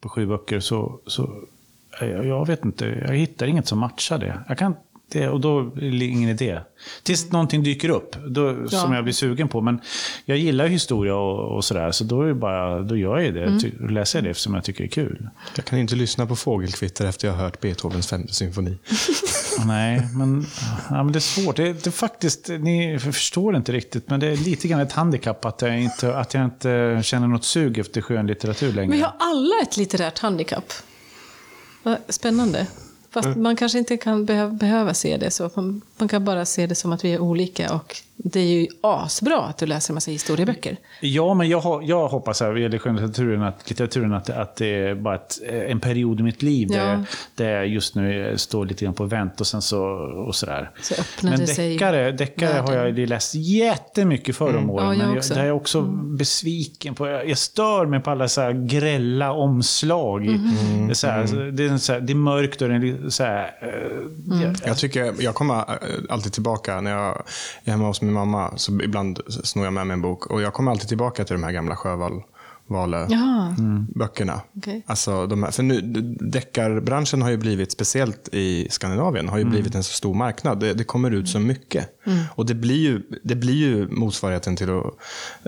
på 0.00 0.08
sju 0.08 0.26
böcker 0.26 0.60
så, 0.60 1.00
så 1.06 1.44
jag, 2.00 2.26
jag 2.26 2.46
vet 2.46 2.64
inte, 2.64 2.84
jag 2.86 3.16
hittar 3.16 3.46
inget 3.46 3.66
som 3.66 3.78
matchar 3.78 4.18
det. 4.18 4.44
Jag 4.48 4.58
kan, 4.58 4.74
det 5.12 5.28
och 5.28 5.40
då 5.40 5.60
är 5.60 5.98
det 5.98 6.04
ingen 6.04 6.28
idé. 6.30 6.60
Tills 7.02 7.32
någonting 7.32 7.62
dyker 7.62 7.88
upp 7.88 8.16
då, 8.26 8.68
som 8.68 8.90
Ja. 8.90 8.94
jag 8.94 9.04
blir 9.04 9.14
sugen 9.14 9.48
på. 9.48 9.60
Men 9.60 9.80
jag 10.24 10.38
gillar 10.38 10.66
historia 10.66 11.14
och, 11.16 11.56
och 11.56 11.64
sådär, 11.64 11.90
så 11.90 12.04
då, 12.04 12.22
är 12.22 12.26
det 12.26 12.34
bara, 12.34 12.80
då 12.80 12.96
gör 12.96 13.18
jag 13.18 13.34
det. 13.34 13.60
Ty, 13.60 13.72
läser 13.88 14.18
jag 14.18 14.24
det 14.24 14.30
eftersom 14.30 14.54
jag 14.54 14.64
tycker 14.64 14.84
det 14.84 14.88
är 14.88 14.90
kul. 14.90 15.28
Jag 15.56 15.64
kan 15.64 15.78
inte 15.78 15.94
lyssna 15.94 16.26
på 16.26 16.36
fågelkvitter 16.36 17.06
efter 17.06 17.28
jag 17.28 17.34
har 17.34 17.42
hört 17.44 17.60
Beethovens 17.60 18.06
femte 18.06 18.34
symfoni. 18.34 18.78
Nej, 19.66 20.02
men, 20.16 20.46
ja, 20.90 21.02
men 21.02 21.12
det 21.12 21.18
är 21.18 21.20
svårt. 21.20 21.56
Det, 21.56 21.72
det 21.72 21.86
är 21.86 21.90
faktiskt, 21.90 22.48
ni 22.48 22.98
förstår 22.98 23.56
inte 23.56 23.72
riktigt, 23.72 24.10
men 24.10 24.20
det 24.20 24.26
är 24.26 24.36
lite 24.36 24.68
grann 24.68 24.80
ett 24.80 24.92
handikapp 24.92 25.44
att 25.44 25.62
jag 25.62 25.80
inte, 25.80 26.16
att 26.16 26.34
jag 26.34 26.44
inte 26.44 27.00
känner 27.04 27.26
något 27.26 27.44
sug 27.44 27.78
efter 27.78 28.00
skönlitteratur 28.00 28.72
längre. 28.72 28.92
Vi 28.96 29.00
har 29.00 29.12
alla 29.18 29.54
ett 29.62 29.76
litterärt 29.76 30.18
handikapp. 30.18 30.72
Spännande. 32.08 32.66
Fast 33.12 33.36
man 33.36 33.56
kanske 33.56 33.78
inte 33.78 33.96
kan 33.96 34.24
behöva, 34.24 34.52
behöva 34.52 34.94
se 34.94 35.16
det 35.16 35.30
så. 35.30 35.50
Man, 35.54 35.82
man 35.98 36.08
kan 36.08 36.24
bara 36.24 36.44
se 36.44 36.66
det 36.66 36.74
som 36.74 36.92
att 36.92 37.04
vi 37.04 37.12
är 37.14 37.18
olika. 37.18 37.74
Och 37.74 37.96
det 38.16 38.40
är 38.40 38.44
ju 38.46 38.66
asbra 38.82 39.42
att 39.42 39.58
du 39.58 39.66
läser 39.66 39.92
en 39.92 39.94
massa 39.94 40.10
historieböcker. 40.10 40.76
Ja, 41.00 41.34
men 41.34 41.48
jag, 41.48 41.82
jag 41.84 42.08
hoppas 42.08 42.40
här, 42.40 42.50
vad 42.50 42.60
gäller 42.60 42.78
skönlitteraturen 42.78 43.42
att, 43.42 43.70
litteraturen, 43.70 44.12
att, 44.12 44.30
att 44.30 44.56
det 44.56 44.66
är 44.66 44.94
bara 44.94 45.14
ett, 45.14 45.38
en 45.68 45.80
period 45.80 46.20
i 46.20 46.22
mitt 46.22 46.42
liv 46.42 46.68
där, 46.68 46.92
Ja. 46.92 47.04
där 47.34 47.50
jag 47.50 47.68
just 47.68 47.94
nu 47.94 48.34
står 48.36 48.66
lite 48.66 48.84
grann 48.84 48.94
på 48.94 49.04
vänt 49.04 49.40
och 49.40 49.46
sen 49.46 49.62
så 49.62 49.82
och 50.26 50.34
sådär. 50.34 50.70
Så 50.82 50.94
öppnade 50.94 51.36
Men 51.36 51.46
sig 51.46 51.72
deckare, 51.72 52.12
deckare 52.12 52.60
har 52.60 52.72
jag 52.74 52.98
läst 52.98 53.34
jättemycket 53.34 54.36
förr 54.36 54.56
om 54.56 54.70
åren. 54.70 54.86
Ja, 54.86 54.92
jag 54.92 54.98
men 54.98 55.08
jag, 55.08 55.16
också. 55.18 55.34
där 55.34 55.42
är 55.42 55.46
jag 55.46 55.56
också 55.56 55.82
besviken 56.16 56.94
på. 56.94 57.08
Jag, 57.08 57.28
jag 57.28 57.38
stör 57.38 57.86
mig 57.86 58.00
på 58.00 58.10
alla 58.10 58.28
så 58.28 58.40
här 58.40 58.52
grälla 58.52 59.32
omslag. 59.32 60.26
Mhm. 60.26 60.86
Det, 60.86 60.92
är 60.92 60.94
så 60.94 61.06
här, 61.06 61.50
det, 61.52 61.64
är 61.64 61.76
så 61.78 61.92
här, 61.92 62.00
det 62.00 62.12
är 62.12 62.14
mörkt 62.14 62.62
och 62.62 62.68
det 62.68 62.74
är 62.74 63.08
så 63.10 63.24
här, 63.24 63.50
eh, 63.62 63.68
Mm. 64.32 64.42
ja, 64.42 64.58
Jag, 64.66 64.78
tycker, 64.78 65.14
jag 65.18 65.34
kommer 65.34 65.54
äh, 65.58 65.64
alltid 66.08 66.32
tillbaka 66.32 66.80
när 66.80 66.90
jag 66.90 67.22
är 67.64 67.70
hemma 67.70 67.86
hos 67.86 68.01
min 68.02 68.14
mamma. 68.14 68.52
Så 68.56 68.80
ibland 68.80 69.20
snor 69.28 69.64
jag 69.64 69.72
med 69.72 69.86
mig 69.86 69.94
en 69.94 70.02
bok. 70.02 70.26
Och 70.26 70.42
jag 70.42 70.54
kommer 70.54 70.70
alltid 70.70 70.88
tillbaka 70.88 71.24
till 71.24 71.34
de 71.34 71.42
här 71.42 71.52
gamla 71.52 71.76
Sjövall 71.76 72.22
Vale 72.66 73.06
Jaha. 73.10 73.56
böckerna. 73.94 74.40
Okej. 74.56 74.82
Alltså, 74.86 75.26
de 75.26 75.42
här, 75.42 75.50
för 75.50 75.62
nu, 75.62 75.80
deckarbranschen 76.20 77.22
har 77.22 77.30
ju 77.30 77.36
blivit, 77.36 77.72
speciellt 77.72 78.28
i 78.32 78.66
Skandinavien, 78.70 79.28
har 79.28 79.38
ju 79.38 79.44
blivit 79.44 79.74
en 79.74 79.84
så 79.84 79.92
stor 79.92 80.14
marknad. 80.14 80.60
Det, 80.60 80.74
det 80.74 80.84
kommer 80.84 81.10
ut 81.10 81.28
så 81.28 81.38
mycket. 81.38 81.88
Och 82.34 82.46
det 82.46 82.54
blir, 82.54 82.76
ju, 82.76 83.02
det 83.24 83.34
blir 83.34 83.54
ju 83.54 83.88
motsvarigheten 83.88 84.56
till 84.56 84.70
att 84.70 84.94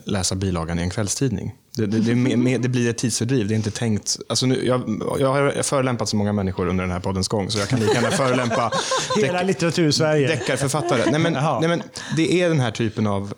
läsa 0.06 0.34
bilagan 0.34 0.78
i 0.78 0.82
en 0.82 0.90
kvällstidning. 0.90 1.54
Det, 1.76 1.86
det, 1.86 1.98
det, 1.98 2.14
mer- 2.14 2.58
det 2.58 2.68
blir 2.68 2.90
ett 2.90 2.98
tidsfördriv. 2.98 3.48
Det 3.48 3.54
är 3.54 3.56
inte 3.56 3.70
tänkt... 3.70 4.16
Alltså 4.28 4.46
nu, 4.46 4.66
jag, 4.66 5.02
jag 5.18 5.28
har 5.32 5.62
förolämpat 5.62 6.08
så 6.08 6.16
många 6.16 6.32
människor 6.32 6.66
under 6.68 6.84
den 6.84 6.90
här 6.90 7.00
poddens 7.00 7.28
gång, 7.28 7.50
så 7.50 7.58
jag 7.58 7.68
kan 7.68 7.80
lika 7.80 7.92
gärna 7.94 8.10
förolämpa 8.10 8.72
hela 9.16 9.42
litteratur-Sverige. 9.42 10.28
deckarförfattare. 10.28 11.10
Nej, 11.10 11.20
men, 11.20 11.32
nej, 11.32 11.68
men 11.68 11.82
det 12.16 12.42
är 12.42 12.48
den 12.48 12.60
här 12.60 12.70
typen 12.70 13.06
av 13.06 13.34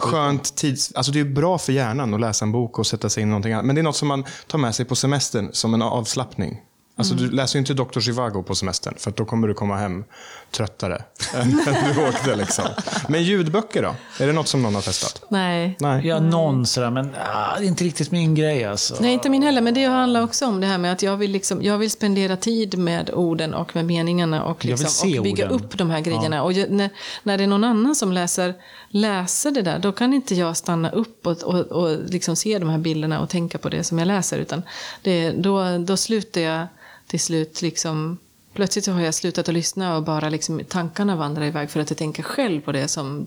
skönt 0.00 0.56
tids... 0.56 0.92
Alltså 0.94 1.12
det 1.12 1.20
är 1.20 1.24
bra 1.24 1.58
för 1.58 1.72
hjärnan 1.72 2.14
att 2.14 2.20
läsa 2.20 2.44
en 2.44 2.52
bok 2.52 2.78
och 2.78 2.86
sätta 2.86 3.08
sig 3.08 3.22
in 3.22 3.28
i 3.28 3.30
någonting 3.30 3.52
annat. 3.52 3.64
Men 3.66 3.74
det 3.74 3.80
är 3.80 3.82
något 3.82 3.96
som 3.96 4.08
man 4.08 4.24
tar 4.46 4.58
med 4.58 4.74
sig 4.74 4.84
på 4.86 4.94
semestern 4.96 5.48
som 5.52 5.74
en 5.74 5.82
avslappning. 5.82 6.60
Alltså 6.98 7.14
Du 7.14 7.30
läser 7.30 7.56
ju 7.56 7.58
inte 7.58 7.74
Dr. 7.74 8.00
Zhivago 8.00 8.42
på 8.42 8.54
semestern, 8.54 8.94
för 8.98 9.10
att 9.10 9.16
då 9.16 9.24
kommer 9.24 9.48
du 9.48 9.54
komma 9.54 9.76
hem 9.76 10.04
tröttare 10.50 11.02
än 11.34 11.50
du 11.94 12.08
åkte. 12.08 12.36
Liksom. 12.36 12.64
Men 13.08 13.22
ljudböcker 13.22 13.82
då? 13.82 13.94
Är 14.20 14.26
det 14.26 14.32
något 14.32 14.48
som 14.48 14.62
någon 14.62 14.74
har 14.74 14.82
testat? 14.82 15.22
Nej. 15.28 15.76
Nej. 15.80 16.06
Ja, 16.06 16.20
någon 16.20 16.66
sådär, 16.66 16.90
men 16.90 17.10
ah, 17.34 17.58
det 17.58 17.64
är 17.64 17.68
inte 17.68 17.84
riktigt 17.84 18.10
min 18.10 18.34
grej 18.34 18.64
alltså. 18.64 18.96
Nej, 19.00 19.12
inte 19.12 19.28
min 19.28 19.42
heller. 19.42 19.60
Men 19.60 19.74
det 19.74 19.84
handlar 19.84 20.22
också 20.22 20.46
om 20.46 20.60
det 20.60 20.66
här 20.66 20.78
med 20.78 20.92
att 20.92 21.02
jag 21.02 21.16
vill, 21.16 21.30
liksom, 21.30 21.62
jag 21.62 21.78
vill 21.78 21.90
spendera 21.90 22.36
tid 22.36 22.78
med 22.78 23.10
orden 23.10 23.54
och 23.54 23.76
med 23.76 23.84
meningarna 23.84 24.44
och, 24.44 24.64
liksom, 24.64 25.16
och 25.18 25.22
bygga 25.22 25.44
orden. 25.44 25.60
upp 25.60 25.78
de 25.78 25.90
här 25.90 26.00
grejerna. 26.00 26.42
Och 26.42 26.52
jag, 26.52 26.70
när, 26.70 26.90
när 27.22 27.38
det 27.38 27.44
är 27.44 27.48
någon 27.48 27.64
annan 27.64 27.94
som 27.94 28.12
läser, 28.12 28.54
läser 28.88 29.50
det 29.50 29.62
där, 29.62 29.78
då 29.78 29.92
kan 29.92 30.12
inte 30.12 30.34
jag 30.34 30.56
stanna 30.56 30.90
upp 30.90 31.26
och, 31.26 31.42
och, 31.42 31.60
och 31.60 31.98
liksom 32.06 32.36
se 32.36 32.58
de 32.58 32.68
här 32.68 32.78
bilderna 32.78 33.20
och 33.20 33.28
tänka 33.28 33.58
på 33.58 33.68
det 33.68 33.84
som 33.84 33.98
jag 33.98 34.06
läser. 34.06 34.38
Utan 34.38 34.62
det, 35.02 35.30
då, 35.30 35.78
då 35.78 35.96
slutar 35.96 36.40
jag 36.40 36.66
till 37.06 37.20
slut 37.20 37.62
liksom 37.62 38.18
Plötsligt 38.54 38.84
så 38.84 38.92
har 38.92 39.00
jag 39.00 39.14
slutat 39.14 39.48
att 39.48 39.54
lyssna 39.54 39.96
och 39.96 40.02
bara 40.02 40.28
liksom 40.28 40.60
tankarna 40.68 41.16
vandrar 41.16 41.44
iväg 41.44 41.70
för 41.70 41.80
att 41.80 41.90
jag 41.90 41.96
tänker 41.98 42.22
själv 42.22 42.60
på 42.60 42.72
det 42.72 42.88
som 42.88 43.26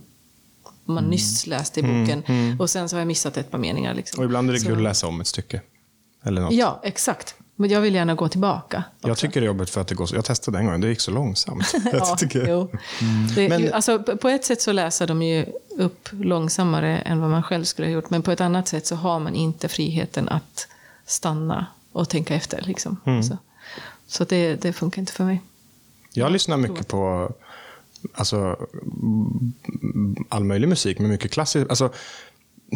man 0.86 0.98
Mm. 0.98 1.10
nyss 1.10 1.48
läste 1.48 1.80
i 1.80 1.84
boken. 1.84 2.24
Och 2.60 2.70
sen 2.70 2.90
så 2.90 2.96
har 2.96 3.02
jag 3.02 3.08
missat 3.08 3.38
ett 3.38 3.52
par 3.52 3.58
meningar. 3.58 3.94
Liksom. 3.94 4.20
Och 4.20 4.26
ibland 4.26 4.50
är 4.50 4.54
det 4.54 4.60
Så- 4.60 4.66
kul 4.68 4.76
att 4.78 4.84
läsa 4.84 5.08
om 5.08 5.22
ett 5.22 5.28
stycke. 5.28 5.62
Eller 6.24 6.42
något. 6.42 6.54
Ja, 6.54 6.80
exakt. 6.84 7.36
Men 7.56 7.70
jag 7.70 7.82
vill 7.82 7.96
gärna 7.96 8.16
gå 8.16 8.28
tillbaka. 8.30 8.84
Jag 9.02 9.18
tycker 9.18 9.42
det 9.42 9.46
är 9.46 9.48
jobbigt 9.48 9.70
för 9.70 9.82
att 9.82 9.88
det 9.88 9.96
går 9.96 10.06
så. 10.06 10.16
Jag 10.16 10.26
testade 10.26 10.58
en 10.60 10.66
gång, 10.66 10.82
det 10.82 10.88
gick 10.88 11.02
så 11.02 11.12
långsamt. 11.12 11.74
Ja, 11.94 12.18
jo. 12.34 12.72
Det, 13.36 13.50
Men- 13.50 13.74
alltså, 13.74 14.00
på- 14.00 14.18
på 14.18 14.30
ett 14.30 14.46
sätt 14.46 14.62
så 14.62 14.72
läser 14.72 15.08
de 15.08 15.22
ju 15.22 15.46
upp 15.78 16.10
långsammare 16.12 16.98
än 16.98 17.20
vad 17.22 17.30
man 17.30 17.44
själv 17.44 17.64
skulle 17.64 17.88
ha 17.88 17.94
gjort. 17.94 18.10
Men 18.10 18.22
på 18.22 18.32
ett 18.32 18.42
annat 18.42 18.68
sätt 18.68 18.88
så 18.88 18.96
har 18.96 19.20
man 19.20 19.36
inte 19.36 19.68
friheten 19.68 20.30
att 20.30 20.68
stanna 21.06 21.66
och 21.92 22.10
tänka 22.10 22.36
efter. 22.36 22.62
Liksom. 22.66 22.98
Mm. 23.06 23.24
Så, 24.10 24.24
det, 24.24 24.56
det 24.56 24.74
funkar 24.74 25.00
inte 25.00 25.14
för 25.14 25.24
mig. 25.24 25.42
Jag 26.14 26.32
lyssnar 26.32 26.58
mycket 26.58 26.88
på 26.88 27.32
alltså, 28.14 28.68
mm, 28.84 30.16
all 30.30 30.44
möjlig 30.44 30.68
musik, 30.68 31.00
men 31.00 31.10
mycket 31.10 31.32
klassisk. 31.32 31.70
Alltså, 31.70 31.94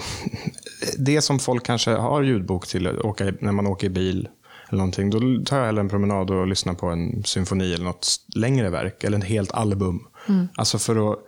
det 0.98 1.22
som 1.22 1.40
folk 1.40 1.66
kanske 1.66 1.92
har 1.92 2.22
ljudbok 2.22 2.68
till 2.68 2.88
åka, 2.88 3.34
när 3.40 3.52
man 3.52 3.68
åker 3.68 3.88
i 3.88 3.90
bil. 3.90 4.30
Eller 4.70 4.78
någonting, 4.78 5.10
då 5.10 5.20
tar 5.46 5.58
jag 5.58 5.66
hellre 5.66 5.82
en 5.82 5.90
promenad 5.90 6.32
och 6.32 6.48
lyssnar 6.48 6.74
på 6.74 6.88
en 6.88 7.24
symfoni 7.24 7.74
eller 7.74 7.86
något 7.86 8.08
längre 8.36 8.70
verk. 8.70 9.04
Eller 9.04 9.18
ett 9.18 9.24
helt 9.24 9.52
album. 9.52 10.08
Alltså 10.56 10.80
för 10.80 11.12
att... 11.12 11.20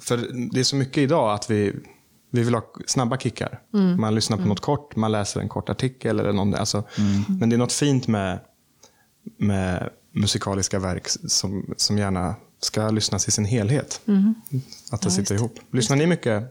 För 0.00 0.16
det 0.52 0.60
är 0.60 0.64
så 0.64 0.76
mycket 0.76 0.98
idag 0.98 1.34
att 1.34 1.50
vi, 1.50 1.72
vi 2.30 2.42
vill 2.42 2.54
ha 2.54 2.62
snabba 2.86 3.18
kickar. 3.18 3.60
Man 3.98 4.14
lyssnar 4.14 4.36
på 4.36 4.44
något 4.44 4.60
kort, 4.60 4.96
man 4.96 5.12
läser 5.12 5.40
en 5.40 5.48
kort 5.48 5.68
artikel 5.68 6.20
eller 6.20 6.32
någonting. 6.32 6.58
Alltså, 6.60 6.84
Men 7.28 7.48
det 7.48 7.56
är 7.56 7.58
något 7.58 7.72
fint 7.72 8.08
med 8.08 8.40
med 9.38 9.90
musikaliska 10.12 10.78
verk 10.78 11.08
som, 11.28 11.74
som 11.76 11.98
gärna 11.98 12.34
ska 12.60 12.90
lyssnas 12.90 13.28
i 13.28 13.30
sin 13.30 13.44
helhet. 13.44 14.00
Att 14.90 15.02
det 15.02 15.10
sitter 15.10 15.34
ihop. 15.34 15.58
Lyssnar 15.70 15.96
ni 15.96 16.06
mycket 16.06 16.44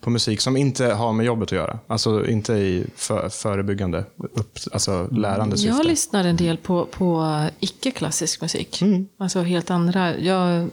på 0.00 0.10
musik 0.10 0.40
som 0.40 0.56
inte 0.56 0.86
har 0.86 1.12
med 1.12 1.26
jobbet 1.26 1.48
att 1.48 1.52
göra? 1.52 1.78
Alltså 1.86 2.26
inte 2.26 2.52
i 2.52 2.86
för, 2.96 3.28
förebyggande, 3.28 4.04
upp, 4.16 4.58
alltså 4.72 5.08
lärande 5.12 5.56
syfte? 5.56 5.76
Jag 5.76 5.86
lyssnar 5.86 6.24
en 6.24 6.36
del 6.36 6.56
på, 6.56 6.86
på 6.86 7.40
icke-klassisk 7.60 8.40
musik. 8.40 8.82
Mm. 8.82 9.08
Alltså 9.16 9.42
helt 9.42 9.70
andra. 9.70 10.18
Jag, 10.18 10.70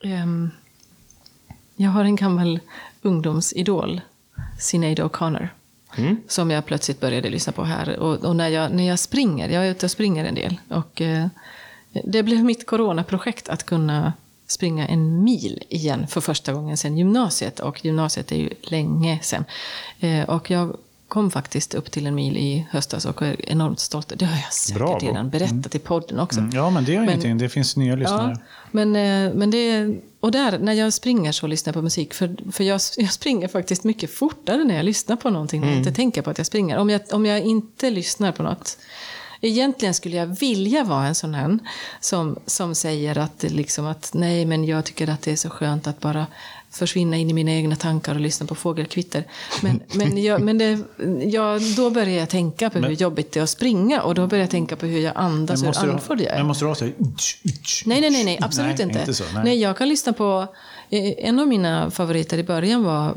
ehm, 0.00 0.50
jag 1.76 1.90
har 1.90 2.04
en 2.04 2.16
gammal 2.16 2.60
ungdomsidol, 3.02 4.00
Sinead 4.58 4.98
O'Connor. 5.00 5.48
Som 6.28 6.50
jag 6.50 6.66
plötsligt 6.66 7.00
började 7.00 7.30
lyssna 7.30 7.52
på 7.52 7.64
här. 7.64 7.98
Och, 7.98 8.24
och, 8.24 8.36
när, 8.36 8.48
jag, 8.48 8.72
när 8.72 8.88
jag 8.88 8.98
springer, 8.98 9.48
jag 9.48 9.66
är 9.66 9.70
ute 9.70 9.86
och 9.86 9.90
springer 9.90 10.24
en 10.24 10.34
del. 10.34 10.60
Och, 10.68 11.00
eh, 11.00 11.26
det 12.04 12.22
blev 12.22 12.44
mitt 12.44 12.66
coronaprojekt 12.66 13.48
att 13.48 13.66
kunna 13.66 14.12
springa 14.46 14.86
en 14.88 15.24
mil 15.24 15.64
igen 15.68 16.06
för 16.06 16.20
första 16.20 16.52
gången 16.52 16.76
sedan 16.76 16.98
gymnasiet. 16.98 17.60
Och 17.60 17.84
gymnasiet 17.84 18.32
är 18.32 18.36
ju 18.36 18.50
länge 18.62 19.18
sedan. 19.22 19.44
Eh, 20.00 20.22
och 20.28 20.50
jag 20.50 20.76
kom 21.08 21.30
faktiskt 21.30 21.74
upp 21.74 21.90
till 21.90 22.06
en 22.06 22.14
mil 22.14 22.36
i 22.36 22.66
höstas 22.70 23.04
och 23.04 23.22
är 23.22 23.50
enormt 23.50 23.80
stolt. 23.80 24.12
Det 24.16 24.24
har 24.24 24.36
jag 24.36 24.52
säkert 24.52 24.78
Bravo. 24.82 25.06
redan 25.06 25.30
berättat 25.30 25.74
i 25.74 25.78
podden 25.78 26.18
också. 26.20 26.40
Mm, 26.40 26.50
Ja, 26.54 26.70
men 26.70 26.84
det 26.84 26.94
Men- 26.98 27.04
ingenting. 27.08 27.38
Det 27.38 27.48
finns 27.48 27.76
nya 27.76 27.96
lyssnare. 27.96 28.36
Ja, 28.38 28.40
men, 28.70 28.96
eh, 28.96 29.34
men 29.34 29.50
det, 29.50 29.94
och 30.22 30.30
där, 30.30 30.58
när 30.58 30.72
jag 30.72 30.92
springer 30.92 31.32
så 31.32 31.46
lyssnar 31.46 31.70
jag 31.70 31.74
på 31.74 31.82
musik. 31.82 32.14
För, 32.14 32.52
för 32.52 32.64
jag, 32.64 32.80
jag 32.96 33.12
springer 33.12 33.48
faktiskt 33.48 33.84
mycket 33.84 34.14
fortare 34.14 34.64
när 34.64 34.76
jag 34.76 34.84
lyssnar 34.84 35.16
på 35.16 35.30
någonting. 35.30 35.60
När 35.60 35.68
jag 35.68 35.76
inte 35.76 35.92
tänker 35.92 36.22
på 36.22 36.30
att 36.30 36.38
jag 36.38 36.46
springer. 36.46 36.78
Om 36.78 36.90
jag, 36.90 37.00
om 37.12 37.26
jag 37.26 37.40
inte 37.40 37.90
lyssnar 37.90 38.32
på 38.32 38.42
något. 38.42 38.78
Egentligen 39.40 39.94
skulle 39.94 40.16
jag 40.16 40.26
vilja 40.26 40.84
vara 40.84 41.06
en 41.06 41.14
sån 41.14 41.34
här 41.34 41.58
som, 42.00 42.38
som 42.46 42.74
säger 42.74 43.18
att, 43.18 43.42
liksom 43.42 43.86
att 43.86 44.10
nej, 44.14 44.44
men 44.44 44.64
jag 44.64 44.84
tycker 44.84 45.08
att 45.08 45.22
det 45.22 45.32
är 45.32 45.36
så 45.36 45.50
skönt 45.50 45.86
att 45.86 46.00
bara 46.00 46.26
försvinna 46.72 47.16
in 47.16 47.30
i 47.30 47.32
mina 47.32 47.50
egna 47.50 47.76
tankar 47.76 48.14
och 48.14 48.20
lyssna 48.20 48.46
på 48.46 48.54
fågelkvitter. 48.54 49.24
Men, 49.62 49.80
men, 49.94 50.22
jag, 50.22 50.40
men 50.42 50.58
det, 50.58 50.78
jag, 51.24 51.62
då 51.76 51.90
börjar 51.90 52.18
jag 52.18 52.28
tänka 52.28 52.70
på 52.70 52.78
hur 52.78 52.90
jobbigt 52.90 53.32
det 53.32 53.40
är 53.40 53.44
att 53.44 53.50
springa 53.50 54.02
och 54.02 54.14
då 54.14 54.26
börjar 54.26 54.42
jag 54.42 54.50
tänka 54.50 54.76
på 54.76 54.86
hur 54.86 55.00
jag 55.00 55.12
andas 55.16 55.62
och 55.62 55.76
hur 55.76 55.90
andfådd 55.90 56.20
jag 56.20 56.32
är. 56.32 56.36
men 56.36 56.46
måste 56.46 56.64
du 56.64 56.68
ha 56.68 56.74
så 56.74 56.84
här... 56.84 56.94
Nej, 57.86 58.00
nej, 58.00 58.10
nej, 58.10 58.24
nej 58.24 58.38
absolut 58.42 58.78
nej, 58.78 58.86
inte. 58.86 59.00
inte 59.00 59.14
så, 59.14 59.24
nej. 59.34 59.44
nej. 59.44 59.60
jag 59.60 59.78
kan 59.78 59.88
lyssna 59.88 60.12
på... 60.12 60.46
eh, 60.90 61.12
En 61.18 61.38
av 61.38 61.48
mina 61.48 61.90
favoriter 61.90 62.38
i 62.38 62.42
början 62.44 62.84
var 62.84 63.14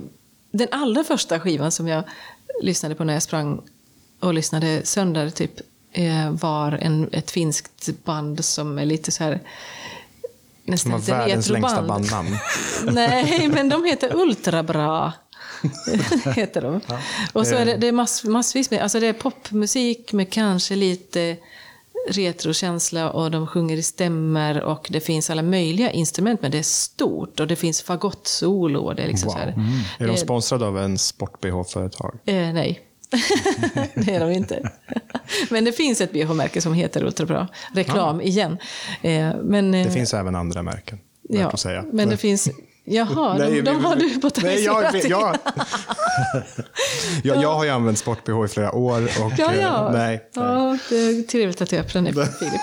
den 0.52 0.68
allra 0.72 1.04
första 1.04 1.40
skivan 1.40 1.72
som 1.72 1.88
jag 1.88 2.04
lyssnade 2.62 2.96
på 2.96 3.04
när 3.04 3.14
jag 3.14 3.24
sprang 3.24 3.62
och 4.20 4.34
lyssnade 4.34 4.82
sönder, 4.86 5.30
typ, 5.30 5.52
eh, 5.92 6.32
var 6.32 6.72
en, 6.72 7.10
ett 7.12 7.32
finskt 7.32 7.90
band 8.04 8.46
som 8.46 8.78
är 8.78 8.86
lite 8.86 9.12
så 9.12 9.24
här... 9.24 9.40
Nästan 10.66 10.92
har 10.92 11.00
lite 11.00 11.12
världens 11.12 11.50
längsta 11.50 11.82
bandnamn. 11.82 12.38
Nej, 12.92 13.48
men 13.48 13.70
de 13.70 13.86
heter 13.86 14.16
Ultrabra. 14.16 15.14
heter 16.36 16.62
de. 16.62 16.82
Och 17.34 17.48
så 17.48 17.56
är 17.56 17.66
det, 17.66 17.78
det 17.78 17.88
är 17.88 17.92
mass, 17.92 18.24
massvis 18.24 18.72
med, 18.72 18.82
alltså 18.82 19.00
det 19.00 19.08
är 19.08 19.14
popmusik 19.14 20.14
med 20.14 20.30
kanske 20.30 20.76
lite 20.76 21.38
retrokänsla 22.10 23.12
och 23.12 23.32
de 23.32 23.48
sjunger 23.48 23.78
i 23.78 23.84
stämmer 23.84 24.62
och 24.62 24.88
det 24.90 25.00
finns 25.00 25.30
alla 25.30 25.42
möjliga 25.42 25.92
instrument 25.92 26.42
men 26.42 26.52
det 26.52 26.58
är 26.58 26.64
stort 26.64 27.40
och 27.40 27.48
det 27.48 27.56
finns 27.56 27.82
fagottsolo 27.82 28.80
och 28.80 28.96
det 28.96 29.04
är 29.04 29.08
liksom 29.08 29.30
så 29.30 29.38
här. 29.38 29.54
Är 30.00 30.08
de 30.08 30.18
sponsrade 30.18 30.66
av 30.66 30.80
en 30.80 30.98
sport-bh-företag? 30.98 32.20
Eh, 32.26 32.36
nej. 32.36 32.82
det 33.96 34.16
är 34.16 34.20
de 34.20 34.32
inte. 34.32 34.72
Men 35.50 35.66
det 35.66 35.72
finns 35.72 36.02
ett 36.02 36.12
bh-märke 36.12 36.62
som 36.62 36.74
heter 36.74 37.04
Ultrabra. 37.04 37.48
Reklam 37.74 38.22
igen. 38.22 38.58
Eh, 39.02 39.36
men, 39.44 39.74
eh, 39.74 39.86
Det 39.86 39.92
finns 39.92 40.14
även 40.14 40.36
andra 40.36 40.62
märken, 40.62 41.00
ja, 41.30 41.40
ja, 41.40 41.50
att 41.50 41.60
säga. 41.60 41.86
men 41.92 42.10
det 42.10 42.18
finns... 42.18 42.50
Jaha, 42.88 43.38
Nej, 43.40 43.52
de, 43.52 43.62
de 43.62 43.86
har 43.86 43.96
du 43.96 44.20
botaniserat 44.20 44.94
Nej, 44.94 45.08
jag, 45.10 45.38
jag, 47.24 47.44
jag, 47.44 47.54
har 47.54 47.64
ju 47.64 47.70
använt 47.70 47.98
sport-bh 47.98 48.46
i 48.46 48.48
flera 48.48 48.72
år 48.72 49.04
och 49.04 49.32
Ja, 49.38 49.54
eh, 49.54 49.62
ja. 49.62 49.90
nej. 49.92 50.08
nej. 50.10 50.22
ja 50.34 50.78
det 50.90 50.96
är 50.96 51.24
trevligt 51.24 51.62
att 51.62 51.70
du 51.70 51.78
öppnar 51.78 52.02
den, 52.02 52.14
Filip. 52.14 52.62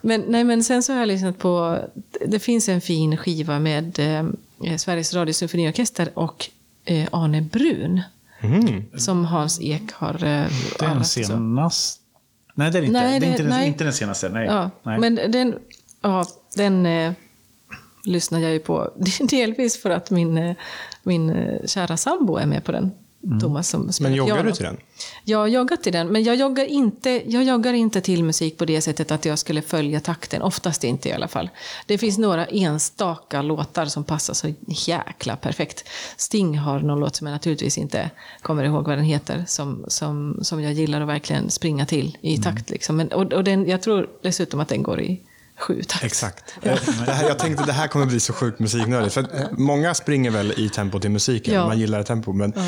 Men, 0.00 0.24
nej, 0.28 0.44
men 0.44 0.64
sen 0.64 0.82
så 0.82 0.92
har 0.92 1.00
jag 1.00 1.06
lyssnat 1.06 1.38
på... 1.38 1.78
Det 2.26 2.38
finns 2.38 2.68
en 2.68 2.80
fin 2.80 3.16
skiva 3.16 3.58
med 3.58 3.98
eh, 3.98 4.76
Sveriges 4.76 5.14
Radio 5.14 5.32
Symfoniorkester 5.32 6.10
och 6.14 6.50
eh, 6.84 7.08
Arne 7.12 7.42
Brun. 7.42 8.02
Mm. 8.40 8.84
Som 8.98 9.24
Hans 9.24 9.60
Ek 9.60 9.92
har 9.92 10.24
eh, 10.24 10.46
Den 10.78 11.04
senaste... 11.04 12.00
Nej, 12.54 12.70
det 12.70 12.78
är 12.78 12.82
inte. 12.82 12.92
Nej, 12.92 13.10
det 13.10 13.16
är 13.16 13.20
det- 13.20 13.26
inte, 13.26 13.42
den, 13.42 13.50
nej. 13.50 13.66
inte 13.68 13.84
den 13.84 13.92
senaste. 13.92 14.28
Nej. 14.28 14.46
Ja, 14.46 14.70
nej. 14.82 14.98
men 14.98 15.14
den, 15.14 15.58
ja, 16.02 16.24
den 16.56 16.86
eh, 16.86 17.12
lyssnar 18.04 18.38
jag 18.40 18.52
ju 18.52 18.58
på. 18.58 18.90
Delvis 19.20 19.82
för 19.82 19.90
att 19.90 20.10
min, 20.10 20.38
eh, 20.38 20.56
min 21.02 21.30
eh, 21.30 21.66
kära 21.66 21.96
sambo 21.96 22.36
är 22.36 22.46
med 22.46 22.64
på 22.64 22.72
den. 22.72 22.90
Thomas 23.40 23.68
som 23.68 23.92
spelar 23.92 24.10
Men 24.10 24.18
joggar 24.18 24.34
piano. 24.34 24.48
du 24.48 24.54
till 24.54 24.64
den? 24.64 24.76
Jag 25.24 25.38
har 25.38 25.46
joggat 25.46 25.82
till 25.82 25.92
den, 25.92 26.08
men 26.08 26.22
jag 26.22 26.36
joggar, 26.36 26.64
inte, 26.64 27.22
jag 27.26 27.44
joggar 27.44 27.72
inte 27.72 28.00
till 28.00 28.24
musik 28.24 28.58
på 28.58 28.64
det 28.64 28.80
sättet 28.80 29.10
att 29.10 29.24
jag 29.24 29.38
skulle 29.38 29.62
följa 29.62 30.00
takten. 30.00 30.42
Oftast 30.42 30.84
inte 30.84 31.08
i 31.08 31.12
alla 31.12 31.28
fall. 31.28 31.50
Det 31.86 31.98
finns 31.98 32.18
några 32.18 32.46
enstaka 32.46 33.42
låtar 33.42 33.86
som 33.86 34.04
passar 34.04 34.34
så 34.34 34.54
jäkla 34.66 35.36
perfekt. 35.36 35.88
Sting 36.16 36.58
har 36.58 36.80
någon 36.80 37.00
låt 37.00 37.16
som 37.16 37.26
jag 37.26 37.34
naturligtvis 37.34 37.78
inte 37.78 38.10
kommer 38.42 38.64
ihåg 38.64 38.86
vad 38.86 38.98
den 38.98 39.04
heter, 39.04 39.44
som, 39.46 39.84
som, 39.88 40.38
som 40.42 40.62
jag 40.62 40.72
gillar 40.72 41.00
att 41.00 41.08
verkligen 41.08 41.50
springa 41.50 41.86
till 41.86 42.18
i 42.20 42.38
takt. 42.38 42.70
Liksom. 42.70 42.96
Men, 42.96 43.08
och, 43.12 43.32
och 43.32 43.44
den, 43.44 43.68
jag 43.68 43.82
tror 43.82 44.08
dessutom 44.22 44.60
att 44.60 44.68
den 44.68 44.82
går 44.82 45.00
i 45.00 45.20
sju 45.58 45.82
takt. 45.82 46.04
Exakt. 46.04 46.54
Det 46.62 47.12
här, 47.12 47.28
jag 47.28 47.38
tänkte 47.38 47.60
att 47.60 47.66
det 47.66 47.72
här 47.72 47.88
kommer 47.88 48.06
bli 48.06 48.20
så 48.20 48.32
sjukt 48.32 48.58
musiknördigt. 48.58 49.14
För 49.14 49.20
eh, 49.20 49.46
många 49.50 49.94
springer 49.94 50.30
väl 50.30 50.54
i 50.56 50.68
tempo 50.68 51.00
till 51.00 51.10
musiken. 51.10 51.54
Ja. 51.54 51.66
Man 51.66 51.78
gillar 51.78 52.02
tempo. 52.02 52.32
Men 52.32 52.52
jag, 52.56 52.64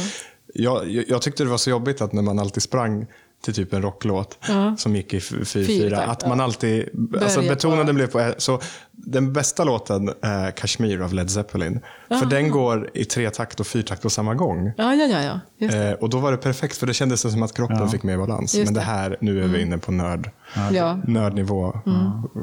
jag, 0.55 0.88
jag 1.09 1.22
tyckte 1.22 1.42
det 1.44 1.51
var 1.51 1.59
så 1.59 1.70
jobbigt 1.70 2.01
att 2.01 2.12
när 2.12 2.22
man 2.22 2.38
alltid 2.38 2.62
sprang 2.62 3.07
till 3.42 3.55
typ 3.55 3.72
en 3.72 3.82
rocklåt 3.82 4.38
Ja. 4.48 4.76
som 4.76 4.96
gick 4.96 5.14
i 5.14 5.18
4-4. 5.18 5.44
Fyrtakt, 5.66 6.09
Att 6.09 6.28
man 6.28 6.38
ja. 6.38 6.44
alltid, 6.44 6.88
alltså 7.22 7.40
Börjar 7.40 7.55
betonaden 7.55 7.86
på- 7.86 7.92
blev 7.92 8.07
på, 8.07 8.34
så 8.38 8.61
den 8.92 9.32
bästa 9.32 9.64
låten 9.64 10.11
är 10.22 10.51
Kashmir 10.51 11.01
av 11.01 11.14
Led 11.14 11.30
Zeppelin. 11.30 11.80
För 12.09 12.26
den 12.26 12.51
går 12.51 12.90
i 12.94 13.05
tre 13.05 13.30
takt 13.30 13.61
och 13.61 13.66
fyrtakt 13.66 14.03
på 14.03 14.11
samma 14.11 14.34
gång. 14.34 14.72
Ja, 14.76 14.94
ja, 14.94 15.07
ja. 15.07 15.22
ja. 15.22 15.40
Just 15.59 15.72
det. 15.72 15.88
Eh, 15.88 15.94
och 15.94 16.11
då 16.11 16.18
var 16.18 16.30
det 16.32 16.38
perfekt 16.38 16.76
för 16.76 16.86
det 16.86 16.94
kändes 16.94 17.20
som 17.20 17.42
att 17.42 17.55
kroppen 17.55 17.88
fick 17.88 18.03
mer 18.03 18.18
balans. 18.18 18.55
Just 18.55 18.64
Men 18.64 18.74
det. 18.74 18.80
Mm. 18.80 18.94
här, 18.94 19.16
nu 19.20 19.42
är 19.44 19.48
vi 19.48 19.62
inne 19.62 19.78
på 19.78 19.92
nörd, 19.92 20.30
Ja. 20.72 20.98
nördnivå 21.07 21.80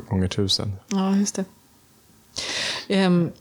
gånger 0.09 0.27
tusen. 0.27 0.73
Ja, 0.87 1.15
just 1.15 1.35
det. 1.35 1.45
Ehm, 2.87 3.31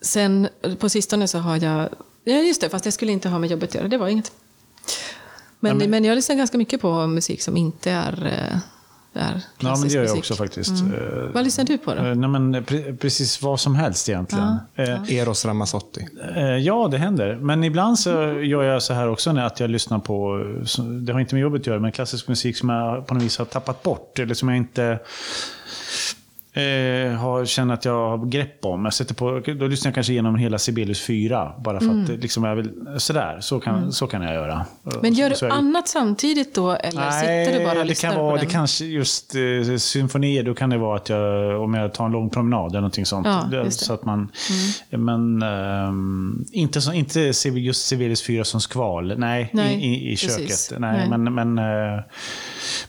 sen 0.00 0.48
på 0.78 0.88
sistone 0.88 1.28
så 1.28 1.38
har 1.38 1.56
jag... 1.64 1.88
Ja, 2.28 2.34
just 2.42 2.60
det, 2.60 2.68
fast 2.68 2.84
det 2.84 2.92
skulle 2.92 3.12
inte 3.12 3.28
ha 3.28 3.38
med 3.38 3.50
jobbet 3.50 3.68
att 3.68 3.74
göra. 3.74 3.88
Det 3.88 3.98
var 3.98 4.08
inget. 4.08 4.32
Men, 5.60 5.90
men, 5.90 6.04
jag 6.04 6.14
lyssnar 6.14 6.36
ganska 6.36 6.58
mycket 6.58 6.80
på 6.80 7.06
musik 7.06 7.42
som 7.42 7.56
inte 7.56 7.90
är, 7.90 8.26
eh, 8.26 8.56
är 9.22 9.34
Ja, 9.34 9.40
klassisk 9.58 9.82
men 9.84 9.88
det 9.88 9.94
gör 9.94 10.02
jag 10.02 10.08
musik. 10.16 10.18
också 10.18 10.34
faktiskt. 10.34 10.70
Eh, 10.70 11.32
Vad 11.34 11.44
lyssnar 11.44 11.64
du 11.64 11.78
på 11.78 11.94
då? 11.94 12.00
eh, 12.04 12.14
Nej, 12.14 12.28
men 12.30 12.56
pre- 12.56 12.96
precis 12.96 13.42
vad 13.42 13.60
som 13.60 13.74
helst 13.74 14.08
egentligen. 14.08 14.56
Eh, 14.74 15.12
Eros 15.14 15.44
Ramazzotti. 15.44 16.06
Ja, 16.60 16.88
det 16.90 16.98
händer. 16.98 17.36
Men 17.40 17.64
ibland 17.64 17.98
så 17.98 18.10
gör 18.42 18.62
jag 18.62 18.82
så 18.82 18.92
här 18.94 19.08
också, 19.08 19.32
när 19.32 19.44
att 19.46 19.60
jag 19.60 19.70
lyssnar 19.70 19.98
på, 19.98 20.38
det 21.06 21.12
har 21.12 21.20
inte 21.20 21.34
med 21.34 21.42
jobbet 21.42 21.60
att 21.60 21.66
göra, 21.66 21.80
men 21.80 21.92
klassisk 21.92 22.28
musik 22.28 22.56
som 22.56 22.68
jag 22.68 23.06
på 23.06 23.14
något 23.14 23.22
vis 23.22 23.38
har 23.38 23.44
tappat 23.44 23.82
bort. 23.82 24.18
Eller 24.18 24.34
som 24.34 24.48
jag 24.48 24.56
inte 24.58 24.98
eh, 26.58 27.12
har, 27.12 27.44
känner 27.44 27.74
att 27.74 27.84
jag 27.84 28.18
har 28.18 28.26
grepp 28.26 28.64
om. 28.64 28.84
Jag 28.84 28.94
sätter 28.94 29.14
på, 29.14 29.40
då 29.58 29.66
lyssnar 29.66 29.88
jag 29.88 29.94
kanske 29.94 30.12
igenom 30.12 30.36
hela 30.36 30.58
Sibelius 30.58 31.00
4. 31.06 31.52
Bara 31.64 31.80
för 31.80 32.02
att 32.02 32.08
liksom 32.08 32.44
jag 32.44 32.56
vill, 32.56 32.70
sådär, 32.96 33.38
så 33.40 33.60
kan, 33.60 33.92
så 33.92 34.06
kan 34.06 34.22
jag 34.22 34.34
göra. 34.34 34.52
Mm. 34.52 34.98
Men 35.02 35.12
gör 35.12 35.30
Så 35.30 35.44
du 35.44 35.48
det- 35.48 35.54
annat 35.56 35.88
samtidigt 35.88 36.54
då? 36.54 36.70
Eller 36.72 37.10
sitter 37.10 37.58
du 37.58 37.64
bara 37.64 37.80
och 37.80 37.86
det 37.86 38.00
kan 38.00 38.14
vara, 38.14 38.30
på 38.30 38.36
det 38.36 38.42
den? 38.42 38.50
kanske 38.50 38.84
just 38.84 39.34
eh, 39.34 39.76
symfonier, 39.76 40.42
då 40.42 40.54
kan 40.54 40.70
det 40.70 40.78
vara 40.78 40.96
att 40.96 41.08
jag, 41.08 41.60
om 41.62 41.74
jag 41.74 41.94
tar 41.94 42.06
en 42.06 42.12
lång 42.12 42.30
promenad 42.30 42.70
eller 42.70 42.80
någonting 42.80 43.06
sånt. 43.06 43.26
Ja, 43.26 43.48
Det- 43.50 43.64
det. 43.64 43.70
Så 43.70 43.92
att 43.94 44.04
man, 44.04 44.28
Men 44.90 45.42
ehm, 45.42 46.44
inte, 46.52 46.80
så, 46.80 46.92
inte 46.92 47.20
just 47.54 47.86
Sibelius 47.86 48.22
4 48.22 48.44
som 48.44 48.60
skval, 48.60 49.14
nej, 49.18 49.50
Nej, 49.52 49.74
i, 49.74 49.86
i, 50.08 50.12
i 50.12 50.16
köket. 50.16 50.78
Nej, 50.78 51.08
Nej. 51.08 51.18
Men, 51.18 51.34
men, 51.34 51.58
eh, 51.58 52.00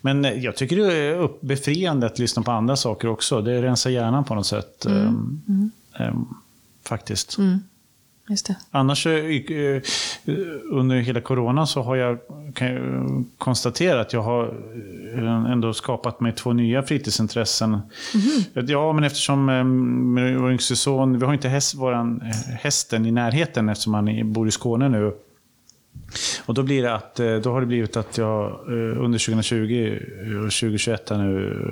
men 0.02 0.42
jag 0.42 0.56
tycker 0.56 0.76
det 0.78 0.94
är 0.94 1.30
befriande 1.46 2.06
att 2.06 2.20
lyssna 2.20 2.44
på 2.44 2.52
andra 2.52 2.76
saker 2.76 3.08
också. 3.08 3.42
Det 3.42 3.62
rensar 3.62 3.90
hjärnan 3.90 4.24
på 4.24 4.36
något 4.36 4.48
sätt. 4.48 4.86
ehm, 4.86 5.72
ehm, 6.00 6.28
faktiskt. 6.84 7.38
Mm. 7.38 7.60
Annars 8.72 9.04
så, 9.04 9.10
eh, 9.10 9.82
under 10.72 10.96
hela 10.96 11.22
corona 11.22 11.66
så 11.66 11.82
har 11.82 11.96
jag 11.96 12.18
jag 12.56 13.26
konstatera 13.38 14.02
att 14.02 14.14
jag 14.14 14.22
har 14.22 14.46
eh, 15.16 15.52
ändå 15.52 15.74
skapat 15.74 16.20
mig 16.20 16.34
två 16.34 16.54
nya 16.54 16.84
fritidsintressen. 16.84 17.80
Ja, 18.54 18.94
men 18.94 19.04
eftersom 19.04 19.50
eh, 19.50 20.42
vår 20.42 20.52
yngste 20.52 20.76
son, 20.76 21.20
vi 21.20 21.26
har 21.26 21.34
inte 21.34 21.50
häst, 21.50 21.76
våran, 21.76 22.22
eh, 22.22 22.56
hästen 22.56 23.06
i 23.06 23.12
närheten 23.12 23.70
eftersom 23.70 23.94
han 23.94 24.34
bor 24.34 24.48
i 24.48 24.52
Skåne 24.52 24.90
nu. 24.90 25.14
Och 26.46 26.54
då 26.54 26.64
blir 26.64 26.84
det 26.84 26.94
att, 26.96 27.20
eh, 27.20 27.36
då 27.36 27.52
har 27.52 27.60
det 27.62 27.68
blivit 27.68 27.98
att 27.98 28.18
jag 28.18 28.46
eh, 28.46 29.04
under 29.04 29.20
2020 29.26 29.98
och 30.46 30.52
2021 30.52 31.10
här 31.10 31.18
nu 31.18 31.64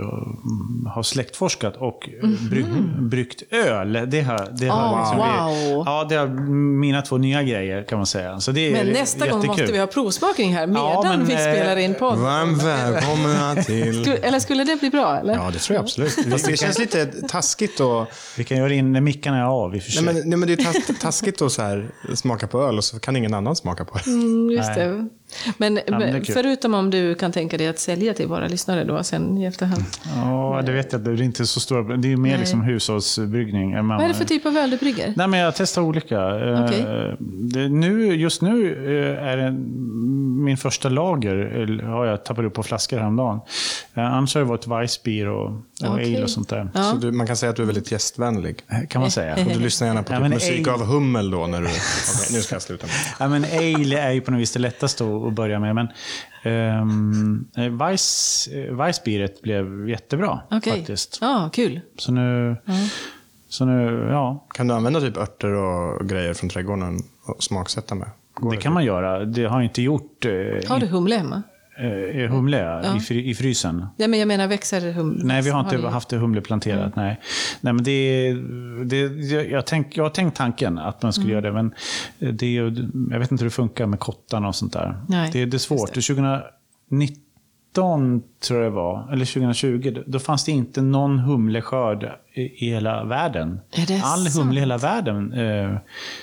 eh, 0.86 0.92
har 0.92 1.04
släktforskat 1.04 1.76
och 1.78 2.10
brygg, 2.50 2.66
bryggt 3.00 3.44
öl. 3.54 3.94
Det 4.08 4.22
har, 4.22 4.48
det 4.60 4.68
har 4.68 4.94
Oh, 4.94 5.00
liksom 5.00 5.16
blivit- 5.18 5.76
wow. 5.78 5.84
ja, 5.86 6.06
det 6.10 6.16
är 6.16 6.28
mina 6.80 7.02
två 7.02 7.18
nya 7.18 7.44
grejer 7.44 7.84
kan 7.84 7.98
man 8.00 8.06
säga. 8.06 8.40
Så 8.40 8.52
det 8.52 8.62
är 8.68 8.72
Men 8.72 8.88
nästa 8.94 9.20
gång 9.28 9.42
jättekul. 9.42 9.48
måste 9.62 9.72
vi 9.74 9.80
ha 9.80 9.88
provsmakning 9.88 10.54
här 10.56 10.68
medan 10.68 10.84
Ja, 10.84 11.04
men, 11.04 11.26
vi 11.26 11.34
eh, 11.34 11.40
spelar 11.40 11.78
in 11.78 11.94
podd. 11.96 12.18
Varmt 12.20 12.64
välkomna 12.64 13.56
till... 13.64 14.02
Skulle- 14.02 14.18
Eller 14.18 14.40
skulle 14.40 14.64
det 14.64 14.76
bli 14.80 14.90
bra? 14.90 15.18
Eller? 15.20 15.34
Ja, 15.34 15.50
det 15.54 15.60
tror 15.60 15.76
jag 15.76 15.84
absolut. 15.84 16.14
Fast 16.32 16.46
det 16.48 16.58
känns 16.58 16.80
lite 16.80 17.06
taskigt 17.06 17.80
att... 17.82 18.08
Vi 18.38 18.44
kan 18.44 18.58
göra 18.58 18.74
in 18.74 18.92
när 18.92 19.02
mickarna 19.02 19.38
är 19.38 19.44
av 19.44 19.76
i 19.76 19.80
och 19.80 19.84
för 19.84 19.92
sig. 19.92 20.04
Nej, 20.04 20.14
men, 20.14 20.30
nej, 20.30 20.38
men 20.40 20.48
det 20.48 20.54
är 20.54 20.58
tas- 20.58 21.00
taskigt 21.02 21.42
att 21.42 21.52
så 21.52 21.62
här, 21.62 21.90
smaka 22.16 22.48
på 22.48 22.62
öl 22.62 22.78
och 22.78 22.84
så 22.84 23.00
kan 23.00 23.16
ingen 23.16 23.34
annan 23.34 23.56
smaka 23.56 23.86
på 23.86 23.98
det. 23.98 24.08
Mm, 24.10 24.27
just 24.52 24.76
det. 24.76 25.10
Men, 25.58 25.78
är 25.78 25.84
men 25.90 26.26
förutom 26.26 26.74
om 26.74 26.90
du 26.90 27.16
kan 27.16 27.32
tänka 27.32 27.58
dig 27.58 27.68
att 27.68 27.80
sälja 27.80 28.14
till 28.14 28.28
våra 28.28 28.48
lyssnare 28.48 28.84
då 28.84 29.04
sen 29.04 29.38
i 29.38 29.46
efterhand. 29.46 29.84
Ja, 30.16 30.62
det 30.66 30.72
vet 30.72 30.92
jag 30.92 31.02
inte. 31.02 31.12
Det 31.12 31.24
är 31.24 31.26
inte 31.26 31.46
så 31.46 31.60
stora. 31.60 31.98
Det 31.98 32.12
är 32.12 32.18
mer 32.18 32.38
liksom 32.38 32.62
hushållsbryggning. 32.62 33.88
Vad 33.88 34.02
är 34.02 34.08
det 34.08 34.14
för 34.14 34.26
typ 34.26 34.46
av 34.46 34.58
öl 34.58 34.70
du 34.70 34.78
brygger? 34.78 35.14
Nej, 35.16 35.28
men 35.28 35.40
jag 35.40 35.56
testar 35.56 35.82
olika. 35.82 36.16
Eh, 36.16 36.64
Okej. 36.66 36.86
Det, 37.20 37.70
nu, 37.70 38.16
just 38.16 38.42
nu 38.42 38.74
eh, 39.18 39.28
är 39.28 39.38
det 39.38 39.52
min 40.44 40.58
första 40.58 40.90
lager, 40.90 41.68
eh, 41.82 41.90
har 41.90 42.06
jag 42.06 42.26
tappat 42.26 42.46
upp 42.46 42.54
på 42.54 42.64
flaskor 42.64 42.98
häromdagen. 42.98 43.40
Annars 43.94 44.36
har 44.36 44.42
det 44.42 44.48
varit 44.48 44.68
Weissbier 44.68 45.28
och, 45.28 45.46
och 45.48 45.94
Okej. 45.94 46.16
ale 46.16 46.24
och 46.24 46.30
sånt 46.30 46.50
där. 46.50 46.70
Ja. 46.74 46.84
Så 46.84 46.98
du, 46.98 47.12
man 47.12 47.28
kan 47.28 47.38
säga 47.38 47.50
att 47.50 47.56
du 47.56 47.62
är 47.62 47.66
väldigt 47.66 47.92
gästvänlig. 47.92 48.56
Kan 48.90 49.02
man 49.02 49.12
säga. 49.12 49.34
Och 49.34 49.54
du 49.54 49.60
lyssnar 49.60 49.88
gärna 49.88 50.04
på 50.04 50.14
Ja, 50.18 50.20
typ 50.20 50.30
musik 50.30 50.68
ale- 50.68 50.74
av 50.74 50.86
Hummel 50.86 51.32
då 51.32 51.48
när 51.48 51.62
du... 51.62 51.66
Okej, 51.68 51.78
nu 52.32 52.42
ska 52.42 52.56
jag 52.56 52.62
sluta. 52.62 52.88
Ja, 53.20 53.28
men 53.28 53.44
ale 53.44 54.00
är 54.00 54.12
ju 54.12 54.22
på 54.22 54.32
något 54.32 54.42
vis 54.42 54.52
det 54.52 54.60
lättaste 54.60 55.04
att 55.26 55.34
börja 55.34 55.60
med. 55.60 55.76
Men 55.76 55.88
um, 56.82 57.48
Weiss, 57.80 58.48
eh, 58.48 58.74
Weissbieret 58.76 59.42
blev 59.42 59.90
jättebra 59.90 60.40
Okej. 60.52 60.74
faktiskt. 60.74 61.18
Ja, 61.22 61.50
kul. 61.54 61.82
Så 61.98 62.12
nu, 62.12 62.56
så 63.50 63.66
nu, 63.66 64.08
ja, 64.12 64.46
Kan 64.54 64.68
du 64.68 64.74
använda 64.74 65.00
typ 65.00 65.18
örter 65.18 65.52
och 65.54 66.10
grejer 66.10 66.34
från 66.34 66.50
trädgården 66.50 67.00
och 67.26 67.44
smaksätta 67.44 67.96
med? 67.96 68.10
Går 68.34 68.52
det 68.52 68.58
kan 68.58 68.74
man 68.74 68.86
göra. 68.86 69.26
Det 69.26 69.44
har 69.46 69.58
jag 69.58 69.66
inte 69.66 69.82
gjort. 69.82 70.26
eh, 70.26 70.32
Har 70.70 70.80
du 70.80 70.86
humle 70.88 71.16
hemma? 71.16 71.44
Eh, 71.78 72.32
humle 72.32 72.58
ja. 72.84 73.00
i, 73.10 73.30
i 73.30 73.36
frysen. 73.36 73.86
Ja, 73.98 74.08
men 74.08 74.20
jag 74.20 74.28
menar 74.28 74.48
växer 74.48 74.92
humle? 74.92 75.24
Nej, 75.24 75.42
vi 75.42 75.50
har 75.50 75.60
inte 75.60 75.78
ni- 75.78 75.88
haft 75.88 76.10
det 76.10 76.18
humleplanterat. 76.18 76.96
Nej. 76.96 77.20
nej, 77.62 77.74
men 77.74 77.84
det, 77.84 78.34
det, 78.86 78.98
jag, 79.44 79.66
tänk, 79.66 79.98
jag 79.98 80.04
har 80.04 80.10
tänkt 80.10 80.38
tanken 80.38 80.78
att 80.78 81.04
man 81.04 81.14
skulle 81.14 81.32
göra 81.32 81.42
det, 81.42 81.54
men 81.54 81.74
det 82.20 82.54
jag 83.12 83.20
vet 83.20 83.32
inte 83.32 83.44
hur 83.44 83.50
det 83.50 83.56
funkar 83.56 83.86
med 83.86 84.00
kottarna 84.00 84.48
och 84.48 84.56
sånt 84.56 84.74
där. 84.74 85.02
Nej, 85.08 85.30
det, 85.34 85.46
det 85.46 85.58
är 85.58 85.60
svårt. 85.60 85.94
2019 85.94 87.27
tror 87.74 88.60
jag 88.64 88.72
det 88.72 88.76
var, 88.76 89.10
eller 89.12 89.26
2020, 89.26 90.04
då- 90.08 90.20
fanns 90.20 90.46
det 90.46 90.52
inte 90.52 90.82
någon 90.82 91.20
humleskörd 91.20 92.12
i, 92.34 92.42
i 92.42 92.70
hela 92.70 93.04
världen. 93.04 93.60
Är 93.72 93.86
det 93.88 94.02
All 94.04 94.26
sant? 94.26 94.44
humle 94.46 94.58
i 94.58 94.60
hela 94.60 94.78
världen 94.78 95.34
eh, 95.34 95.78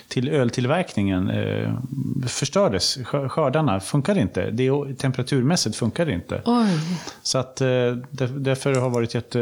till 0.09 0.28
öltillverkningen 0.28 1.30
eh, 1.30 1.72
förstördes. 2.26 2.99
Skör- 3.05 3.28
Skördarna 3.28 3.80
funkade 3.80 4.20
inte. 4.20 4.51
Det, 4.51 4.70
temperaturmässigt 4.99 5.76
funkade 5.76 6.11
det 6.11 6.14
inte. 6.14 6.42
Oj. 6.45 6.68
Så 7.22 7.38
att, 7.38 7.61
eh, 7.61 7.66
där- 8.11 8.38
därför 8.38 8.74
har 8.74 8.90
varit 8.90 9.14
jätte... 9.14 9.38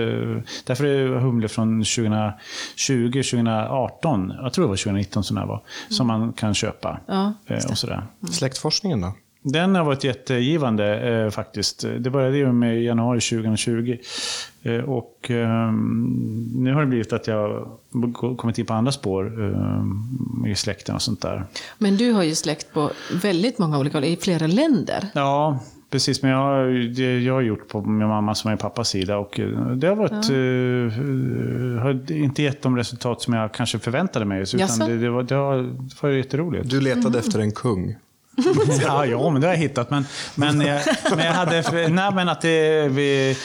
Därför 0.66 0.84
är 0.84 1.08
humle 1.20 1.48
från 1.48 1.84
2020, 1.84 3.22
2018, 3.22 4.32
jag 4.42 4.52
tror 4.52 4.64
det 4.64 4.68
var 4.68 4.76
2019 4.76 5.24
som 5.24 5.36
det 5.36 5.44
var, 5.46 5.62
som 5.88 6.06
man 6.06 6.32
kan 6.32 6.54
köpa. 6.54 7.00
Ja, 7.06 7.32
eh, 7.46 7.64
och 7.70 7.78
sådär. 7.78 8.02
Släktforskningen 8.32 9.00
då? 9.00 9.12
Den 9.42 9.74
har 9.74 9.84
varit 9.84 10.04
jättegivande 10.04 11.10
eh, 11.10 11.30
faktiskt. 11.30 11.84
Det 11.98 12.10
började 12.10 12.36
ju 12.36 12.52
med 12.52 12.82
januari 12.82 13.20
2020. 13.20 13.96
Eh, 14.62 14.74
och 14.74 15.30
eh, 15.30 15.72
nu 16.54 16.74
har 16.74 16.80
det 16.80 16.86
blivit 16.86 17.12
att 17.12 17.26
jag 17.26 17.68
kommit 18.36 18.58
in 18.58 18.66
på 18.66 18.74
andra 18.74 18.92
spår 18.92 19.44
eh, 19.44 20.50
i 20.50 20.54
släkten 20.54 20.94
och 20.94 21.02
sånt 21.02 21.20
där. 21.20 21.44
Men 21.78 21.96
du 21.96 22.12
har 22.12 22.22
ju 22.22 22.34
släkt 22.34 22.72
på 22.72 22.90
väldigt 23.22 23.58
många 23.58 23.78
olika 23.78 23.96
håll, 23.96 24.04
i 24.04 24.16
flera 24.16 24.46
länder. 24.46 25.08
Ja, 25.14 25.58
precis. 25.90 26.22
Men 26.22 26.30
jag 26.30 26.38
har, 26.38 26.94
det 26.94 27.20
jag 27.20 27.34
har 27.34 27.40
gjort 27.40 27.68
på 27.68 27.82
min 27.82 28.08
mamma 28.08 28.34
som 28.34 28.50
är 28.50 28.56
pappas 28.56 28.88
sida. 28.88 29.18
Och 29.18 29.40
eh, 29.40 29.66
det 29.66 29.86
har, 29.86 29.96
varit, 29.96 30.12
eh, 30.12 31.82
har 31.82 32.12
inte 32.12 32.42
gett 32.42 32.62
de 32.62 32.76
resultat 32.76 33.22
som 33.22 33.34
jag 33.34 33.54
kanske 33.54 33.78
förväntade 33.78 34.24
mig. 34.24 34.42
Utan 34.42 34.60
Jaså? 34.60 34.86
det, 34.86 34.98
det, 34.98 35.10
var, 35.10 35.22
det 35.22 35.34
har 35.34 35.56
det 35.56 36.02
var 36.02 36.10
jätteroligt. 36.10 36.70
Du 36.70 36.80
letade 36.80 37.18
efter 37.18 37.38
en 37.38 37.52
kung. 37.52 37.96
Ja, 38.82 39.06
ja, 39.06 39.30
men 39.30 39.40
det 39.40 39.46
har 39.46 39.54
jag 39.54 39.60
hittat. 39.60 39.90
Men, 39.90 40.04
men, 40.34 40.60
jag, 40.60 40.80
men 41.10 41.26
jag 41.26 41.32
hade... 41.32 41.88
Nej, 41.88 42.12
men 42.14 42.28
att 42.28 42.40
det, 42.40 42.88
vi, 42.88 43.36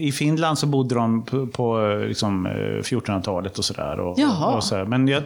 I 0.00 0.12
Finland 0.12 0.58
så 0.58 0.66
bodde 0.66 0.94
de 0.94 1.24
på, 1.24 1.46
på 1.46 1.96
liksom, 2.08 2.46
eh, 2.46 2.50
1400-talet 2.52 3.58
och 3.58 3.64
sådär. 3.64 4.00
Och, 4.00 4.18
Jaha. 4.18 4.54
och 4.56 4.64
så. 4.64 4.84
Men 4.84 5.08
jag, 5.08 5.22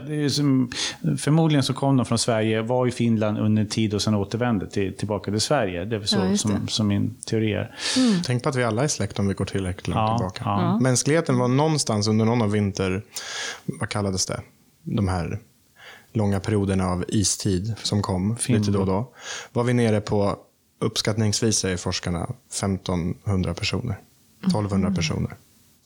förmodligen 1.19 1.63
så 1.63 1.75
kom 1.75 1.97
de 1.97 2.07
från 2.07 2.19
Sverige, 2.19 2.63
var 2.63 2.87
i 2.87 2.91
Finland 2.91 3.39
under 3.39 3.63
en 3.63 3.69
tid 3.69 3.95
och 3.95 4.03
sen 4.03 4.15
återvände 4.15 4.71
till, 4.71 4.97
tillbaka 4.97 5.31
till 5.31 5.41
Sverige. 5.41 5.85
Det 5.85 5.97
är 5.97 5.99
väl 5.99 6.09
så 6.09 6.19
Ja, 6.31 6.37
som, 6.37 6.69
som 6.69 6.87
min 6.87 7.15
teori 7.27 7.53
är. 7.53 7.75
Tänk 8.25 8.43
på 8.43 8.49
att 8.49 8.57
vi 8.57 8.65
alla 8.65 8.85
är 8.85 8.89
släkt 8.89 9.19
om 9.19 9.29
vi 9.29 9.35
går 9.35 9.45
tillräckligt 9.45 9.89
långt 9.89 9.99
Ja, 9.99 10.17
tillbaka. 10.19 10.43
ja. 10.45 10.79
Mänskligheten 10.81 11.39
var 11.39 11.49
någonstans 11.49 12.09
under 12.09 12.25
någon 12.25 12.43
av 12.43 12.51
vinter... 12.51 13.03
Vad 13.81 13.89
kallades 13.89 14.27
det? 14.27 14.41
De 14.83 15.09
här 15.09 15.39
långa 16.17 16.41
perioderna 16.41 16.89
av 16.89 17.05
istid 17.09 17.75
som 17.83 18.03
kom 18.03 18.37
lite 18.49 18.71
då 18.71 18.81
och 18.81 18.87
då. 18.87 19.13
Var 19.53 19.65
vi 19.65 19.73
nere 19.73 20.01
på, 20.01 20.37
uppskattningsvis 20.81 21.57
säger 21.59 21.77
forskarna, 21.77 22.31
1500 22.49 23.55
personer. 23.55 24.01
1200 24.47 24.95
personer. 24.95 25.37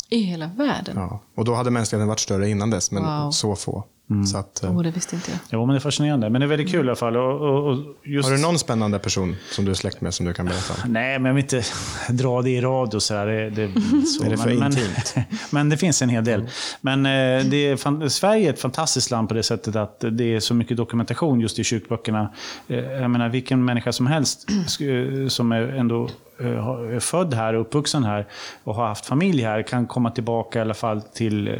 I 0.08 0.20
hela 0.22 0.46
världen? 0.46 0.96
Ja. 0.96 1.20
Och 1.34 1.44
då 1.44 1.54
hade 1.54 1.70
mänskligheten 1.70 2.08
varit 2.08 2.20
större 2.20 2.48
innan 2.50 2.70
dess, 2.70 2.90
men 2.90 3.02
Wow. 3.02 3.30
så 3.30 3.56
få. 3.56 3.84
Så 4.26 4.38
att, 4.38 4.64
Oh, 4.64 4.82
det 4.82 4.90
visste 4.90 5.16
inte 5.16 5.30
jag. 5.30 5.40
Jo, 5.50 5.66
men 5.66 5.74
det 5.74 5.78
är 5.78 5.80
fascinerande. 5.80 6.30
Men 6.30 6.40
det 6.40 6.44
är 6.44 6.48
väldigt 6.48 6.70
kul 6.70 6.86
i 6.86 6.88
alla 6.88 6.96
fall. 6.96 7.16
Och, 7.16 7.40
och, 7.40 7.66
och 7.66 7.76
just... 8.04 8.28
har 8.28 8.36
du 8.36 8.42
någon 8.42 8.58
spännande 8.58 8.98
person 8.98 9.36
som 9.50 9.64
du 9.64 9.70
är 9.70 9.74
släkt 9.74 10.00
med 10.00 10.14
som 10.14 10.26
du 10.26 10.32
kan 10.32 10.46
berätta 10.46 10.74
om? 10.74 10.92
Nej, 10.92 11.18
men 11.18 11.26
jag 11.26 11.34
vill 11.34 11.44
inte 11.44 11.62
dra 12.12 12.42
det 12.42 12.50
i 12.50 12.60
radio. 12.60 13.00
Så 13.00 13.14
här. 13.14 13.26
Det, 13.26 13.50
det, 13.50 13.72
så. 14.06 14.24
Är 14.26 14.30
det 14.30 14.36
för 14.36 14.54
men, 14.54 14.66
intimt? 14.66 15.14
men 15.50 15.68
det 15.68 15.76
finns 15.76 16.02
en 16.02 16.08
hel 16.08 16.24
del. 16.24 16.48
Men 16.80 17.06
eh, 17.06 17.44
det 17.44 17.56
är, 17.56 18.08
Sverige 18.08 18.48
är 18.48 18.52
ett 18.52 18.60
fantastiskt 18.60 19.10
land 19.10 19.28
på 19.28 19.34
det 19.34 19.42
sättet 19.42 19.76
att 19.76 20.04
det 20.12 20.34
är 20.34 20.40
så 20.40 20.54
mycket 20.54 20.76
dokumentation 20.76 21.40
just 21.40 21.58
i 21.58 21.64
kyrkböckerna. 21.64 22.32
Eh, 22.68 22.78
jag 22.78 23.10
menar, 23.10 23.28
vilken 23.28 23.64
människa 23.64 23.92
som 23.92 24.06
helst 24.06 24.48
som 25.28 25.52
är 25.52 25.62
ändå 25.62 26.08
är 26.46 27.00
född 27.00 27.34
här 27.34 27.54
och 27.54 27.60
uppvuxen 27.60 28.04
här 28.04 28.26
och 28.64 28.74
har 28.74 28.86
haft 28.86 29.06
familj 29.06 29.42
här 29.42 29.62
kan 29.62 29.86
komma 29.86 30.10
tillbaka 30.10 30.58
i 30.58 30.62
alla 30.62 30.74
fall 30.74 31.02
till 31.02 31.48
eh, 31.48 31.52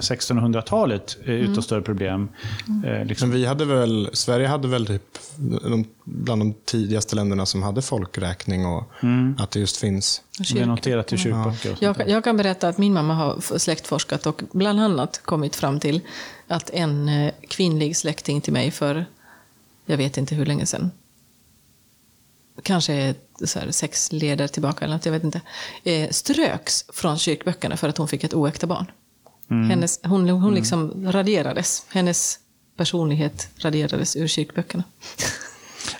1600-talet 0.00 1.16
eh, 1.24 1.30
utan 1.30 1.62
större 1.62 1.82
problem. 1.82 2.28
Eh, 2.86 3.04
liksom. 3.04 3.28
Men 3.28 3.38
vi 3.38 3.46
hade 3.46 3.64
väl, 3.64 4.10
Sverige 4.12 4.46
hade 4.46 4.68
väl 4.68 4.86
typ 4.86 5.18
bland 6.04 6.40
de 6.40 6.54
tidigaste 6.64 7.16
länderna 7.16 7.46
som 7.46 7.62
hade 7.62 7.82
folkräkning 7.82 8.66
och 8.66 8.84
att 9.38 9.50
det 9.50 9.60
just 9.60 9.76
finns. 9.76 10.22
Det 10.54 10.60
är 10.60 10.66
noterat 10.66 11.12
i 11.12 11.16
kyrkböcker. 11.16 11.50
och 11.50 11.78
sånt 11.78 11.82
Jag, 11.82 12.08
jag 12.08 12.24
kan 12.24 12.36
berätta 12.36 12.68
att 12.68 12.78
min 12.78 12.92
mamma 12.92 13.14
har 13.14 13.58
släktforskat 13.58 14.26
och 14.26 14.42
bland 14.52 14.80
annat 14.80 15.20
kommit 15.24 15.56
fram 15.56 15.80
till 15.80 16.00
att 16.48 16.70
en 16.70 17.08
eh, 17.08 17.32
kvinnlig 17.48 17.96
släkting 17.96 18.40
till 18.40 18.52
mig 18.52 18.70
för, 18.70 19.04
jag 19.86 19.96
vet 19.96 20.16
inte 20.16 20.34
hur 20.34 20.46
länge 20.46 20.66
sedan, 20.66 20.90
kanske 22.62 23.14
så 23.44 23.58
här 23.58 23.70
sex 23.70 24.12
leder 24.12 24.48
tillbaka 24.48 24.84
eller 24.84 24.94
något, 24.94 25.06
jag 25.06 25.12
vet 25.12 25.24
inte, 25.24 25.40
eh, 25.84 26.10
ströks 26.10 26.84
från 26.92 27.18
kyrkböckerna 27.18 27.76
för 27.76 27.88
att 27.88 27.98
hon 27.98 28.08
fick 28.08 28.24
ett 28.24 28.34
oäkta 28.34 28.66
barn. 28.66 28.86
Hennes, 29.50 30.00
hon 30.04 30.28
hon 30.28 30.54
liksom 30.54 31.12
raderades. 31.12 31.86
Hennes 31.88 32.38
personlighet 32.76 33.48
raderades 33.58 34.16
ur 34.16 34.26
kyrkböckerna. 34.26 34.84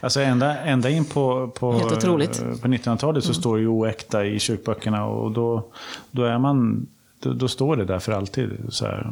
Alltså 0.00 0.20
ända, 0.20 0.58
ända 0.58 0.90
in 0.90 1.04
på, 1.04 1.48
på, 1.48 1.72
eh, 1.72 1.78
på 1.78 2.68
1900-talet 2.68 3.24
så 3.24 3.34
står 3.34 3.56
det 3.56 3.62
ju 3.62 3.68
oäkta 3.68 4.26
i 4.26 4.38
kyrkböckerna 4.38 5.04
och 5.04 5.32
då, 5.32 5.72
då 6.10 6.24
är 6.24 6.38
man 6.38 6.86
då, 7.20 7.32
då 7.32 7.48
står 7.48 7.76
det 7.76 7.84
där 7.84 7.98
för 7.98 8.12
alltid. 8.12 8.50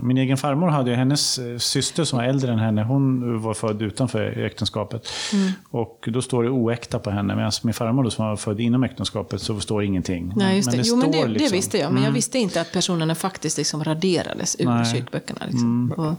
Min 0.02 0.18
egen 0.18 0.36
farmor 0.36 0.68
hade 0.68 0.90
ju, 0.90 0.96
hennes 0.96 1.38
eh, 1.38 1.58
syster 1.58 2.04
som 2.04 2.18
var 2.18 2.26
äldre 2.26 2.52
än 2.52 2.58
henne, 2.58 2.82
hon 2.82 3.40
var 3.42 3.54
född 3.54 3.82
utanför 3.82 4.38
äktenskapet. 4.44 5.08
Mm. 5.32 5.52
Och 5.70 6.08
då 6.12 6.22
står 6.22 6.42
det 6.42 6.50
oäkta 6.50 6.98
på 6.98 7.10
henne, 7.10 7.36
medan 7.36 7.52
min 7.62 7.74
farmor 7.74 8.04
då, 8.04 8.10
som 8.10 8.26
var 8.26 8.36
född 8.36 8.60
inom 8.60 8.84
äktenskapet 8.84 9.42
så 9.42 9.60
står 9.60 9.80
det 9.80 9.86
ingenting. 9.86 10.32
Nej, 10.36 10.56
just 10.56 10.70
det. 10.70 10.82
jo, 10.84 10.96
men 10.96 11.10
det, 11.10 11.18
står 11.18 11.26
det 11.26 11.32
liksom- 11.32 11.56
visste 11.56 11.78
jag. 11.78 11.92
Men 11.92 12.02
jag 12.02 12.10
visste 12.10 12.38
inte 12.38 12.60
att 12.60 12.72
personerna 12.72 13.14
faktiskt 13.14 13.58
liksom 13.58 13.84
raderades 13.84 14.56
ur 14.58 14.64
Nej. 14.64 14.84
kyrkböckerna. 14.84 15.40
Liksom. 15.46 15.92
Och, 15.96 16.14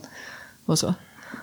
och 0.66 0.80
så. 0.80 0.94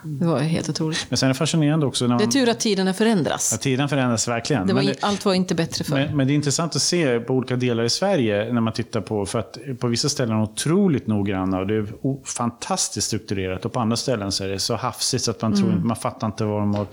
Det 0.03 0.25
var 0.27 0.39
helt 0.41 0.69
otroligt. 0.69 1.07
Men 1.09 1.17
sen 1.17 1.27
är 1.27 1.33
det 1.35 1.39
fascinerande 1.39 1.87
också 1.87 2.07
när 2.07 2.19
Det 2.19 2.25
är 2.25 2.27
man, 2.27 2.33
tur 2.33 2.49
att 2.49 2.61
tiderna 2.61 2.95
förändras. 2.95 3.49
ja, 3.53 3.59
tiden 3.59 3.89
förändras 3.89 4.29
verkligen. 4.29 4.67
Det 4.67 4.73
var, 4.73 4.81
Men 4.83 4.89
in- 4.91 4.97
allt 5.01 5.25
var 5.25 5.35
inte 5.35 5.55
bättre 5.55 5.85
förr. 5.85 5.95
Men, 5.97 6.17
men 6.17 6.27
det 6.27 6.33
är 6.33 6.35
intressant 6.35 6.77
att 6.77 6.83
se 6.83 7.21
på 7.21 7.35
olika 7.35 7.57
delar 7.57 7.85
i 7.85 7.91
Sverige 7.91 8.53
när 8.53 8.61
man 8.61 8.73
tittar 8.73 9.01
på, 9.01 9.27
för 9.27 9.39
att 9.39 9.59
på 9.81 9.87
vissa 9.87 10.09
ställen 10.09 10.35
är 10.37 10.41
de 10.41 10.43
otroligt 10.53 11.07
noggranna 11.07 11.59
och 11.59 11.67
det 11.67 11.75
är 11.75 11.87
fantastiskt 12.27 13.07
strukturerat 13.07 13.65
och 13.65 13.73
på 13.73 13.81
andra 13.81 13.97
ställen 13.97 14.33
så 14.33 14.45
är 14.45 14.49
det 14.49 14.59
så 14.59 14.77
hafsigt 14.77 15.25
så 15.25 15.31
att 15.31 15.43
man, 15.43 15.55
tror, 15.57 15.73
inte- 15.73 15.87
man 15.87 15.97
fattar 15.97 16.27
inte 16.27 16.45
vad 16.45 16.61
de 16.63 16.75
har 16.75 16.87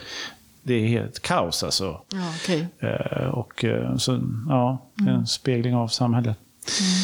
det 0.64 0.74
är 0.74 0.88
helt 0.88 1.20
kaos 1.22 1.64
alltså. 1.64 2.02
Ja, 2.14 2.34
okej. 2.44 2.68
Eh, 2.80 3.28
och 3.28 3.66
eh, 3.66 3.96
så, 3.98 4.20
ja, 4.50 4.86
en 5.08 5.28
spegling 5.28 5.76
av 5.76 5.88
samhället. 5.88 6.38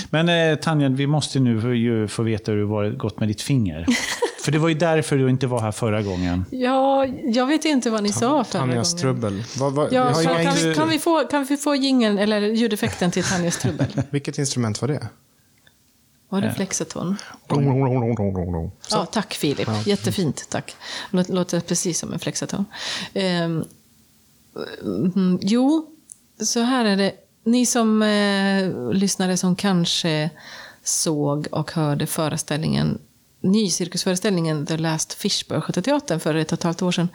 Men 0.10 0.30
eh, 0.30 0.56
Tanja, 0.56 0.90
vi 0.90 1.08
måste 1.08 1.40
nu 1.40 1.76
ju 1.76 2.08
få 2.08 2.24
veta 2.24 2.52
hur 2.52 2.60
det 2.60 2.68
har 2.68 2.90
gått 2.90 3.20
med 3.20 3.30
ditt 3.30 3.42
finger. 3.42 3.86
För 4.48 4.52
det 4.52 4.60
var 4.60 4.70
ju 4.70 4.76
därför 4.76 5.18
du 5.18 5.30
inte 5.30 5.48
var 5.48 5.62
här 5.62 5.72
förra 5.72 6.02
gången. 6.02 6.45
Ja, 6.52 7.06
jag 7.06 7.45
vet 7.45 7.66
inte 7.66 7.89
vad 7.89 8.04
ni 8.04 8.12
sa 8.14 8.43
förra 8.43 8.62
Tanjas 8.62 8.91
gången. 8.91 9.02
trubbel. 9.02 9.43
Vad, 9.58 9.74
vad, 9.74 9.93
Ja, 9.93 10.14
vi 10.20 10.26
har 10.26 10.43
kan, 10.43 10.56
vi, 10.56 10.74
kan, 10.76 10.89
vi 10.89 11.00
få, 11.00 11.24
kan 11.24 11.45
vi 11.45 11.58
få 11.58 11.76
jingeln, 11.76 12.18
eller 12.18 12.41
ljudeffekten 12.41 13.12
till 13.12 13.24
Tanjas 13.24 13.58
trubbel? 13.58 13.88
Vilket 14.10 14.38
instrument 14.38 14.82
var 14.82 14.88
det? 14.88 15.08
Var 16.30 16.41
det 16.41 16.54
flexaton? 16.54 17.18
Så. 18.82 18.95
Ja, 18.95 19.06
tack 19.06 19.34
Filip. 19.34 19.70
Jättefint, 19.86 20.50
tack. 20.50 20.76
Låt, 21.10 21.30
låter 21.30 21.60
precis 21.60 22.00
som 22.00 22.14
en 22.14 22.20
flexaton. 22.20 22.66
Ehm, 23.14 23.64
mm, 24.82 25.39
jo, 25.41 25.88
så 26.41 26.60
här 26.60 26.86
är 26.86 26.98
det. 26.98 27.12
Ni 27.43 27.66
som 27.66 28.02
eh, 28.02 28.93
lyssnare 28.93 29.38
som 29.38 29.56
kanske 29.56 30.30
såg 30.84 31.48
och 31.52 31.72
hörde 31.72 32.06
föreställningen, 32.08 33.00
ny 33.42 33.70
cirkusföreställningen 33.70 34.66
The 34.66 34.78
Last 34.78 35.14
Fish 35.14 35.48
på 35.48 35.56
Östgötateatern 35.56 36.20
för 36.20 36.36
ett 36.36 36.52
och 36.52 36.58
ett 36.58 36.64
halvt 36.64 36.82
år 36.82 36.92
sedan, 36.92 37.10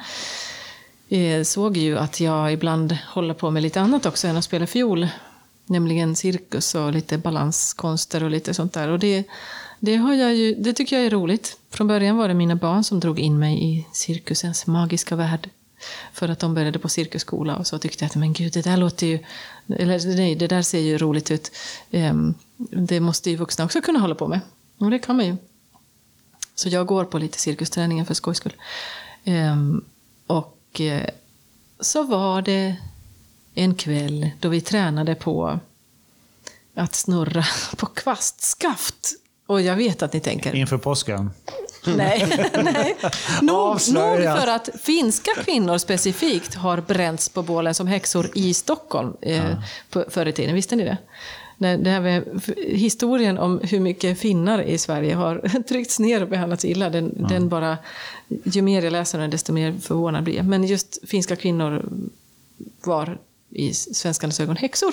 eh, 1.09 1.43
såg 1.43 1.77
ju 1.77 1.99
att 1.99 2.21
jag 2.21 2.53
ibland 2.53 2.99
håller 3.09 3.35
på 3.35 3.51
med 3.51 3.63
lite 3.63 3.81
annat 3.81 4.07
också 4.07 4.29
än 4.29 4.37
att 4.37 4.45
spela 4.45 4.67
fiol. 4.67 5.09
Nämligen 5.67 6.17
cirkus 6.17 6.75
och 6.75 6.93
lite 6.93 7.19
balanskonster 7.19 8.25
och 8.25 8.31
lite 8.31 8.55
sånt 8.55 8.73
där. 8.73 8.89
Och 8.89 8.99
det, 8.99 9.25
det, 9.81 9.97
har 9.97 10.15
jag 10.15 10.35
ju, 10.35 10.55
det 10.55 10.73
tycker 10.73 10.97
jag 10.97 11.07
är 11.07 11.11
roligt. 11.11 11.57
Från 11.71 11.87
början 11.87 12.17
var 12.17 12.29
det 12.29 12.35
mina 12.35 12.57
barn 12.57 12.85
som 12.85 13.01
drog 13.01 13.21
in 13.21 13.39
mig 13.39 13.65
i 13.65 13.87
cirkusens 13.93 14.67
magiska 14.67 15.17
värld. 15.17 15.51
För 16.13 16.29
att 16.29 16.39
de 16.39 16.55
började 16.55 16.79
på 16.79 16.89
cirkusskola 16.89 17.57
och 17.57 17.67
så 17.67 17.79
tyckte 17.79 18.05
jag 18.05 18.07
att 18.07 18.17
men 18.17 18.33
gud, 18.33 18.53
det 18.53 18.63
där 18.63 18.77
låter 18.77 19.07
ju... 19.07 19.19
Eller 19.69 20.17
nej, 20.17 20.35
det 20.35 20.47
där 20.47 20.63
ser 20.63 20.79
ju 20.79 20.99
roligt 20.99 21.31
ut. 21.31 21.53
Ehm, 21.91 22.35
det 22.57 23.01
måste 23.01 23.31
ju 23.31 23.37
vuxna 23.37 23.65
också 23.65 23.81
kunna 23.81 23.99
hålla 23.99 24.15
på 24.15 24.29
med. 24.29 24.41
Och 24.79 24.91
det 24.91 24.99
kan 24.99 25.17
man 25.17 25.27
ju. 25.27 25.37
Så 26.55 26.69
jag 26.69 26.87
går 26.87 27.05
på 27.05 27.19
lite 27.19 27.39
cirkusträningen 27.39 28.07
för 28.07 28.15
skojs 28.15 28.37
skull. 28.37 28.57
Ehm, 29.25 29.85
och 30.27 30.81
eh, 30.81 31.09
så 31.81 32.03
var 32.03 32.43
det 32.43 32.77
en 33.55 33.75
kväll 33.75 34.31
då 34.41 34.49
vi 34.49 34.61
tränade 34.61 35.15
på 35.15 35.61
att 36.75 36.95
snurra 36.95 37.45
på 37.77 37.87
kvastskaft. 37.87 39.13
Och 39.47 39.61
jag 39.61 39.77
vet 39.77 40.03
att 40.03 40.13
ni 40.13 40.21
tänker, 40.21 40.55
Inför 40.55 40.79
påsken. 40.79 41.31
nej, 41.87 42.51
nej. 42.65 42.97
Nog, 43.43 43.79
nog 43.93 44.23
för 44.23 44.47
att 44.47 44.69
finska 44.83 45.31
kvinnor 45.45 45.79
specifikt 45.79 46.55
har 46.55 46.81
bränts 46.81 47.29
på 47.29 47.43
bålen 47.43 47.75
som 47.75 47.87
häxor 47.87 48.31
i 48.35 48.55
Stockholm 48.55 49.17
eh, 49.21 49.45
på, 49.91 50.05
förr 50.09 50.27
i 50.27 50.33
tiden. 50.33 50.55
Visste 50.55 50.77
ni 50.77 50.85
det? 50.85 50.97
När 51.63 51.77
det 51.79 51.91
här 51.91 52.01
med 52.01 52.43
historien 52.57 53.39
om 53.39 53.61
hur 53.63 53.81
mycket 53.81 54.19
finnar 54.19 54.63
i 54.63 54.79
Sverige 54.79 55.15
har 55.15 55.63
tryckts 55.69 55.99
ner 55.99 56.23
och 56.23 56.29
behandlats 56.29 56.65
illa, 56.65 56.91
den, 56.91 57.27
den 57.29 57.49
bara, 57.49 57.79
ju 58.45 58.63
mer 58.63 58.83
jag 58.83 58.93
läser 58.93 59.19
den 59.19 59.31
desto 59.31 59.53
mer 59.53 59.79
förvånad 59.83 60.25
blir 60.25 60.37
jag. 60.37 60.47
Men 60.47 60.65
just 60.65 61.09
finska 61.09 61.37
kvinnor 61.37 61.85
var 62.85 63.19
i 63.51 63.75
svenskarnas 63.75 64.41
ögon 64.41 64.57
häxor 64.57 64.93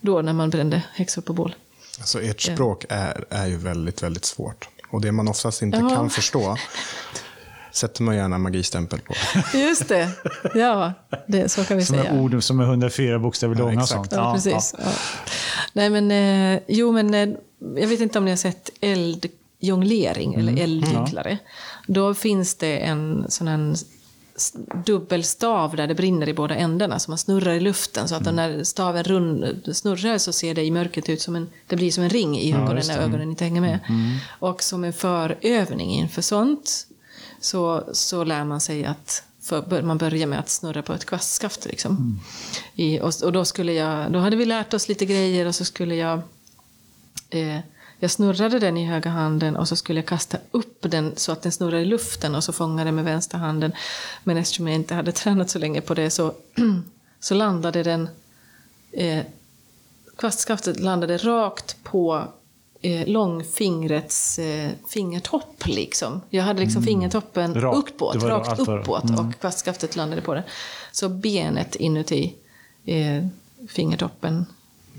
då 0.00 0.22
när 0.22 0.32
man 0.32 0.50
brände 0.50 0.82
häxor 0.94 1.22
på 1.22 1.32
bål. 1.32 1.54
Alltså 1.98 2.22
ert 2.22 2.40
språk 2.40 2.84
är, 2.88 3.24
är 3.30 3.46
ju 3.46 3.56
väldigt, 3.56 4.02
väldigt 4.02 4.24
svårt. 4.24 4.68
Och 4.90 5.00
det 5.00 5.12
man 5.12 5.28
oftast 5.28 5.62
inte 5.62 5.78
Ja. 5.78 5.88
kan 5.88 6.10
förstå 6.10 6.56
sätter 7.76 8.02
man 8.02 8.16
gärna 8.16 8.38
magistämpel 8.38 9.00
på. 9.00 9.14
Just 9.58 9.88
det, 9.88 10.08
ja, 10.54 10.92
det, 11.26 11.48
så 11.48 11.64
kan 11.64 11.76
vi 11.76 11.84
Som 11.84 11.96
säga. 11.96 12.10
är 12.10 12.20
ord 12.20 12.42
som 12.42 12.60
är 12.60 12.64
104 12.64 13.18
bokstäver 13.18 13.54
Ja, 13.54 13.58
långa 13.58 13.76
och 13.76 13.82
exakt. 13.82 13.90
sånt. 14.10 14.12
Ja, 14.12 14.34
precis. 14.34 14.74
Ja. 14.78 14.84
Nej, 15.72 15.90
men, 15.90 16.10
eh, 16.10 16.60
jo, 16.68 16.92
men 16.92 17.14
eh, 17.14 17.28
jag 17.76 17.88
vet 17.88 18.00
inte 18.00 18.18
om 18.18 18.24
ni 18.24 18.30
har 18.30 18.36
sett 18.36 18.70
eldjonglering 18.80 20.34
eller 20.34 20.62
eldgycklare. 20.62 21.38
Då 21.86 22.14
finns 22.14 22.54
det 22.54 22.78
en 22.78 23.24
sån 23.28 23.48
här 23.48 23.74
dubbelstav 24.86 25.76
där 25.76 25.86
det 25.86 25.94
brinner 25.94 26.28
i 26.28 26.34
båda 26.34 26.54
ändarna, 26.54 26.98
så 26.98 27.10
man 27.10 27.18
snurrar 27.18 27.54
i 27.54 27.60
luften. 27.60 28.08
Så 28.08 28.14
att 28.14 28.34
när 28.34 28.64
staven 28.64 29.04
rund, 29.04 29.60
snurrar 29.76 30.18
så 30.18 30.32
ser 30.32 30.54
det 30.54 30.64
i 30.64 30.70
mörkret 30.70 31.08
ut 31.08 31.20
som 31.20 31.36
en, 31.36 31.48
det 31.66 31.76
blir 31.76 31.90
som 31.90 32.04
en 32.04 32.10
ring 32.10 32.38
i 32.38 32.52
ögonen 32.52 32.82
när 32.88 32.98
ögonen 32.98 33.30
inte 33.30 33.44
hänger 33.44 33.60
med. 33.60 33.78
Och 34.38 34.62
som 34.62 34.84
en 34.84 34.92
förövning 34.92 35.90
inför 35.90 36.22
sånt 36.22 36.86
så, 37.40 37.84
så 37.92 38.24
lär 38.24 38.44
man 38.44 38.60
sig 38.60 38.84
att 38.84 39.22
för, 39.42 39.82
man 39.82 39.98
börjar 39.98 40.26
med 40.26 40.38
att 40.38 40.48
snurra 40.48 40.82
på 40.82 40.92
ett 40.92 41.04
kvastskaft. 41.04 41.66
Liksom. 41.66 42.20
I, 42.74 43.00
och, 43.00 43.12
och 43.24 43.32
då, 43.32 43.44
skulle 43.44 43.72
jag, 43.72 44.12
då 44.12 44.18
hade 44.18 44.36
vi 44.36 44.44
lärt 44.44 44.74
oss 44.74 44.88
lite 44.88 45.06
grejer 45.06 45.46
och 45.46 45.54
så 45.54 45.64
skulle 45.64 45.94
jag 45.94 46.20
eh, 47.30 47.60
jag 47.98 48.10
snurrade 48.10 48.58
den 48.58 48.76
i 48.76 48.84
höga 48.84 49.10
handen 49.10 49.56
och 49.56 49.68
så 49.68 49.76
skulle 49.76 49.98
jag 49.98 50.06
kasta 50.06 50.38
upp 50.50 50.86
den 50.90 51.12
så 51.16 51.32
att 51.32 51.42
den 51.42 51.52
snurrar 51.52 51.78
i 51.78 51.84
luften 51.84 52.34
och 52.34 52.44
så 52.44 52.52
fångade 52.52 52.88
den 52.88 52.94
med 52.94 53.04
vänster 53.04 53.38
handen. 53.38 53.72
Men 54.24 54.36
eftersom 54.36 54.68
jag 54.68 54.74
inte 54.74 54.94
hade 54.94 55.12
tränat 55.22 55.50
så 55.50 55.58
länge 55.58 55.80
på 55.80 55.94
det 55.94 56.10
så, 56.10 56.34
så 57.20 57.34
landade 57.34 57.82
den... 57.82 58.08
Eh, 58.92 59.24
kvastskaftet 60.16 60.80
landade 60.80 61.16
rakt 61.16 61.76
på 61.82 62.28
eh, 62.86 63.06
långfingrets 63.08 64.38
eh, 64.38 64.70
fingertopp. 64.88 65.66
Liksom. 65.66 66.20
Jag 66.30 66.42
hade 66.44 66.60
liksom 66.60 66.82
fingertoppen 66.82 67.54
Rakt. 67.54 67.76
uppåt, 67.78 68.22
rakt 68.22 68.48
allt 68.48 68.68
var- 68.68 68.78
uppåt 68.78 69.04
och 69.18 69.40
kvastskaftet 69.40 69.96
landade 69.96 70.22
på 70.22 70.34
det. 70.34 70.44
Så 70.92 71.08
benet 71.08 71.74
inuti 71.76 72.34
eh, 72.84 73.26
fingertoppen 73.68 74.46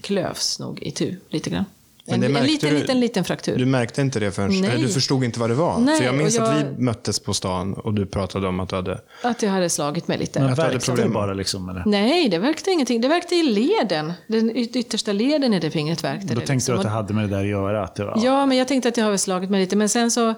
klövs 0.02 0.60
nog 0.60 0.80
i 0.84 0.92
tu 0.92 1.20
lite 1.30 1.50
grann. 1.50 1.66
Men 2.10 2.24
En, 2.24 2.34
det 2.34 2.40
en 2.40 2.46
liten, 2.46 2.70
du- 2.70 2.80
liten, 2.80 3.00
liten 3.00 3.24
fraktur. 3.24 3.58
Du 3.58 3.66
märkte 3.66 4.02
inte 4.02 4.20
det 4.20 4.32
förrän, 4.32 4.62
Nej. 4.62 4.82
du 4.82 4.88
förstod 4.90 5.24
inte 5.24 5.40
vad 5.40 5.50
det 5.50 5.54
var. 5.56 5.80
Nej, 5.80 5.98
För 5.98 6.04
jag 6.06 6.16
minns 6.16 6.36
jag- 6.36 6.48
att 6.48 6.56
vi 6.78 6.82
möttes 6.84 7.20
på 7.20 7.34
stan 7.34 7.74
och 7.74 7.94
du 7.94 8.06
pratade 8.06 8.48
om 8.48 8.60
att 8.60 8.70
du 8.70 8.76
hade... 8.76 9.02
Att 9.24 9.42
jag 9.44 9.50
hade 9.50 9.70
slagit 9.70 10.08
mig 10.08 10.18
lite. 10.18 10.40
Men 10.40 10.50
Att 10.52 10.58
hade 10.58 10.74
det 10.74 10.86
problem. 10.86 11.14
bara 11.14 11.34
liksom? 11.34 11.70
Eller? 11.70 11.84
Nej, 11.86 12.30
det 12.30 12.38
verkade 12.40 12.72
ingenting. 12.72 13.02
Det 13.02 13.08
verkade 13.08 13.36
i 13.36 13.44
leden. 13.44 14.14
Den 14.28 14.52
yt- 14.52 14.76
yttersta 14.78 15.12
leden 15.14 15.54
i 15.54 15.60
det 15.60 15.72
fingret 15.72 16.04
verkade 16.04 16.34
Då 16.34 16.40
det. 16.40 16.46
tänkte 16.46 16.54
liksom. 16.54 16.74
du 16.74 16.80
att 16.80 16.84
det 16.86 16.90
hade 16.90 17.14
med 17.14 17.24
det 17.24 17.36
där 17.36 17.42
att 17.44 17.48
göra? 17.50 17.84
Att 17.84 17.96
det 17.96 18.06
var, 18.06 18.20
Ja, 18.24 18.46
men 18.46 18.58
jag 18.58 18.68
tänkte 18.68 18.90
att 18.90 18.98
jag 18.98 19.04
har 19.06 19.10
väl 19.12 19.20
slagit 19.20 19.50
mig 19.50 19.60
lite. 19.60 19.76
Men 19.76 19.90
sen 19.90 20.12
så... 20.12 20.34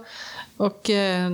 Och 0.58 0.90
eh, 0.90 1.30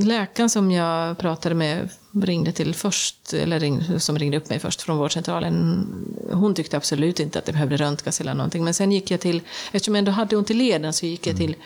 läkaren 0.00 0.50
som 0.50 0.70
jag 0.70 1.18
pratade 1.18 1.54
med 1.54 1.88
ringde 2.22 2.52
till 2.52 2.74
först, 2.74 3.32
eller 3.32 3.60
ring, 3.60 4.00
som 4.00 4.18
ringde 4.18 4.36
upp 4.36 4.48
mig 4.48 4.58
först 4.58 4.82
från 4.82 4.98
vårdcentralen. 4.98 5.86
Hon 6.32 6.54
tyckte 6.54 6.76
absolut 6.76 7.20
inte 7.20 7.38
att 7.38 7.44
det 7.44 7.52
behövde 7.52 7.76
röntgas 7.76 8.20
eller 8.20 8.34
någonting. 8.34 8.64
Men 8.64 8.74
sen 8.74 8.92
gick 8.92 9.10
jag 9.10 9.20
till, 9.20 9.40
eftersom 9.72 9.94
jag 9.94 9.98
ändå 9.98 10.12
hade 10.12 10.36
ont 10.36 10.50
i 10.50 10.54
leden, 10.54 10.92
så 10.92 11.06
gick 11.06 11.26
jag 11.26 11.36
till 11.36 11.56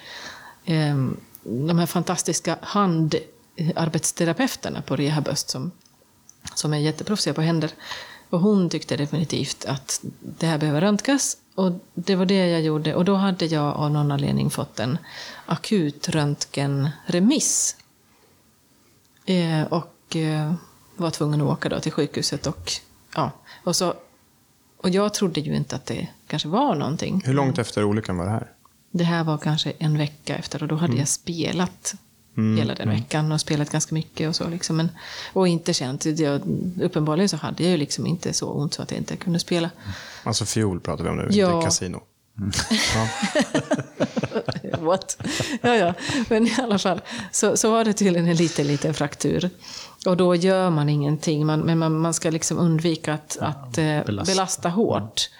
eh, 0.64 0.96
de 1.42 1.78
här 1.78 1.86
fantastiska 1.86 2.59
handarbetsterapeuterna 2.62 4.82
på 4.82 4.96
Rehab 4.96 5.28
Öst 5.28 5.51
som, 5.51 5.70
som 6.55 6.72
är 6.72 6.78
jätteproffsiga 6.78 7.34
på 7.34 7.40
händer. 7.40 7.70
Och 8.30 8.40
hon 8.40 8.70
tyckte 8.70 8.96
definitivt 8.96 9.64
att 9.64 10.01
det 10.20 10.46
här 10.46 10.59
behöver 10.59 10.80
röntgas. 10.80 11.36
Och 11.55 11.72
det 11.94 12.16
var 12.16 12.26
det 12.26 12.48
jag 12.48 12.62
gjorde. 12.62 12.94
Och 12.94 13.05
då 13.05 13.14
hade 13.14 13.46
jag 13.46 13.76
av 13.76 13.90
någon 13.90 14.12
anledning 14.12 14.51
fått 14.51 14.80
en 14.80 14.98
akut 15.46 16.09
röntgenremiss. 16.09 17.76
Eh, 19.24 19.62
och 19.62 19.94
eh, 20.16 20.52
var 20.96 21.11
tvungen 21.11 21.40
att 21.40 21.46
åka 21.48 21.68
då 21.68 21.80
till 21.80 21.92
sjukhuset. 21.92 22.46
Och, 22.46 22.72
ja, 23.14 23.30
och, 23.64 23.76
så, 23.76 23.94
och 24.76 24.90
jag 24.90 25.14
trodde 25.14 25.40
ju 25.40 25.56
inte 25.56 25.76
att 25.76 25.86
det 25.86 26.08
kanske 26.26 26.48
var 26.48 26.74
någonting. 26.74 27.22
Hur 27.24 27.34
långt 27.34 27.58
efter 27.58 27.84
olyckan 27.84 28.16
var 28.16 28.24
det 28.24 28.30
här? 28.30 28.46
Det 28.90 29.04
här 29.04 29.24
var 29.24 29.38
kanske 29.38 29.72
en 29.78 29.98
vecka 29.98 30.36
efter 30.36 30.62
och 30.62 30.68
då 30.68 30.76
hade 30.76 30.96
jag 30.96 31.08
spelat 31.08 31.94
hela 32.58 32.74
den 32.74 32.88
veckan 32.88 33.32
och 33.32 33.40
spelat 33.40 33.70
ganska 33.70 33.94
mycket 33.94 34.28
och 34.28 34.36
så. 34.36 34.48
Liksom. 34.48 34.76
Men, 34.76 34.88
och 35.32 35.48
inte 35.48 35.72
känt, 35.74 36.04
jag, 36.04 36.42
uppenbarligen 36.82 37.28
så 37.28 37.36
hade 37.36 37.62
jag 37.62 37.70
ju 37.72 37.76
liksom 37.76 38.06
inte 38.06 38.32
så 38.32 38.52
ont 38.52 38.74
så 38.74 38.82
att 38.82 38.90
jag 38.90 38.98
inte 38.98 39.16
kunde 39.16 39.38
spela. 39.38 39.70
Alltså 40.24 40.44
fiol 40.44 40.80
pratar 40.80 41.04
vi 41.04 41.11
om 41.11 41.16
nu, 41.16 41.28
Ja. 41.30 41.54
inte 41.56 41.64
kasino. 41.64 42.00
Ja. 42.95 43.09
What? 44.80 45.16
Ja, 45.61 45.76
ja. 45.76 45.95
Men 46.28 46.47
i 46.47 46.55
alla 46.59 46.78
fall, 46.78 47.01
så, 47.32 47.57
så 47.57 47.70
var 47.70 47.84
det 47.84 47.93
tydligen 47.93 48.28
en 48.28 48.36
liten, 48.36 48.66
liten 48.66 48.95
fraktur. 48.95 49.51
Och 50.07 50.16
då 50.16 50.34
gör 50.34 50.70
man 50.70 50.88
ingenting, 50.88 51.47
man, 51.47 51.61
men 51.61 51.78
man, 51.78 51.99
man 51.99 52.14
ska 52.14 52.30
liksom 52.30 52.59
undvika 52.59 53.14
att, 53.14 53.38
att 53.41 53.78
eh, 53.78 54.05
belasta. 54.05 54.32
belasta. 54.32 54.68
hårt. 54.68 55.30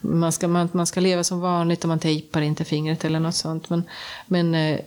Man 0.00 0.32
ska, 0.32 0.48
man, 0.48 0.68
man 0.72 0.86
ska 0.86 1.00
leva 1.00 1.24
som 1.24 1.40
vanligt 1.40 1.84
och 1.84 1.88
man 1.88 1.98
tejpar 1.98 2.40
inte 2.40 2.64
fingret 2.64 3.04
eller 3.04 3.20
något 3.20 3.34
sånt. 3.34 3.70
Men, 3.70 3.84
men 4.26 4.54
eh, 4.54 4.80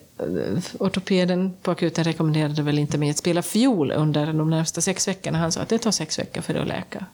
ortopeden 0.79 1.53
på 1.61 1.71
akuten 1.71 2.03
rekommenderade 2.03 2.61
väl 2.61 2.79
inte 2.79 2.97
mig 2.97 3.09
att 3.09 3.17
spela 3.17 3.41
fiol 3.41 3.91
under 3.91 4.33
de 4.33 4.49
närmsta 4.49 4.81
sex 4.81 5.07
veckorna. 5.07 5.37
Han 5.37 5.51
sa 5.51 5.61
att 5.61 5.69
det 5.69 5.77
tar 5.77 5.91
sex 5.91 6.19
veckor 6.19 6.41
för 6.41 6.53
det 6.53 6.61
att 6.61 6.67
läka. 6.67 7.05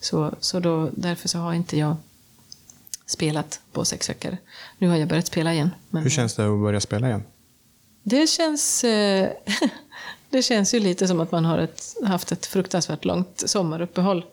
Så, 0.00 0.34
så 0.40 0.60
då, 0.60 0.90
därför 0.92 1.28
så 1.28 1.38
har 1.38 1.52
inte 1.52 1.78
jag 1.78 1.96
spelat 3.10 3.60
på 3.72 3.84
sex 3.84 4.10
veckor. 4.10 4.36
Nu 4.78 4.88
har 4.88 4.96
jag 4.96 5.08
börjat 5.08 5.26
spela 5.26 5.52
igen. 5.52 5.70
Men 5.90 6.02
Hur 6.02 6.10
känns 6.10 6.34
det 6.34 6.44
att 6.54 6.60
börja 6.60 6.80
spela 6.80 7.06
igen? 7.08 7.22
det 8.02 8.26
känns... 8.30 8.84
Eh, 8.84 9.28
det 10.30 10.42
känns 10.42 10.74
ju 10.74 10.80
lite 10.80 11.08
som 11.08 11.20
att 11.20 11.32
man 11.32 11.44
har 11.44 11.58
ett, 11.58 11.82
haft 12.04 12.32
ett 12.32 12.46
fruktansvärt 12.46 13.04
långt 13.04 13.42
sommaruppehåll. 13.46 14.24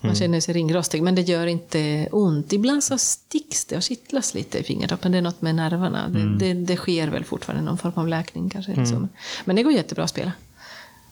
Man 0.00 0.10
Mm. 0.10 0.16
känner 0.16 0.40
sig 0.40 0.54
ringrostig, 0.54 1.02
men 1.02 1.14
det 1.14 1.22
gör 1.22 1.46
inte 1.46 2.08
ont. 2.12 2.52
Ibland 2.52 2.84
så 2.84 2.98
sticks 2.98 3.64
det 3.64 3.76
och 3.76 3.82
kittlas 3.82 4.34
lite 4.34 4.58
i 4.58 4.62
fingertoppen. 4.62 5.12
Det 5.12 5.18
är 5.18 5.22
något 5.22 5.42
med 5.42 5.54
nerverna. 5.54 6.04
Mm. 6.04 6.38
Det, 6.38 6.46
det, 6.46 6.54
det 6.54 6.76
sker 6.76 7.08
väl 7.08 7.24
fortfarande 7.24 7.64
någon 7.64 7.78
form 7.78 7.92
av 7.96 8.08
läkning 8.08 8.50
kanske. 8.50 8.72
Eller 8.72 8.84
så. 8.84 9.08
Men 9.44 9.56
det 9.56 9.62
går 9.62 9.72
jättebra 9.72 10.04
att 10.04 10.10
spela. 10.10 10.32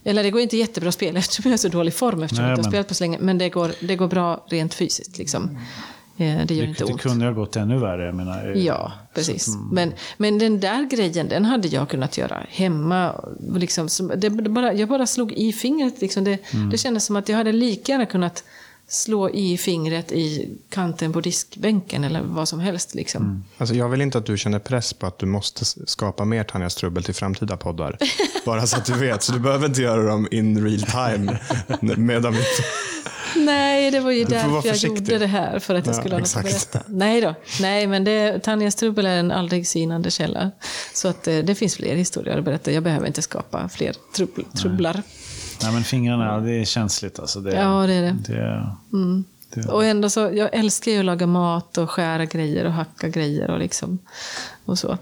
Eller 0.05 0.23
det 0.23 0.31
går 0.31 0.41
inte 0.41 0.57
jättebra 0.57 0.89
att 0.89 0.95
spela 0.95 1.19
eftersom 1.25 1.43
jag 1.45 1.53
är 1.53 1.57
så 1.59 1.69
dålig 1.69 1.95
form 1.95 2.23
eftersom 2.23 2.43
Nej, 2.45 2.51
jag 2.51 2.59
inte 2.59 2.61
har 2.61 2.65
men- 2.65 2.73
spelat 2.73 2.89
på 2.89 2.95
så 2.95 3.05
länge. 3.05 3.19
Men 3.21 3.39
det 3.39 3.49
går, 3.49 3.73
det 3.81 3.97
går 3.97 4.09
bra 4.09 4.47
rent 4.49 4.75
fysiskt. 4.75 5.19
Liksom. 5.19 5.59
Eh, 6.17 6.47
Det 6.47 6.55
gör 6.55 6.63
Det, 6.63 6.69
inte 6.69 6.85
det 6.85 6.93
ont. 6.93 7.01
kunde 7.01 7.25
ha 7.25 7.33
gått 7.33 7.57
ännu 7.57 7.79
värre. 7.79 8.05
Jag 8.07 8.15
menar, 8.15 8.53
eh, 8.57 8.63
Ja, 8.63 8.93
precis. 9.15 9.49
Men, 9.73 9.93
men 10.17 10.39
den 10.39 10.61
där 10.61 10.85
grejen, 10.91 11.29
den 11.29 11.45
hade 11.45 11.69
jag 11.69 11.89
kunnat 11.89 12.19
göra 12.19 12.47
hemma. 12.49 13.15
Liksom, 13.57 13.89
som- 13.89 14.13
det, 14.17 14.31
bara, 14.31 14.73
jag 14.75 14.89
bara 14.89 15.07
slog 15.07 15.33
i 15.33 15.53
fingret. 15.53 16.01
Liksom. 16.01 16.25
Det, 16.25 16.39
det 16.71 16.79
kändes 16.79 17.05
som 17.05 17.17
att 17.17 17.29
jag 17.29 17.37
hade 17.37 17.53
lika 17.53 17.93
gärna 17.93 18.07
kunnat 18.07 18.45
slå 18.89 19.31
i 19.31 19.59
fingret 19.59 20.13
i 20.13 20.49
kanten 20.71 21.13
på 21.13 21.21
diskbänken 21.21 22.05
eller 22.05 22.23
vad 22.23 22.49
som 22.49 22.61
helst. 22.61 22.95
Liksom. 22.95 23.45
Alltså, 23.59 23.75
jag 23.75 23.89
vill 23.89 24.01
inte 24.01 24.19
att 24.19 24.27
du 24.27 24.39
känner 24.39 24.59
press 24.59 24.93
på 24.93 25.07
att 25.07 25.19
du 25.19 25.27
måste 25.27 25.65
skapa 25.87 26.25
mer 26.25 26.45
Tanjas 26.45 26.75
trubbel 26.75 27.05
till 27.05 27.15
framtida 27.15 27.57
poddar. 27.57 27.99
Bara 28.47 28.67
så 28.67 28.77
att 28.77 28.85
du 28.85 28.95
vet. 28.95 29.23
Så 29.23 29.33
du 29.33 29.39
behöver 29.39 29.67
inte 29.67 29.83
göra 29.83 30.03
dem 30.03 30.29
in 30.31 30.65
real 30.65 30.81
time. 30.83 31.39
Medan 31.97 32.33
vi... 32.33 32.41
Nej, 33.37 33.91
det 33.91 34.01
var 34.01 34.11
ju 34.11 34.25
därför 34.25 34.69
jag 34.69 34.77
gjorde 34.77 35.19
det 35.19 35.27
här. 35.27 35.59
För 35.59 35.75
att 35.75 35.87
jag 35.87 35.95
Ja, 35.95 36.01
skulle 36.01 36.15
ha 36.15 36.21
något 36.21 36.37
att 36.37 36.43
berätta. 36.43 36.81
Nej 36.87 37.21
då. 37.21 37.35
Nej, 37.61 37.87
men 37.87 38.05
det, 38.05 38.39
Tanjas 38.39 38.75
trubbel 38.75 39.07
är 39.07 39.17
en 39.17 39.31
aldrig 39.31 39.67
sinande 39.67 40.11
källa. 40.11 40.51
Så 40.95 41.09
att, 41.09 41.29
eh, 41.29 41.39
det 41.39 41.55
finns 41.55 41.77
fler 41.77 41.97
historier 41.97 42.39
att 42.39 42.45
berätta. 42.45 42.73
Jag 42.73 42.83
behöver 42.83 43.07
inte 43.07 43.23
skapa 43.23 43.69
fler 43.69 43.95
trubbel, 44.17 44.45
trubblar. 44.45 44.95
Nej, 44.95 45.03
men 45.63 45.85
fingrarna, 45.85 46.41
det 46.41 46.51
är 46.53 46.65
känsligt. 46.65 47.19
Alltså. 47.19 47.41
Det, 47.41 47.55
Ja, 47.55 47.87
det 47.87 47.93
är 47.95 48.03
det. 48.03 48.13
det, 48.29 49.23
det 49.55 49.69
Och 49.69 49.85
ändå 49.85 50.11
så, 50.11 50.21
jag 50.21 50.51
älskar 50.55 50.93
ju 50.93 50.99
att 50.99 51.05
laga 51.05 51.27
mat 51.27 51.79
och 51.79 51.91
skära 51.91 52.25
grejer 52.25 52.65
och 52.65 52.73
hacka 52.73 53.09
grejer 53.09 53.51
och 53.51 53.59
liksom 53.59 53.99
och 54.65 54.79
så. 54.79 54.99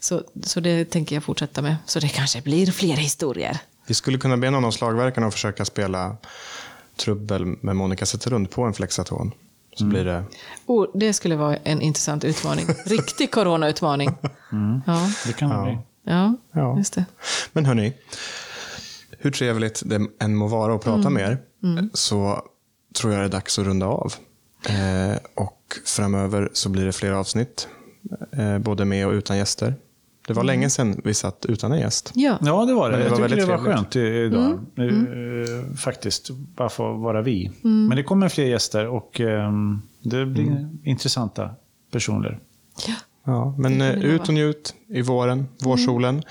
Så, 0.00 0.22
så 0.44 0.60
det 0.60 0.84
tänker 0.84 1.16
jag 1.16 1.22
fortsätta 1.24 1.62
med. 1.62 1.76
Så 1.86 2.00
det 2.00 2.08
kanske 2.08 2.40
blir 2.40 2.66
fler 2.66 2.96
historier. 2.96 3.58
Vi 3.86 3.94
skulle 3.94 4.18
kunna 4.18 4.36
be 4.36 4.50
någon 4.50 4.64
av 4.64 4.70
slagverkarna 4.70 5.26
att 5.26 5.32
försöka 5.34 5.64
spela 5.64 6.16
trubbel 6.96 7.44
med 7.44 7.76
Monica 7.76 8.06
Zetterlund 8.06 8.50
på 8.50 8.62
en 8.62 8.74
flexaton. 8.74 9.32
Så 9.76 9.84
blir 9.84 10.04
det... 10.04 10.24
Oh, 10.66 10.86
det 10.94 11.12
skulle 11.12 11.36
vara 11.36 11.56
en 11.56 11.80
intressant 11.82 12.24
utmaning. 12.24 12.66
Riktig 12.86 13.30
coronautmaning. 13.30 14.10
Ja, 14.86 15.10
det 15.26 15.32
kan 15.32 15.50
det 15.50 15.62
bli. 15.62 15.78
ja, 16.12 16.36
Ja. 16.52 16.78
just 16.78 16.94
det. 16.94 17.04
Men 17.52 17.66
hörni, 17.66 17.92
hur 19.22 19.30
trevligt 19.30 19.82
det 19.86 20.00
än 20.20 20.36
må 20.36 20.46
vara 20.46 20.74
att 20.74 20.84
prata 20.84 21.10
med 21.10 21.22
er, 21.30 21.38
så 21.92 22.42
tror 22.94 23.12
jag 23.12 23.22
det 23.22 23.26
är 23.26 23.30
dags 23.30 23.58
att 23.58 23.64
runda 23.66 23.86
av. 23.86 24.12
Eh, 24.68 25.16
och 25.34 25.58
framöver 25.86 26.50
så 26.52 26.68
blir 26.68 26.84
det 26.86 26.92
fler 26.92 27.12
avsnitt, 27.12 27.68
eh, 28.32 28.58
både 28.58 28.84
med 28.84 29.06
och 29.06 29.12
utan 29.12 29.36
gäster. 29.38 29.74
Det 30.26 30.32
var 30.34 30.44
länge 30.44 30.70
sedan 30.70 31.00
vi 31.04 31.14
satt 31.14 31.46
utan 31.48 31.72
en 31.72 31.78
gäst. 31.80 32.10
Ja, 32.14 32.38
Ja, 32.40 32.64
det 32.64 32.74
var 32.74 32.90
det. 32.90 32.96
Men 32.96 33.00
det 33.00 33.04
jag 33.04 33.10
var 33.10 33.28
tycker 33.28 33.28
väldigt 33.28 33.48
det 33.48 33.56
var 33.56 33.58
trevligt. 33.58 33.76
skönt 33.76 35.06
idag. 35.06 35.68
Eh, 35.70 35.76
Faktiskt, 35.76 36.30
bara 36.30 36.68
få 36.68 36.92
vara 36.92 37.22
vi. 37.22 37.50
Men 37.62 37.90
det 37.96 38.02
kommer 38.02 38.28
fler 38.28 38.44
gäster 38.46 38.86
och 38.86 39.20
ehm, 39.20 39.82
det 40.02 40.26
blir 40.26 40.68
intressanta 40.84 41.50
personer. 41.92 42.38
ja. 42.86 42.94
Ja, 43.24 43.54
men 43.58 43.80
eh, 43.80 44.04
ut 44.04 44.28
och 44.28 44.34
njut 44.34 44.74
i 44.88 45.02
våren, 45.02 45.48
vårsolen. 45.60 46.22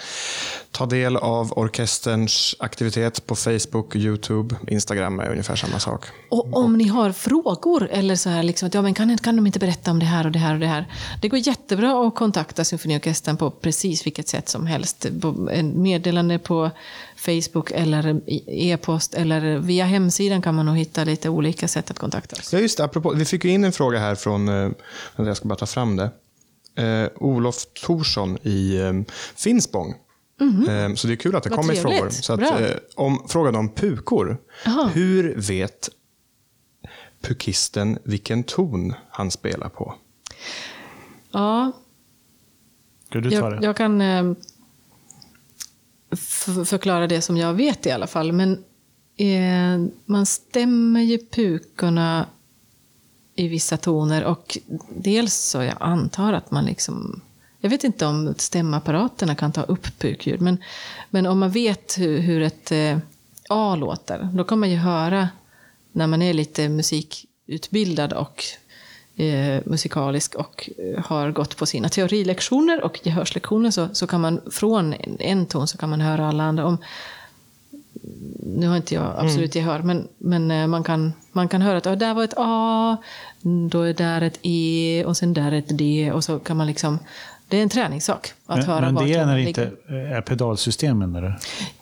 Ta 0.72 0.86
del 0.86 1.18
av 1.18 1.54
orkesterns 1.58 2.56
aktivitet 2.60 3.26
på 3.26 3.36
Facebook, 3.36 3.96
YouTube, 3.96 4.56
Instagram 4.68 5.20
är 5.20 5.30
ungefär 5.30 5.56
samma 5.56 5.80
sak. 5.80 6.06
Och 6.30 6.58
om 6.58 6.78
ni 6.78 6.88
har 6.88 7.12
frågor 7.12 7.90
eller 7.92 8.16
så 8.16 8.30
här, 8.30 8.44
liksom, 8.44 8.68
att 8.68 8.74
ja, 8.74 8.82
men 8.82 8.94
kan, 8.94 9.18
kan 9.18 9.36
de 9.36 9.48
inte 9.48 9.60
berätta 9.60 9.92
om 9.92 10.00
det 10.00 10.06
här 10.06 10.26
och 10.26 10.32
det 10.32 10.40
här 10.40 10.54
och 10.54 10.60
det 10.60 10.68
här. 10.68 10.86
Det 11.22 11.28
går 11.28 11.40
jättebra 11.40 12.08
att 12.08 12.16
kontakta 12.16 12.66
Symfoniorkestern 12.66 13.38
på 13.38 13.52
precis 13.52 14.06
vilket 14.06 14.28
sätt 14.28 14.50
som 14.50 14.68
helst. 14.68 15.06
Meddelande 15.74 16.40
på 16.40 16.72
Facebook 17.16 17.72
eller 17.72 18.22
e-post 18.48 19.14
eller 19.14 19.58
via 19.58 19.86
hemsidan 19.86 20.42
kan 20.42 20.56
man 20.56 20.66
nog 20.66 20.78
hitta 20.78 21.04
lite 21.04 21.30
olika 21.30 21.68
sätt 21.68 21.92
att 21.92 22.00
kontakta 22.00 22.36
oss. 22.36 22.54
Ja, 22.54 22.60
just 22.60 22.78
det. 22.78 22.84
Apropå, 22.84 23.14
vi 23.14 23.26
fick 23.26 23.46
ju 23.46 23.52
in 23.52 23.64
en 23.64 23.72
fråga 23.72 24.00
här 24.00 24.16
från, 24.16 24.50
eh, 24.50 24.72
jag 25.16 25.38
ska 25.38 25.48
bara 25.48 25.56
ta 25.56 25.66
fram 25.66 25.96
det. 25.96 26.12
Eh, 26.76 27.10
Olof 27.16 27.56
Thorsson 27.86 28.38
i 28.44 28.78
eh, 28.78 28.94
Finspång. 29.36 29.96
Eh, 30.42 30.94
så 30.96 31.08
det 31.08 31.14
är 31.14 31.16
kul 31.16 31.36
att 31.36 31.44
det. 31.44 31.50
Vad 31.50 31.60
kommer 31.60 31.74
trevligt. 31.74 31.98
frågor. 31.98 32.10
Så 32.10 32.34
att, 32.34 32.62
eh, 32.62 32.76
om, 32.96 33.26
frågan 33.30 33.56
om 33.56 33.70
pukor. 33.70 34.38
Aha. 34.68 34.88
Hur 34.94 35.36
vet 35.38 35.90
pukisten 37.22 38.00
vilken 38.04 38.44
ton 38.44 38.94
han 39.10 39.32
spelar 39.32 39.70
på? 39.70 39.96
Ja, 41.32 41.72
Ska 43.10 43.20
du 43.20 43.30
ta 43.30 43.36
jag, 43.36 43.52
det? 43.62 43.66
jag 43.66 43.78
kan 43.78 44.02
eh, 44.02 44.32
f- 46.12 46.48
förklara 46.66 47.08
det 47.08 47.22
som 47.22 47.38
jag 47.38 47.54
vet 47.54 47.86
i 47.86 47.92
alla 47.92 48.08
fall. 48.08 48.32
Men 48.32 48.64
eh, 49.18 49.92
man 50.06 50.26
stämmer 50.26 51.02
ju 51.02 51.18
pukorna 51.18 52.26
i 53.36 53.48
vissa 53.48 53.78
toner 53.78 54.24
och 54.24 54.58
dels 54.90 55.34
så 55.36 55.64
jag 55.64 55.76
antar 55.80 56.34
att 56.34 56.52
man 56.52 56.66
liksom 56.66 57.22
jag 57.62 57.70
vet 57.70 57.84
inte 57.84 58.06
om 58.06 58.34
stämapparaterna 58.38 59.36
kan 59.36 59.52
ta 59.52 59.62
upp 59.62 60.00
pukljud, 60.00 60.42
men, 60.42 60.58
men 61.10 61.26
om 61.26 61.40
man 61.40 61.52
vet 61.52 61.96
hur, 61.98 62.20
hur 62.20 62.42
ett 62.42 62.72
eh, 62.72 62.98
A 63.50 63.76
låter, 63.76 64.30
då 64.34 64.44
kan 64.44 64.60
man 64.60 64.70
ju 64.70 64.78
höra 64.78 65.30
när 65.92 66.08
man 66.08 66.22
är 66.22 66.34
lite 66.34 66.70
musikutbildad 66.70 68.14
och 68.14 68.44
eh, 69.16 69.62
musikalisk 69.66 70.36
och 70.36 70.70
eh, 70.78 71.06
har 71.06 71.32
gått 71.32 71.58
på 71.58 71.66
sina 71.66 71.90
teorilektioner 71.90 72.84
och 72.84 73.00
gehörslektioner 73.04 73.72
så, 73.72 73.88
så 73.94 74.08
kan 74.08 74.22
man 74.22 74.42
från 74.52 74.94
en, 74.94 75.18
en 75.20 75.46
ton 75.46 75.68
så 75.68 75.78
kan 75.78 75.90
man 75.90 76.02
höra 76.02 76.28
alla 76.28 76.44
andra. 76.44 76.66
Om, 76.66 76.78
nu 78.44 78.68
har 78.68 78.78
inte 78.78 78.96
jag 78.96 79.14
absolut 79.18 79.56
gehör, 79.56 79.80
men, 79.80 80.08
men 80.18 80.52
eh, 80.52 80.68
man, 80.68 80.84
kan, 80.84 81.14
man 81.32 81.48
kan 81.48 81.62
höra 81.62 81.78
att 81.78 81.86
ja, 81.86 81.96
där 81.96 82.14
var 82.14 82.24
ett 82.24 82.34
A, 82.38 82.98
då 83.70 83.82
är 83.82 83.94
där 83.94 84.22
ett 84.22 84.40
E 84.42 85.04
och 85.06 85.18
sen 85.18 85.34
där 85.34 85.52
ett 85.52 85.78
D 85.78 86.12
och 86.14 86.24
så 86.24 86.40
kan 86.40 86.58
man 86.58 86.68
liksom... 86.68 87.00
Det 87.52 87.58
är 87.58 87.64
en 87.64 87.70
träningssak 87.70 88.34
att 88.46 88.58
Men, 88.58 88.66
höra 88.66 88.82
men 88.82 88.96
vart 88.96 89.04
det 89.04 89.14
är 89.14 89.26
när 89.26 89.36
det 89.36 89.42
inte 89.44 89.72
är 89.88 90.22
pedalsystemen? 90.22 91.16
Eller? 91.16 91.40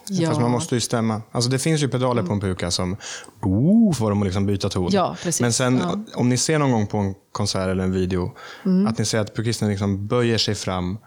Ja, 0.09 0.29
Fast 0.29 0.41
man 0.41 0.51
måste 0.51 0.75
ju 0.75 0.81
stämma. 0.81 1.21
Alltså 1.31 1.49
det 1.49 1.59
finns 1.59 1.81
ju 1.83 1.87
pedaler 1.87 2.23
på 2.23 2.33
en 2.33 2.39
puka 2.39 2.71
som 2.71 2.97
oh, 3.41 3.93
får 3.93 4.09
dem 4.09 4.21
att 4.21 4.25
liksom 4.25 4.45
byta 4.45 4.69
ton. 4.69 4.89
Ja, 4.91 5.15
precis. 5.23 5.41
Men 5.41 5.53
sen 5.53 5.77
Ja. 5.77 5.83
Mm. 5.93 6.05
om 6.15 6.29
ni 6.29 6.37
ser 6.37 6.59
någon 6.59 6.71
gång 6.71 6.87
på 6.87 6.97
en 6.97 7.15
konsert 7.31 7.67
eller 7.67 7.83
en 7.83 7.91
video 7.91 8.31
att 8.87 8.97
ni 8.97 9.05
ser 9.05 9.19
att 9.19 9.35
pukisten 9.35 9.69
liksom 9.69 10.07
böjer 10.07 10.37
sig 10.37 10.55
fram 10.55 10.97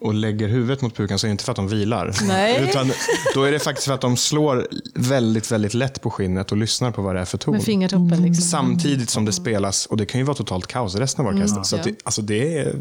och 0.00 0.14
lägger 0.14 0.48
huvudet 0.48 0.82
mot 0.82 0.94
pukan 0.96 1.18
så 1.18 1.26
är 1.26 1.28
det 1.28 1.32
inte 1.32 1.44
för 1.44 1.52
att 1.52 1.56
de 1.56 1.68
vilar. 1.68 2.12
Nej. 2.28 2.64
Utan 2.68 2.90
då 3.34 3.42
är 3.42 3.52
det 3.52 3.58
faktiskt 3.58 3.86
för 3.86 3.94
att 3.94 4.00
de 4.00 4.16
slår 4.16 4.66
väldigt, 4.94 5.52
väldigt 5.52 5.74
lätt 5.74 6.02
på 6.02 6.10
skinnet 6.10 6.52
och 6.52 6.58
lyssnar 6.58 6.90
på 6.90 7.02
vad 7.02 7.14
det 7.14 7.20
är 7.20 7.24
för 7.24 7.38
ton. 7.38 7.54
med 7.54 7.62
fingertoppen 7.64 8.22
liksom. 8.22 8.42
Samtidigt 8.44 9.10
som 9.10 9.24
det 9.24 9.32
spelas, 9.32 9.86
och 9.86 9.96
det 9.96 10.06
kan 10.06 10.20
ju 10.20 10.24
vara 10.24 10.36
totalt 10.36 10.66
kaos 10.66 10.94
i 10.94 10.98
resten 10.98 11.26
av 11.26 11.34
orkestern. 11.34 11.64
så 11.64 11.76
att 11.76 11.86
Mm. 11.86 11.94
ja. 11.94 11.98
det, 12.02 12.06
alltså 12.06 12.22
det 12.22 12.58
är 12.58 12.74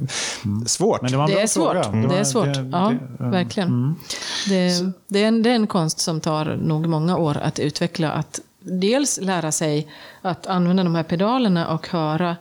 svårt. 0.65 1.01
Men 1.01 1.11
det 1.11 1.17
var 1.17 1.23
en 1.29 1.31
Det 1.35 1.41
är 1.41 1.47
svårt. 1.47 1.71
fråga. 1.83 2.01
Det, 2.01 2.07
var- 2.07 2.15
är 2.15 2.23
svårt. 2.23 2.45
det- 2.53 2.69
ja, 2.71 2.93
det- 3.19 3.23
verkligen. 3.29 3.95
Det, 4.49 4.71
det, 5.07 5.23
är 5.23 5.27
en, 5.27 5.43
det 5.43 5.49
är 5.49 5.55
en 5.55 5.67
konst 5.67 5.99
som 5.99 6.21
tar 6.21 6.45
nog 6.63 6.87
många 6.87 7.17
år 7.17 7.37
att 7.37 7.59
utveckla. 7.59 8.11
Att 8.11 8.39
dels 8.59 9.19
lära 9.21 9.51
sig 9.51 9.87
att 10.21 10.47
använda 10.47 10.83
de 10.83 10.95
här 10.95 11.03
pedalerna 11.03 11.67
och 11.67 11.87
höra 11.89 12.35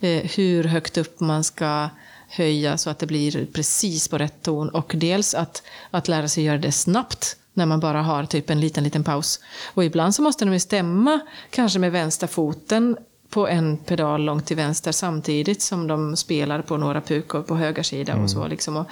eh, 0.00 0.22
hur 0.36 0.64
högt 0.64 0.96
upp 0.98 1.20
man 1.20 1.44
ska 1.44 1.88
höja 2.32 2.78
så 2.78 2.90
att 2.90 2.98
det 2.98 3.06
blir 3.06 3.46
precis 3.52 4.08
på 4.08 4.18
rätt 4.18 4.42
ton. 4.42 4.68
Och 4.68 4.92
dels 4.96 5.34
att, 5.34 5.62
att 5.90 6.08
lära 6.08 6.28
sig 6.28 6.44
göra 6.44 6.58
det 6.58 6.72
snabbt 6.72 7.36
när 7.54 7.66
man 7.66 7.80
bara 7.80 8.02
har 8.02 8.24
typ 8.24 8.50
en 8.50 8.60
liten, 8.60 8.84
liten 8.84 9.04
paus. 9.04 9.40
Och 9.74 9.84
ibland 9.84 10.14
så 10.14 10.22
måste 10.22 10.44
de 10.44 10.52
ju 10.52 10.60
stämma, 10.60 11.20
kanske 11.50 11.78
med 11.78 11.92
vänstra 11.92 12.28
foten 12.28 12.96
på 13.32 13.48
en 13.48 13.76
pedal 13.76 14.22
långt 14.24 14.46
till 14.46 14.56
vänster 14.56 14.92
samtidigt 14.92 15.62
som 15.62 15.86
de 15.86 16.16
spelar 16.16 16.62
på 16.62 16.76
några 16.76 17.00
pukor 17.00 17.42
på 17.42 17.56
höger 17.56 17.82
sida 17.82 18.16
och 18.16 18.30
så. 18.30 18.46
Liksom. 18.46 18.76
Och, 18.76 18.86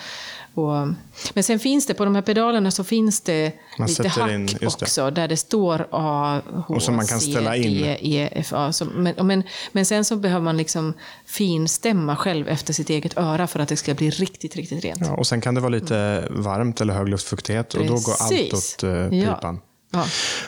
och, 0.54 0.88
men 1.34 1.44
sen 1.44 1.58
finns 1.58 1.86
det, 1.86 1.94
på 1.94 2.04
de 2.04 2.14
här 2.14 2.22
pedalerna 2.22 2.70
så 2.70 2.84
finns 2.84 3.20
det 3.20 3.52
Man 3.78 3.88
lite 3.88 4.08
hack 4.08 4.30
in- 4.30 4.48
just 4.60 4.78
det. 4.78 4.84
också 4.84 5.10
där 5.10 5.28
det 5.28 5.36
står 5.36 5.86
A, 5.90 6.40
H, 6.66 6.74
Och 6.74 6.82
som 6.82 6.96
man 6.96 7.06
kan 7.06 7.20
C, 7.20 7.30
ställa 7.30 7.56
in. 7.56 7.82
D, 7.82 7.98
E, 8.00 8.28
F, 8.32 8.52
A. 8.52 8.72
Så, 8.72 8.84
men, 8.84 9.14
men, 9.26 9.42
men 9.72 9.86
sen 9.86 10.04
så 10.04 10.16
behöver 10.16 10.44
man 10.44 10.56
liksom 10.56 10.94
finstämma 11.26 12.16
själv 12.16 12.48
efter 12.48 12.72
sitt 12.72 12.90
eget 12.90 13.18
öra 13.18 13.46
för 13.46 13.60
att 13.60 13.68
det 13.68 13.76
ska 13.76 13.94
bli 13.94 14.10
riktigt, 14.10 14.56
riktigt 14.56 14.84
rent. 14.84 15.00
Ja, 15.06 15.14
och 15.14 15.26
sen 15.26 15.40
kan 15.40 15.54
det 15.54 15.60
vara 15.60 15.70
lite 15.70 16.26
varmt 16.30 16.80
eller 16.80 16.94
hög 16.94 17.08
luftfuktighet 17.08 17.74
och 17.74 17.86
då 17.86 17.92
går 17.94 18.14
allt 18.20 18.30
Precis. 18.30 18.74
åt 18.76 18.82
Ja. 18.82 19.10
pipan. 19.10 19.60
Ja. 19.92 20.04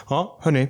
Ja, 0.09 0.39
hörni. 0.43 0.69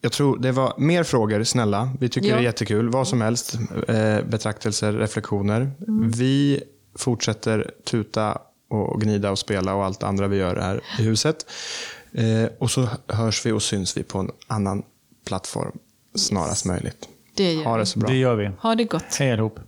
Jag 0.00 0.12
tror 0.12 0.38
det 0.38 0.52
var 0.52 0.74
mer 0.78 1.02
frågor, 1.04 1.44
snälla. 1.44 1.90
Vi 2.00 2.08
tycker 2.08 2.28
Ja. 2.28 2.34
det 2.34 2.40
är 2.40 2.44
jättekul. 2.44 2.88
Vad 2.88 3.08
som 3.08 3.20
helst. 3.20 3.58
Eh, 3.88 4.22
betraktelser, 4.24 4.92
reflektioner. 4.92 5.70
Mm. 5.88 6.10
Vi 6.10 6.62
fortsätter 6.98 7.70
tuta 7.84 8.38
och 8.70 9.00
gnida 9.00 9.30
och 9.30 9.38
spela 9.38 9.74
och 9.74 9.84
allt 9.84 10.02
andra 10.02 10.28
vi 10.28 10.36
gör 10.36 10.56
här 10.56 10.80
i 10.98 11.02
huset. 11.02 11.46
Eh, 12.12 12.50
och 12.58 12.70
så 12.70 12.88
hörs 13.08 13.46
vi 13.46 13.52
och 13.52 13.62
syns 13.62 13.96
vi 13.96 14.02
på 14.02 14.18
en 14.18 14.30
annan 14.46 14.82
plattform 15.26 15.78
snarast 16.14 16.64
möjligt. 16.64 17.08
Det 17.34 17.52
gör 17.52 17.64
Ha 17.64 17.74
vi. 17.74 17.80
det 17.80 17.86
så 17.86 17.98
bra. 17.98 18.08
Det 18.10 18.16
gör 18.16 18.36
vi. 18.36 18.50
Ha 18.60 18.74
det 18.74 18.84
gott. 18.84 19.14
Hej 19.18 19.32
allihop. 19.32 19.60